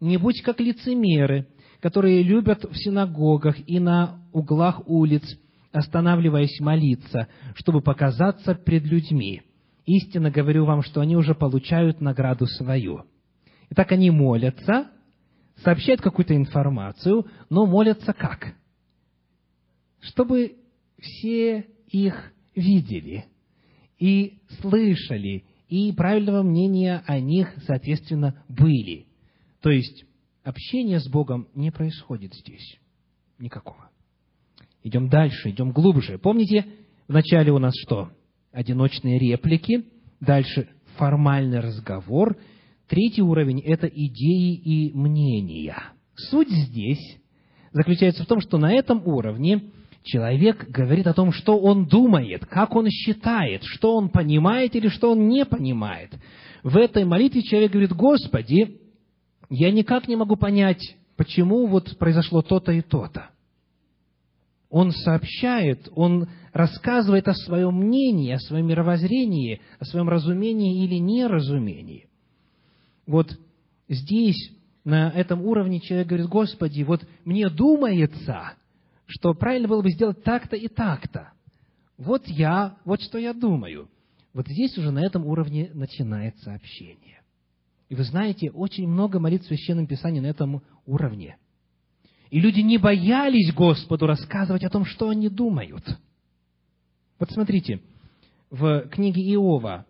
не 0.00 0.18
будь 0.18 0.42
как 0.42 0.60
лицемеры, 0.60 1.46
которые 1.80 2.22
любят 2.22 2.64
в 2.64 2.74
синагогах 2.74 3.56
и 3.66 3.78
на 3.78 4.20
углах 4.32 4.86
улиц, 4.86 5.24
останавливаясь 5.72 6.60
молиться, 6.60 7.28
чтобы 7.54 7.80
показаться 7.80 8.54
пред 8.54 8.84
людьми. 8.84 9.42
Истинно 9.86 10.30
говорю 10.30 10.64
вам, 10.64 10.82
что 10.82 11.00
они 11.00 11.16
уже 11.16 11.34
получают 11.34 12.00
награду 12.00 12.46
свою. 12.46 13.04
Итак, 13.70 13.92
они 13.92 14.10
молятся, 14.10 14.90
сообщают 15.62 16.00
какую-то 16.00 16.34
информацию, 16.34 17.26
но 17.48 17.66
молятся 17.66 18.12
как? 18.12 18.54
Чтобы 20.00 20.56
все 21.00 21.66
их 21.88 22.32
видели 22.54 23.26
и 23.98 24.40
слышали, 24.60 25.44
и 25.68 25.92
правильного 25.92 26.42
мнения 26.42 27.02
о 27.06 27.20
них, 27.20 27.52
соответственно, 27.66 28.42
были– 28.48 29.06
то 29.60 29.70
есть, 29.70 30.04
общение 30.42 31.00
с 31.00 31.08
Богом 31.08 31.48
не 31.54 31.70
происходит 31.70 32.34
здесь. 32.34 32.78
Никакого. 33.38 33.89
Идем 34.82 35.08
дальше, 35.08 35.50
идем 35.50 35.72
глубже. 35.72 36.18
Помните, 36.18 36.64
вначале 37.06 37.52
у 37.52 37.58
нас 37.58 37.74
что? 37.76 38.10
Одиночные 38.52 39.18
реплики, 39.18 39.84
дальше 40.20 40.68
формальный 40.96 41.60
разговор. 41.60 42.36
Третий 42.88 43.22
уровень– 43.22 43.60
это 43.64 43.86
идеи 43.86 44.54
и 44.54 44.92
мнения. 44.92 45.76
Суть 46.14 46.50
здесь 46.50 47.18
заключается 47.72 48.24
в 48.24 48.26
том, 48.26 48.40
что 48.40 48.58
на 48.58 48.72
этом 48.72 49.06
уровне 49.06 49.62
человек 50.02 50.68
говорит 50.68 51.06
о 51.06 51.14
том, 51.14 51.32
что 51.32 51.58
он 51.58 51.86
думает, 51.86 52.46
как 52.46 52.74
он 52.74 52.88
считает, 52.88 53.62
что 53.64 53.96
он 53.96 54.08
понимает 54.08 54.74
или 54.74 54.88
что 54.88 55.12
он 55.12 55.28
не 55.28 55.44
понимает. 55.44 56.12
В 56.62 56.76
этой 56.76 57.04
молитве 57.04 57.42
человек 57.42 57.72
говорит, 57.72 57.92
Господи, 57.92 58.80
я 59.50 59.70
никак 59.70 60.08
не 60.08 60.16
могу 60.16 60.36
понять, 60.36 60.96
почему 61.16 61.66
вот 61.66 61.96
произошло 61.98 62.42
то-то 62.42 62.72
и 62.72 62.80
то-то. 62.80 63.30
Он 64.70 64.92
сообщает, 64.92 65.88
он 65.96 66.28
рассказывает 66.52 67.26
о 67.26 67.34
своем 67.34 67.74
мнении, 67.74 68.32
о 68.32 68.38
своем 68.38 68.68
мировоззрении, 68.68 69.60
о 69.80 69.84
своем 69.84 70.08
разумении 70.08 70.84
или 70.84 70.94
неразумении. 70.94 72.08
Вот 73.06 73.36
здесь, 73.88 74.52
на 74.84 75.10
этом 75.10 75.42
уровне, 75.42 75.80
человек 75.80 76.06
говорит, 76.06 76.28
Господи, 76.28 76.82
вот 76.84 77.04
мне 77.24 77.48
думается, 77.48 78.52
что 79.06 79.34
правильно 79.34 79.66
было 79.66 79.82
бы 79.82 79.90
сделать 79.90 80.22
так-то 80.22 80.54
и 80.54 80.68
так-то. 80.68 81.32
Вот 81.98 82.26
я, 82.28 82.76
вот 82.84 83.02
что 83.02 83.18
я 83.18 83.34
думаю. 83.34 83.88
Вот 84.32 84.46
здесь 84.46 84.78
уже 84.78 84.92
на 84.92 85.04
этом 85.04 85.26
уровне 85.26 85.70
начинается 85.74 86.54
общение. 86.54 87.20
И 87.88 87.96
вы 87.96 88.04
знаете, 88.04 88.52
очень 88.52 88.86
много 88.86 89.18
молитв 89.18 89.46
в 89.46 89.48
Священном 89.48 89.88
Писании 89.88 90.20
на 90.20 90.26
этом 90.26 90.62
уровне. 90.86 91.36
И 92.30 92.40
люди 92.40 92.60
не 92.60 92.78
боялись 92.78 93.52
Господу 93.52 94.06
рассказывать 94.06 94.64
о 94.64 94.70
том, 94.70 94.84
что 94.84 95.08
они 95.08 95.28
думают. 95.28 95.84
Вот 97.18 97.30
смотрите, 97.30 97.80
в 98.50 98.88
книге 98.88 99.22
Иова 99.34 99.86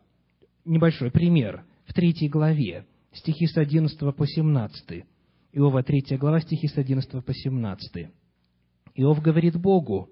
небольшой 0.65 1.11
пример, 1.11 1.65
в 1.85 1.93
третьей 1.93 2.29
главе, 2.29 2.87
стихи 3.13 3.47
с 3.47 3.57
11 3.57 3.99
по 4.15 4.27
17. 4.27 5.05
Иова, 5.53 5.83
третья 5.83 6.17
глава, 6.17 6.41
стихи 6.41 6.69
с 6.69 6.77
11 6.77 7.25
по 7.25 7.35
17. 7.35 8.09
Иов 8.95 9.21
говорит 9.21 9.57
Богу, 9.61 10.11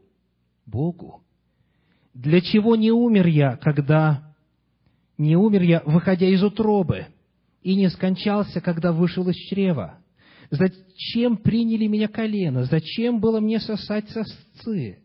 Богу, 0.67 1.23
для 2.15 2.41
чего 2.41 2.77
не 2.77 2.91
умер 2.91 3.27
я, 3.27 3.57
когда 3.57 4.35
не 5.17 5.37
умер 5.37 5.63
я, 5.63 5.83
выходя 5.85 6.27
из 6.27 6.43
утробы? 6.43 7.07
и 7.63 7.75
не 7.75 7.91
скончался, 7.91 8.61
когда 8.61 8.93
вышел 8.93 9.29
из 9.29 9.37
чрева? 9.37 9.99
Зачем 10.51 11.37
приняли 11.37 11.87
меня 11.87 12.09
колено? 12.09 12.65
Зачем 12.65 13.21
было 13.21 13.41
мне 13.41 13.61
сосать 13.61 14.09
сосцы? 14.11 14.99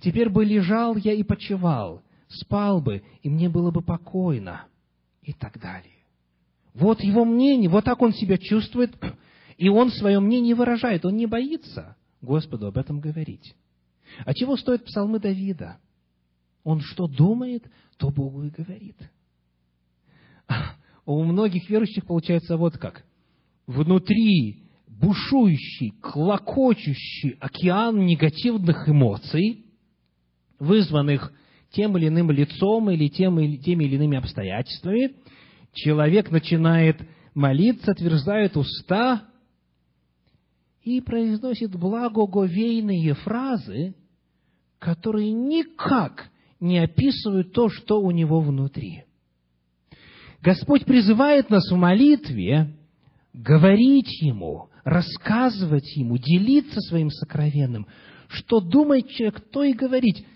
Теперь 0.00 0.28
бы 0.28 0.44
лежал 0.44 0.96
я 0.96 1.12
и 1.12 1.22
почевал, 1.22 2.02
спал 2.28 2.80
бы, 2.80 3.02
и 3.22 3.28
мне 3.28 3.48
было 3.48 3.70
бы 3.70 3.82
покойно, 3.82 4.66
и 5.22 5.32
так 5.32 5.60
далее. 5.60 6.04
Вот 6.74 7.00
его 7.02 7.24
мнение, 7.24 7.68
вот 7.68 7.84
так 7.84 8.00
он 8.02 8.12
себя 8.12 8.38
чувствует, 8.38 8.96
и 9.56 9.68
он 9.68 9.90
свое 9.90 10.20
мнение 10.20 10.54
выражает, 10.54 11.04
он 11.04 11.16
не 11.16 11.26
боится 11.26 11.96
Господу 12.20 12.66
об 12.66 12.78
этом 12.78 13.00
говорить. 13.00 13.54
А 14.24 14.34
чего 14.34 14.56
стоят 14.56 14.84
псалмы 14.84 15.18
Давида? 15.18 15.78
Он 16.64 16.80
что 16.80 17.06
думает, 17.06 17.64
то 17.96 18.10
Богу 18.10 18.44
и 18.44 18.50
говорит 18.50 18.96
у 21.08 21.24
многих 21.24 21.70
верующих 21.70 22.04
получается 22.04 22.58
вот 22.58 22.76
как. 22.76 23.04
Внутри 23.66 24.67
бушующий, 25.00 25.92
клокочущий 26.00 27.36
океан 27.40 28.04
негативных 28.04 28.88
эмоций, 28.88 29.64
вызванных 30.58 31.32
тем 31.70 31.96
или 31.96 32.08
иным 32.08 32.30
лицом 32.30 32.90
или 32.90 33.08
тем 33.08 33.38
или, 33.38 33.56
теми 33.56 33.84
или 33.84 33.96
иными 33.96 34.18
обстоятельствами, 34.18 35.14
человек 35.72 36.30
начинает 36.30 37.00
молиться, 37.34 37.92
отверзает 37.92 38.56
уста 38.56 39.24
и 40.82 41.00
произносит 41.00 41.76
благоговейные 41.76 43.14
фразы, 43.14 43.94
которые 44.78 45.32
никак 45.32 46.30
не 46.60 46.78
описывают 46.78 47.52
то, 47.52 47.68
что 47.68 48.00
у 48.00 48.10
него 48.10 48.40
внутри. 48.40 49.04
Господь 50.42 50.84
призывает 50.84 51.50
нас 51.50 51.70
в 51.70 51.76
молитве 51.76 52.74
говорить 53.32 54.22
Ему, 54.22 54.67
рассказывать 54.88 55.96
Ему, 55.96 56.16
делиться 56.16 56.80
своим 56.80 57.10
сокровенным. 57.10 57.86
Что 58.28 58.60
думает 58.60 59.08
человек, 59.10 59.40
то 59.50 59.62
и 59.62 59.72
говорить. 59.72 60.26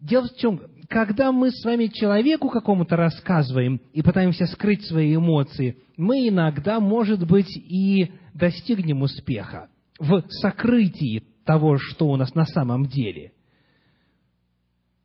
Дело 0.00 0.28
в 0.28 0.36
чем, 0.36 0.60
когда 0.88 1.32
мы 1.32 1.50
с 1.50 1.64
вами 1.64 1.86
человеку 1.86 2.50
какому-то 2.50 2.96
рассказываем 2.96 3.80
и 3.92 4.02
пытаемся 4.02 4.46
скрыть 4.46 4.86
свои 4.86 5.16
эмоции, 5.16 5.78
мы 5.96 6.28
иногда, 6.28 6.78
может 6.78 7.26
быть, 7.26 7.56
и 7.56 8.12
достигнем 8.34 9.02
успеха 9.02 9.68
в 9.98 10.24
сокрытии 10.28 11.24
того, 11.44 11.78
что 11.78 12.08
у 12.08 12.16
нас 12.16 12.34
на 12.34 12.44
самом 12.44 12.86
деле. 12.86 13.32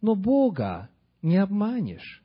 Но 0.02 0.16
Бога 0.16 0.90
не 1.22 1.38
обманешь. 1.38 2.21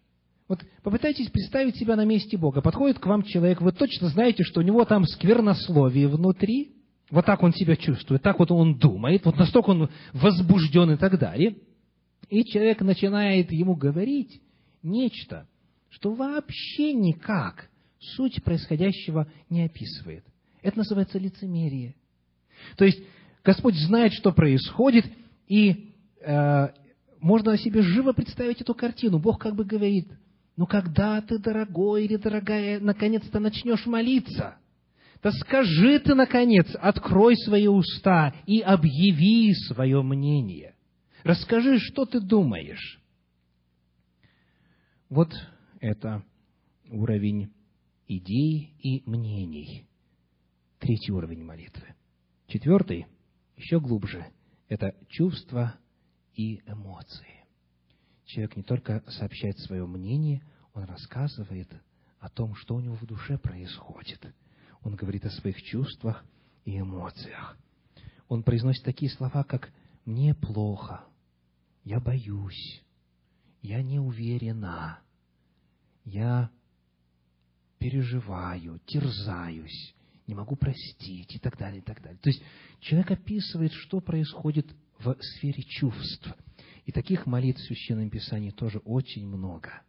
Вот 0.48 0.60
попытайтесь 0.82 1.28
представить 1.30 1.76
себя 1.76 1.96
на 1.96 2.04
месте 2.04 2.36
Бога. 2.36 2.60
Подходит 2.60 2.98
к 3.00 3.06
вам 3.06 3.22
человек, 3.22 3.60
вы 3.60 3.72
точно 3.72 4.08
знаете, 4.08 4.44
что 4.44 4.60
у 4.60 4.62
него 4.62 4.84
там 4.84 5.04
сквернословие 5.04 6.08
внутри, 6.08 6.72
вот 7.10 7.26
так 7.26 7.42
он 7.42 7.52
себя 7.52 7.76
чувствует, 7.76 8.22
так 8.22 8.38
вот 8.38 8.50
он 8.50 8.78
думает, 8.78 9.24
вот 9.24 9.36
настолько 9.36 9.70
он 9.70 9.90
возбужден 10.12 10.92
и 10.92 10.96
так 10.96 11.18
далее. 11.18 11.56
И 12.28 12.44
человек 12.44 12.80
начинает 12.80 13.50
ему 13.52 13.74
говорить 13.74 14.40
нечто, 14.82 15.48
что 15.90 16.12
вообще 16.12 16.92
никак 16.92 17.68
суть 17.98 18.42
происходящего 18.42 19.28
не 19.50 19.64
описывает. 19.64 20.24
Это 20.62 20.78
называется 20.78 21.18
лицемерие. 21.18 21.94
То 22.76 22.84
есть 22.84 23.00
Господь 23.44 23.76
знает, 23.76 24.12
что 24.12 24.32
происходит, 24.32 25.06
и 25.46 25.94
э, 26.20 26.68
можно 27.20 27.56
себе 27.58 27.82
живо 27.82 28.12
представить 28.12 28.60
эту 28.60 28.74
картину. 28.74 29.18
Бог 29.18 29.40
как 29.40 29.54
бы 29.54 29.64
говорит, 29.64 30.08
ну 30.56 30.66
когда 30.66 31.20
ты, 31.20 31.38
дорогой 31.38 32.06
или 32.06 32.16
дорогая, 32.16 32.80
наконец-то 32.80 33.38
начнешь 33.40 33.84
молиться? 33.86 34.56
Да 35.22 35.30
скажи 35.32 35.98
ты, 35.98 36.14
наконец, 36.14 36.66
открой 36.80 37.36
свои 37.36 37.66
уста 37.66 38.34
и 38.46 38.60
объяви 38.60 39.52
свое 39.54 40.02
мнение. 40.02 40.74
Расскажи, 41.24 41.78
что 41.78 42.06
ты 42.06 42.20
думаешь. 42.20 43.00
Вот 45.08 45.32
это 45.80 46.24
уровень 46.90 47.52
идей 48.06 48.74
и 48.78 49.02
мнений. 49.08 49.86
Третий 50.78 51.12
уровень 51.12 51.44
молитвы. 51.44 51.94
Четвертый, 52.46 53.06
еще 53.56 53.80
глубже, 53.80 54.26
это 54.68 54.94
чувства 55.08 55.74
и 56.34 56.60
эмоции. 56.66 57.35
Человек 58.26 58.56
не 58.56 58.62
только 58.62 59.04
сообщает 59.08 59.58
свое 59.60 59.86
мнение, 59.86 60.42
он 60.74 60.84
рассказывает 60.84 61.70
о 62.18 62.28
том, 62.28 62.54
что 62.56 62.74
у 62.74 62.80
него 62.80 62.96
в 62.96 63.06
душе 63.06 63.38
происходит. 63.38 64.34
Он 64.82 64.96
говорит 64.96 65.24
о 65.24 65.30
своих 65.30 65.62
чувствах 65.62 66.24
и 66.64 66.78
эмоциях. 66.78 67.56
Он 68.28 68.42
произносит 68.42 68.84
такие 68.84 69.10
слова, 69.10 69.44
как 69.44 69.72
«мне 70.04 70.34
плохо», 70.34 71.04
«я 71.84 72.00
боюсь», 72.00 72.82
«я 73.62 73.82
не 73.82 74.00
уверена», 74.00 74.98
«я 76.04 76.50
переживаю», 77.78 78.80
«терзаюсь», 78.86 79.94
не 80.26 80.34
могу 80.34 80.56
простить 80.56 81.36
и 81.36 81.38
так 81.38 81.56
далее, 81.56 81.80
и 81.80 81.84
так 81.84 82.02
далее. 82.02 82.18
То 82.18 82.30
есть 82.30 82.42
человек 82.80 83.12
описывает, 83.12 83.72
что 83.72 84.00
происходит 84.00 84.66
в 84.98 85.16
сфере 85.20 85.62
чувств. 85.62 86.34
И 86.86 86.92
таких 86.92 87.26
молитв 87.26 87.60
в 87.60 87.64
Священном 87.64 88.08
Писании 88.10 88.50
тоже 88.50 88.78
очень 88.78 89.26
много. 89.26 89.82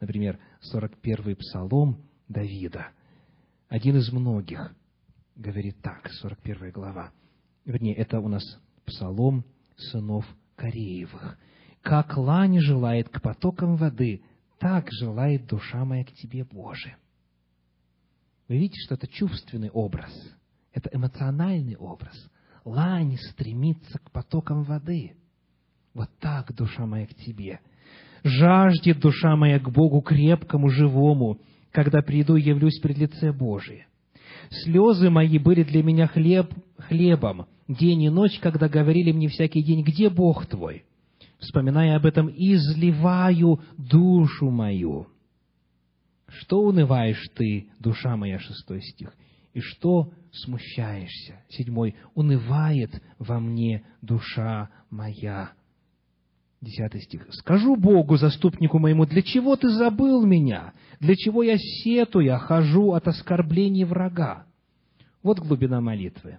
Например, 0.00 0.38
41-й 0.72 1.36
псалом 1.36 2.02
Давида, 2.26 2.88
один 3.68 3.96
из 3.96 4.10
многих, 4.10 4.74
говорит 5.36 5.80
так, 5.82 6.10
41 6.10 6.72
глава. 6.72 7.12
Вернее, 7.66 7.94
это 7.94 8.18
у 8.18 8.28
нас 8.28 8.42
псалом 8.86 9.44
сынов 9.76 10.24
Кореевых. 10.56 11.38
«Как 11.82 12.16
лань 12.16 12.58
желает 12.60 13.10
к 13.10 13.20
потокам 13.20 13.76
воды, 13.76 14.22
так 14.58 14.90
желает 14.90 15.46
душа 15.46 15.84
моя 15.84 16.04
к 16.04 16.12
Тебе, 16.12 16.44
Боже». 16.44 16.96
Вы 18.48 18.56
видите, 18.56 18.80
что 18.80 18.94
это 18.94 19.06
чувственный 19.06 19.70
образ, 19.70 20.12
это 20.72 20.88
эмоциональный 20.92 21.76
образ. 21.76 22.16
Лань 22.64 23.18
стремится 23.18 23.98
к 23.98 24.10
потокам 24.10 24.64
воды. 24.64 25.14
Вот 25.98 26.10
так, 26.20 26.54
душа 26.54 26.86
моя, 26.86 27.06
к 27.08 27.14
тебе. 27.14 27.58
Жаждет 28.22 29.00
душа 29.00 29.34
моя 29.34 29.58
к 29.58 29.68
Богу 29.68 30.00
крепкому, 30.00 30.68
живому, 30.68 31.40
когда 31.72 32.02
приду 32.02 32.36
и 32.36 32.42
явлюсь 32.42 32.78
пред 32.78 32.98
лице 32.98 33.32
Божие. 33.32 33.88
Слезы 34.62 35.10
мои 35.10 35.38
были 35.38 35.64
для 35.64 35.82
меня 35.82 36.06
хлеб, 36.06 36.54
хлебом, 36.78 37.46
день 37.66 38.04
и 38.04 38.10
ночь, 38.10 38.38
когда 38.38 38.68
говорили 38.68 39.10
мне 39.10 39.26
всякий 39.26 39.60
день, 39.60 39.82
где 39.82 40.08
Бог 40.08 40.46
твой? 40.46 40.84
Вспоминая 41.40 41.96
об 41.96 42.06
этом, 42.06 42.30
изливаю 42.30 43.60
душу 43.76 44.50
мою. 44.50 45.08
Что 46.28 46.60
унываешь 46.60 47.28
ты, 47.34 47.70
душа 47.80 48.16
моя, 48.16 48.38
шестой 48.38 48.82
стих, 48.82 49.12
и 49.52 49.58
что 49.58 50.12
смущаешься? 50.30 51.42
Седьмой, 51.48 51.96
унывает 52.14 53.02
во 53.18 53.40
мне 53.40 53.82
душа 54.00 54.70
моя. 54.90 55.57
Десятый 56.60 57.02
стих. 57.02 57.26
Скажу 57.30 57.76
Богу, 57.76 58.16
заступнику 58.16 58.78
моему, 58.78 59.06
для 59.06 59.22
чего 59.22 59.56
ты 59.56 59.68
забыл 59.68 60.26
меня? 60.26 60.72
Для 60.98 61.14
чего 61.14 61.42
я 61.42 61.56
сетуя 61.56 62.38
хожу 62.38 62.92
от 62.92 63.06
оскорблений 63.06 63.84
врага? 63.84 64.46
Вот 65.22 65.38
глубина 65.38 65.80
молитвы. 65.80 66.38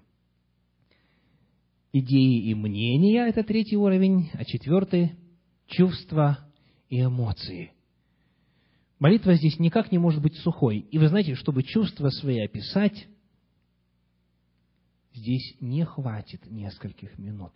Идеи 1.94 2.50
и 2.50 2.54
мнения– 2.54 3.28
это 3.30 3.44
третий 3.44 3.78
уровень, 3.78 4.30
а 4.34 4.44
четвертый– 4.46 5.14
чувства 5.68 6.40
и 6.90 7.02
эмоции– 7.02 7.72
Молитва 9.00 9.36
здесь 9.36 9.58
никак 9.60 9.92
не 9.92 9.98
может 9.98 10.22
быть 10.22 10.36
сухой. 10.36 10.80
И 10.80 10.98
вы 10.98 11.08
знаете, 11.08 11.36
чтобы 11.36 11.64
чувства 11.64 12.10
свои 12.10 12.40
описать, 12.42 13.08
здесь 15.14 15.56
не 15.62 15.86
хватит 15.86 16.46
нескольких 16.52 17.18
минут. 17.18 17.54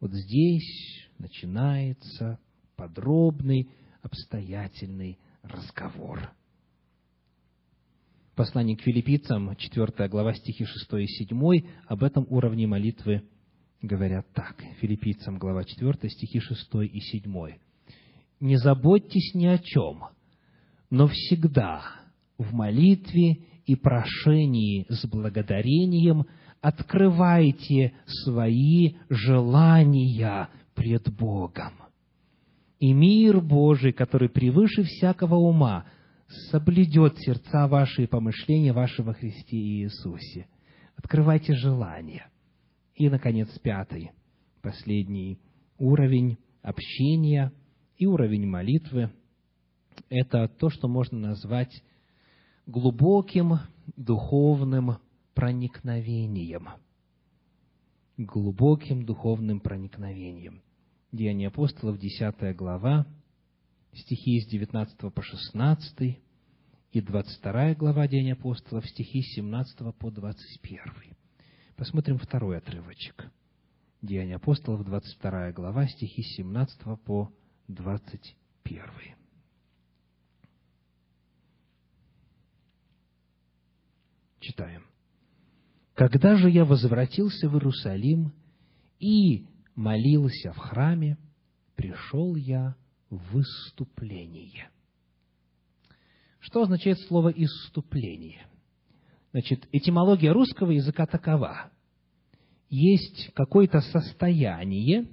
Вот 0.00 0.12
здесь 0.12 1.01
начинается 1.22 2.40
подробный, 2.76 3.70
обстоятельный 4.02 5.18
разговор. 5.42 6.32
Послание 8.34 8.76
к 8.76 8.82
филиппийцам, 8.82 9.54
4 9.54 10.08
глава, 10.08 10.34
стихи 10.34 10.64
6 10.64 10.92
и 10.94 11.06
7, 11.06 11.64
об 11.86 12.02
этом 12.02 12.26
уровне 12.28 12.66
молитвы 12.66 13.22
говорят 13.80 14.26
так. 14.32 14.56
Филиппийцам, 14.80 15.38
глава 15.38 15.64
4, 15.64 16.10
стихи 16.10 16.40
6 16.40 16.68
и 16.92 17.00
7. 17.00 17.58
«Не 18.40 18.56
заботьтесь 18.56 19.34
ни 19.34 19.46
о 19.46 19.58
чем, 19.58 20.04
но 20.90 21.06
всегда 21.06 21.84
в 22.36 22.52
молитве 22.52 23.44
и 23.64 23.76
прошении 23.76 24.86
с 24.88 25.06
благодарением 25.06 26.24
открывайте 26.60 27.92
свои 28.06 28.94
желания 29.08 30.48
пред 30.74 31.12
Богом. 31.14 31.72
И 32.78 32.92
мир 32.92 33.40
Божий, 33.40 33.92
который 33.92 34.28
превыше 34.28 34.82
всякого 34.82 35.36
ума, 35.36 35.86
соблюдет 36.50 37.18
сердца 37.18 37.68
ваши 37.68 38.04
и 38.04 38.06
помышления 38.06 38.72
ваши 38.72 39.02
во 39.02 39.14
Христе 39.14 39.56
Иисусе. 39.56 40.48
Открывайте 40.96 41.54
желания. 41.54 42.28
И, 42.94 43.08
наконец, 43.08 43.48
пятый, 43.60 44.10
последний 44.62 45.38
уровень 45.78 46.38
общения 46.62 47.52
и 47.96 48.06
уровень 48.06 48.46
молитвы– 48.46 49.10
это 50.08 50.48
то, 50.48 50.70
что 50.70 50.88
можно 50.88 51.18
назвать 51.18 51.82
глубоким 52.66 53.58
духовным 53.96 54.96
проникновением. 55.34 56.68
Глубоким 58.18 59.04
духовным 59.04 59.60
проникновением. 59.60 60.62
Деяния 61.12 61.48
апостолов, 61.48 61.98
10 61.98 62.54
глава, 62.56 63.06
стихи 63.94 64.40
с 64.40 64.46
19 64.46 65.12
по 65.14 65.22
16, 65.22 66.18
и 66.92 67.00
22 67.00 67.74
глава 67.74 68.06
Деяния 68.06 68.34
апостолов, 68.34 68.86
стихи 68.86 69.22
с 69.22 69.34
17 69.36 69.94
по 69.94 70.10
21. 70.10 71.16
Посмотрим 71.76 72.18
второй 72.18 72.58
отрывочек. 72.58 73.30
Деяния 74.02 74.36
апостолов, 74.36 74.84
22 74.84 75.52
глава, 75.52 75.86
стихи 75.88 76.22
17 76.22 77.02
по 77.04 77.32
21. 77.68 79.16
Читаем. 84.40 84.91
«Когда 85.94 86.36
же 86.36 86.50
я 86.50 86.64
возвратился 86.64 87.48
в 87.48 87.54
Иерусалим 87.54 88.32
и 88.98 89.46
молился 89.74 90.52
в 90.52 90.58
храме, 90.58 91.18
пришел 91.76 92.34
я 92.34 92.76
в 93.10 93.16
выступление». 93.32 94.70
Что 96.40 96.62
означает 96.62 96.98
слово 97.00 97.28
«исступление»? 97.28 98.46
Значит, 99.32 99.66
этимология 99.72 100.32
русского 100.32 100.72
языка 100.72 101.06
такова. 101.06 101.70
Есть 102.68 103.32
какое-то 103.34 103.80
состояние, 103.80 105.06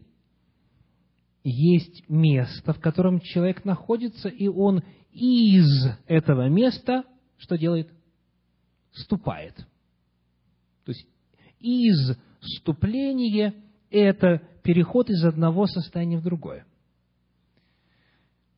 есть 1.44 2.08
место, 2.10 2.74
в 2.74 2.80
котором 2.80 3.22
человек 3.22 3.64
находится, 3.64 4.28
и 4.28 4.48
он 4.48 4.84
из 5.12 5.68
этого 6.08 6.50
места 6.50 7.04
что 7.40 7.58
делает? 7.58 7.90
Ступает. 8.92 9.56
То 10.90 10.94
есть, 10.94 11.08
из 11.60 12.18
ступления– 12.42 13.54
это 13.92 14.42
переход 14.64 15.12
из 15.12 15.24
одного 15.24 15.68
состояния 15.68 16.18
в 16.18 16.24
другое. 16.24 16.66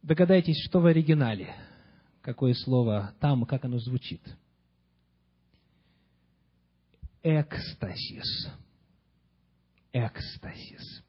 Догадайтесь, 0.02 0.56
что 0.66 0.80
в 0.80 0.86
оригинале– 0.86 1.54
какое 2.22 2.54
слово 2.54 3.14
там, 3.20 3.44
как 3.46 3.66
оно 3.66 3.80
звучит. 3.80 4.22
Экстасис. 7.22 8.50
Экстасис. 9.92 11.04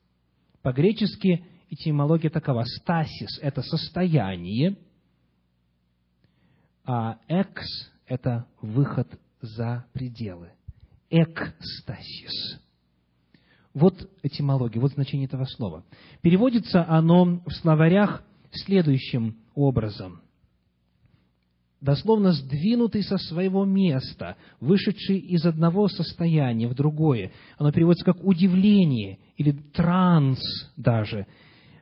По-гречески 0.61 1.47
этимология 1.71 2.31
такова. 2.31 2.65
Стасис– 2.65 3.39
это 3.43 3.63
состояние, 3.63 4.77
а 6.85 7.21
экс– 7.29 7.93
это 8.07 8.49
выход 8.61 9.21
за 9.41 9.87
пределы. 9.93 10.51
Экстасис. 11.13 12.61
Вот 13.75 14.11
этимология, 14.23 14.81
вот 14.81 14.93
значение 14.93 15.27
этого 15.27 15.45
слова. 15.45 15.85
Переводится 16.23 16.85
оно 16.89 17.43
в 17.47 17.53
словарях 17.53 18.25
следующим 18.51 19.37
образом– 19.55 20.21
дословно 21.83 22.33
сдвинутый 22.33 23.03
со 23.03 23.19
своего 23.19 23.65
места, 23.65 24.37
вышедший 24.61 25.19
из 25.19 25.45
одного 25.45 25.89
состояния 25.89 26.69
в 26.69 26.75
другое. 26.75 27.33
Оно 27.59 27.73
переводится 27.73 28.05
как 28.05 28.25
удивление 28.25 29.19
или 29.37 29.51
транс 29.51 30.41
даже, 30.77 31.27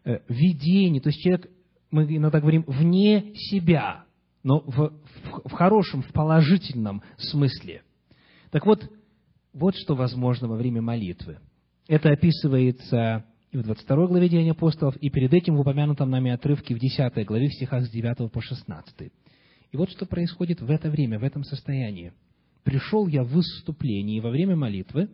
э, 0.05 0.21
видение. 0.29 1.03
То 1.03 1.11
есть 1.11 1.21
человек, 1.21 1.51
мы 1.91 2.05
иногда 2.05 2.41
говорим, 2.41 2.65
вне 2.67 3.35
себя, 3.35 4.05
но 4.43 4.61
в, 4.61 4.73
в, 4.73 5.49
в 5.49 5.53
хорошем, 5.53 6.03
в 6.03 6.13
положительном 6.13 7.03
смысле. 7.19 7.83
Так 8.51 8.65
вот, 8.65 8.91
вот 9.53 9.75
что 9.77 9.95
возможно 9.95 10.49
во 10.49 10.57
время 10.57 10.83
молитвы. 10.83 11.39
Это 11.89 12.11
описывается 12.11 13.25
и 13.51 13.57
в 13.57 13.63
22 13.63 14.07
главе 14.07 14.29
Деяния 14.29 14.53
апостолов, 14.53 14.97
и 14.97 15.11
перед 15.11 15.35
этим 15.35 15.57
в 15.57 15.61
упомянутом 15.61 16.09
нами 16.09 16.31
отрывке 16.31 16.75
в 16.75 16.79
10 16.79 17.27
главе, 17.27 17.49
в 17.49 17.55
стихах 17.55 17.85
с 17.85 17.91
9 17.91 18.31
по 18.31 18.41
16. 18.41 19.13
И 19.73 19.77
вот 19.77 19.91
что 19.91 20.07
происходит 20.07 20.61
в 20.61 20.71
это 20.71 20.89
время, 20.89 21.19
в 21.19 21.25
этом 21.25 21.43
состоянии. 21.43 22.13
Пришел 22.63 23.09
я 23.09 23.25
в 23.25 23.29
выступлении 23.29 24.21
во 24.21 24.31
время 24.31 24.55
молитвы 24.55 25.09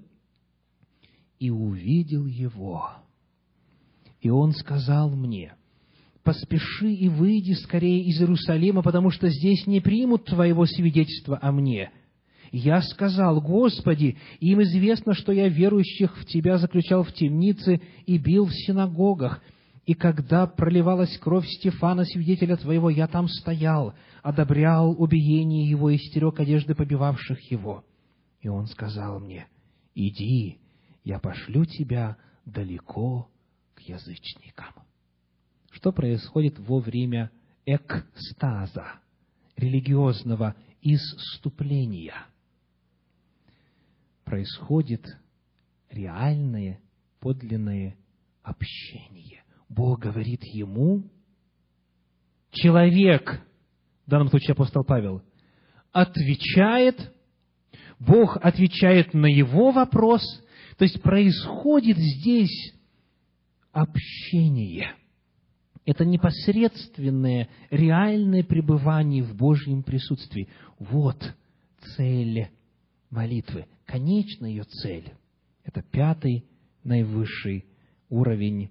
и 1.38 1.50
увидел 1.50 2.26
его. 2.26 2.90
И 4.20 4.28
он 4.28 4.52
сказал 4.52 5.10
мне, 5.10 5.54
поспеши 6.22 6.92
и 6.92 7.08
выйди 7.08 7.52
скорее 7.52 8.02
из 8.04 8.20
Иерусалима, 8.20 8.82
потому 8.82 9.10
что 9.10 9.30
здесь 9.30 9.66
не 9.66 9.80
примут 9.80 10.24
твоего 10.24 10.66
свидетельства 10.66 11.38
о 11.40 11.52
мне. 11.52 11.90
Я 12.52 12.80
сказал, 12.82 13.40
Господи, 13.40 14.16
им 14.40 14.62
известно, 14.62 15.14
что 15.14 15.32
я 15.32 15.48
верующих 15.48 16.16
в 16.18 16.24
Тебя 16.26 16.58
заключал 16.58 17.02
в 17.02 17.12
темнице 17.12 17.80
и 18.06 18.18
бил 18.18 18.46
в 18.46 18.52
синагогах, 18.52 19.42
и 19.86 19.94
когда 19.94 20.46
проливалась 20.46 21.16
кровь 21.18 21.46
Стефана, 21.46 22.04
свидетеля 22.04 22.56
Твоего, 22.56 22.90
я 22.90 23.06
там 23.06 23.28
стоял, 23.28 23.94
одобрял 24.22 25.00
убиение 25.00 25.70
его 25.70 25.90
и 25.90 25.96
стерег 25.96 26.40
одежды 26.40 26.74
побивавших 26.74 27.40
его. 27.52 27.84
И 28.40 28.48
он 28.48 28.66
сказал 28.66 29.20
мне, 29.20 29.46
иди, 29.94 30.58
я 31.04 31.20
пошлю 31.20 31.64
тебя 31.64 32.16
далеко 32.44 33.28
к 33.74 33.80
язычникам. 33.82 34.74
Что 35.70 35.92
происходит 35.92 36.58
во 36.58 36.80
время 36.80 37.30
экстаза, 37.64 38.86
религиозного 39.56 40.56
исступления? 40.82 42.14
Происходит 44.26 45.06
реальное, 45.88 46.80
подлинное 47.20 47.96
общение. 48.42 49.44
Бог 49.68 50.00
говорит 50.00 50.42
ему, 50.42 51.04
человек, 52.50 53.40
в 54.04 54.10
данном 54.10 54.28
случае 54.28 54.54
апостол 54.54 54.82
Павел, 54.82 55.22
отвечает, 55.92 57.14
Бог 58.00 58.36
отвечает 58.42 59.14
на 59.14 59.26
его 59.26 59.70
вопрос, 59.70 60.22
то 60.76 60.82
есть 60.82 61.00
происходит 61.02 61.96
здесь 61.96 62.74
общение. 63.70 64.96
Это 65.84 66.04
непосредственное, 66.04 67.48
реальное 67.70 68.42
пребывание 68.42 69.22
в 69.22 69.36
Божьем 69.36 69.84
присутствии. 69.84 70.48
Вот 70.80 71.32
цель 71.94 72.48
молитвы. 73.08 73.66
Конечная 73.96 74.50
ее 74.50 74.64
цель– 74.64 75.10
это 75.64 75.80
пятый, 75.80 76.44
наивысший 76.84 77.64
уровень 78.10 78.70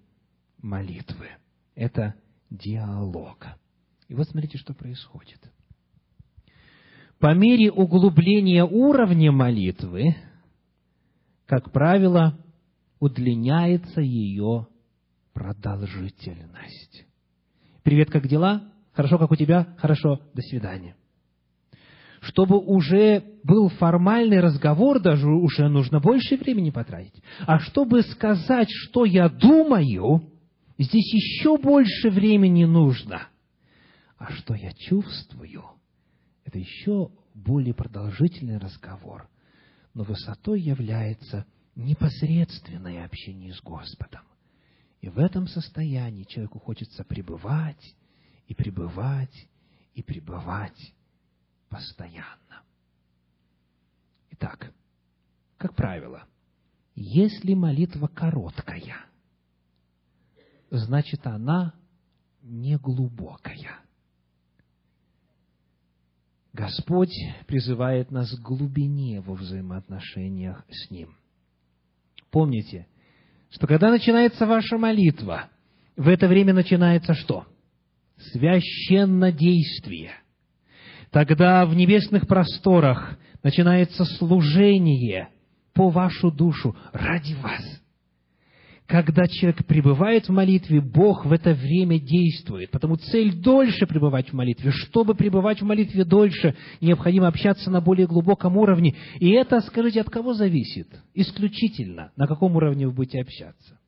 молитвы. 0.61 1.29
Это 1.73 2.13
диалог. 2.51 3.47
И 4.07 4.13
вот 4.13 4.29
смотрите, 4.29 4.59
что 4.59 4.75
происходит. 4.75 5.39
По 7.17 7.33
мере 7.33 7.71
углубления 7.71 8.63
уровня 8.65 9.31
молитвы, 9.31 10.15
как 11.47 11.71
правило, 11.71 12.37
удлиняется 12.99 14.01
ее 14.01 14.67
продолжительность. 15.33 17.03
Привет, 17.81 18.11
как 18.11 18.27
дела? 18.27 18.71
Хорошо, 18.91 19.17
как 19.17 19.31
у 19.31 19.35
тебя? 19.35 19.73
Хорошо, 19.79 20.21
до 20.35 20.43
свидания. 20.43 20.95
Чтобы 22.25 22.59
уже 22.59 23.23
был 23.43 23.69
формальный 23.69 24.39
разговор, 24.39 24.99
даже 24.99 25.27
уже 25.27 25.67
нужно 25.67 25.99
больше 25.99 26.37
времени 26.37 26.69
потратить. 26.69 27.23
А 27.45 27.59
чтобы 27.59 28.01
сказать, 28.03 28.69
что 28.69 29.05
я 29.05 29.29
думаю, 29.29 30.31
Здесь 30.77 31.13
еще 31.13 31.57
больше 31.57 32.09
времени 32.09 32.65
нужно. 32.65 33.29
А 34.17 34.31
что 34.31 34.55
я 34.55 34.73
чувствую, 34.73 35.63
это 36.43 36.59
еще 36.59 37.11
более 37.33 37.73
продолжительный 37.73 38.57
разговор. 38.57 39.29
Но 39.93 40.03
высотой 40.03 40.61
является 40.61 41.45
непосредственное 41.75 43.05
общение 43.05 43.53
с 43.53 43.61
Господом. 43.61 44.21
И 44.99 45.07
в 45.07 45.17
этом 45.17 45.47
состоянии 45.47 46.23
человеку 46.23 46.59
хочется 46.59 47.03
пребывать 47.05 47.95
и 48.47 48.53
пребывать 48.53 49.47
и 49.93 50.01
пребывать 50.01 50.93
постоянно. 51.75 52.63
Итак, 54.31 54.71
как 55.57 55.75
правило, 55.75 56.25
если 56.95 57.53
молитва 57.53 58.07
короткая– 58.07 59.05
значит, 60.77 61.25
она 61.25 61.73
не 62.41 62.77
глубокая. 62.77 63.79
Господь 66.53 67.13
призывает 67.47 68.11
нас 68.11 68.31
к 68.31 68.41
глубине 68.41 69.19
во 69.21 69.33
взаимоотношениях 69.33 70.65
с 70.69 70.89
Ним. 70.89 71.15
Помните, 72.31 72.87
что 73.51 73.67
когда 73.67 73.89
начинается 73.89 74.45
ваша 74.45 74.77
молитва, 74.77 75.49
в 75.97 76.07
это 76.07 76.27
время 76.27 76.53
начинается 76.53 77.13
что? 77.13 77.45
Священнодействие. 78.17 80.13
Тогда 81.15 81.65
в 81.65 81.73
небесных 81.73 82.27
просторах 82.27 83.17
начинается 83.41 84.03
служение 84.03 85.29
по 85.73 85.89
вашу 85.89 86.29
душу 86.29 86.75
ради 86.91 87.35
вас– 87.35 87.61
когда 88.85 89.25
человек 89.27 89.65
пребывает 89.65 90.27
в 90.27 90.31
молитве, 90.31 90.79
Бог 90.79 91.25
в 91.25 91.31
это 91.31 91.55
время 91.55 91.99
действует. 91.99 92.69
Потому 92.69 92.97
цель 92.97 93.33
дольше 93.33 93.87
пребывать 93.87 94.29
в 94.29 94.33
молитве. 94.33 94.69
Чтобы 94.69 95.15
пребывать 95.15 95.59
в 95.59 95.65
молитве 95.65 96.05
дольше, 96.05 96.55
необходимо 96.81 97.27
общаться 97.27 97.71
на 97.71 97.81
более 97.81 98.05
глубоком 98.05 98.57
уровне. 98.57 98.95
И 99.19 99.31
это, 99.31 99.61
скажите, 99.61 100.01
от 100.01 100.11
кого 100.11 100.35
зависит? 100.35 100.87
Исключительно. 101.15 102.11
На 102.15 102.27
каком 102.27 102.55
уровне 102.55 102.85
вы 102.85 102.93
будете 102.93 103.21
общаться? 103.21 103.79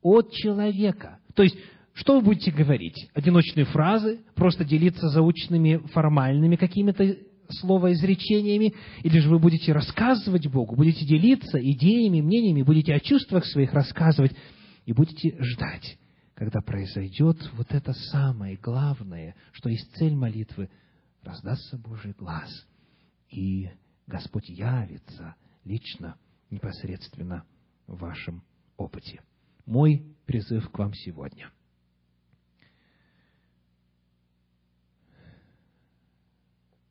От 0.00 0.30
человека. 0.30 1.18
То 1.34 1.42
есть, 1.42 1.56
что 1.96 2.16
вы 2.16 2.20
будете 2.20 2.50
говорить? 2.50 3.08
Одиночные 3.14 3.64
фразы? 3.64 4.20
Просто 4.34 4.66
делиться 4.66 5.08
заученными 5.08 5.78
формальными 5.92 6.56
какими-то 6.56 7.16
словоизречениями, 7.48 8.74
или 9.02 9.18
же 9.18 9.30
вы 9.30 9.38
будете 9.38 9.72
рассказывать 9.72 10.46
Богу, 10.46 10.76
будете 10.76 11.06
делиться 11.06 11.58
идеями, 11.58 12.20
мнениями, 12.20 12.62
будете 12.62 12.92
о 12.92 13.00
чувствах 13.00 13.46
своих 13.46 13.72
рассказывать, 13.72 14.36
и 14.84 14.92
будете 14.92 15.36
ждать, 15.40 15.98
когда 16.34 16.60
произойдет 16.60 17.38
вот 17.54 17.68
это 17.70 17.94
самое 17.94 18.58
главное, 18.58 19.34
что 19.52 19.70
есть 19.70 19.90
цель 19.96 20.14
молитвы, 20.14 20.68
раздастся 21.22 21.78
Божий 21.78 22.12
глаз, 22.12 22.50
и 23.30 23.70
Господь 24.06 24.50
явится 24.50 25.34
лично, 25.64 26.16
непосредственно 26.50 27.44
в 27.86 27.98
вашем 27.98 28.42
опыте. 28.76 29.22
Мой 29.64 30.04
призыв 30.26 30.68
к 30.70 30.78
вам 30.78 30.92
сегодня– 30.92 31.50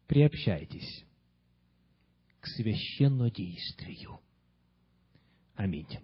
приобщайтесь 0.07 1.05
к 2.39 2.47
священнодействию. 2.47 4.19
Аминь. 5.55 5.99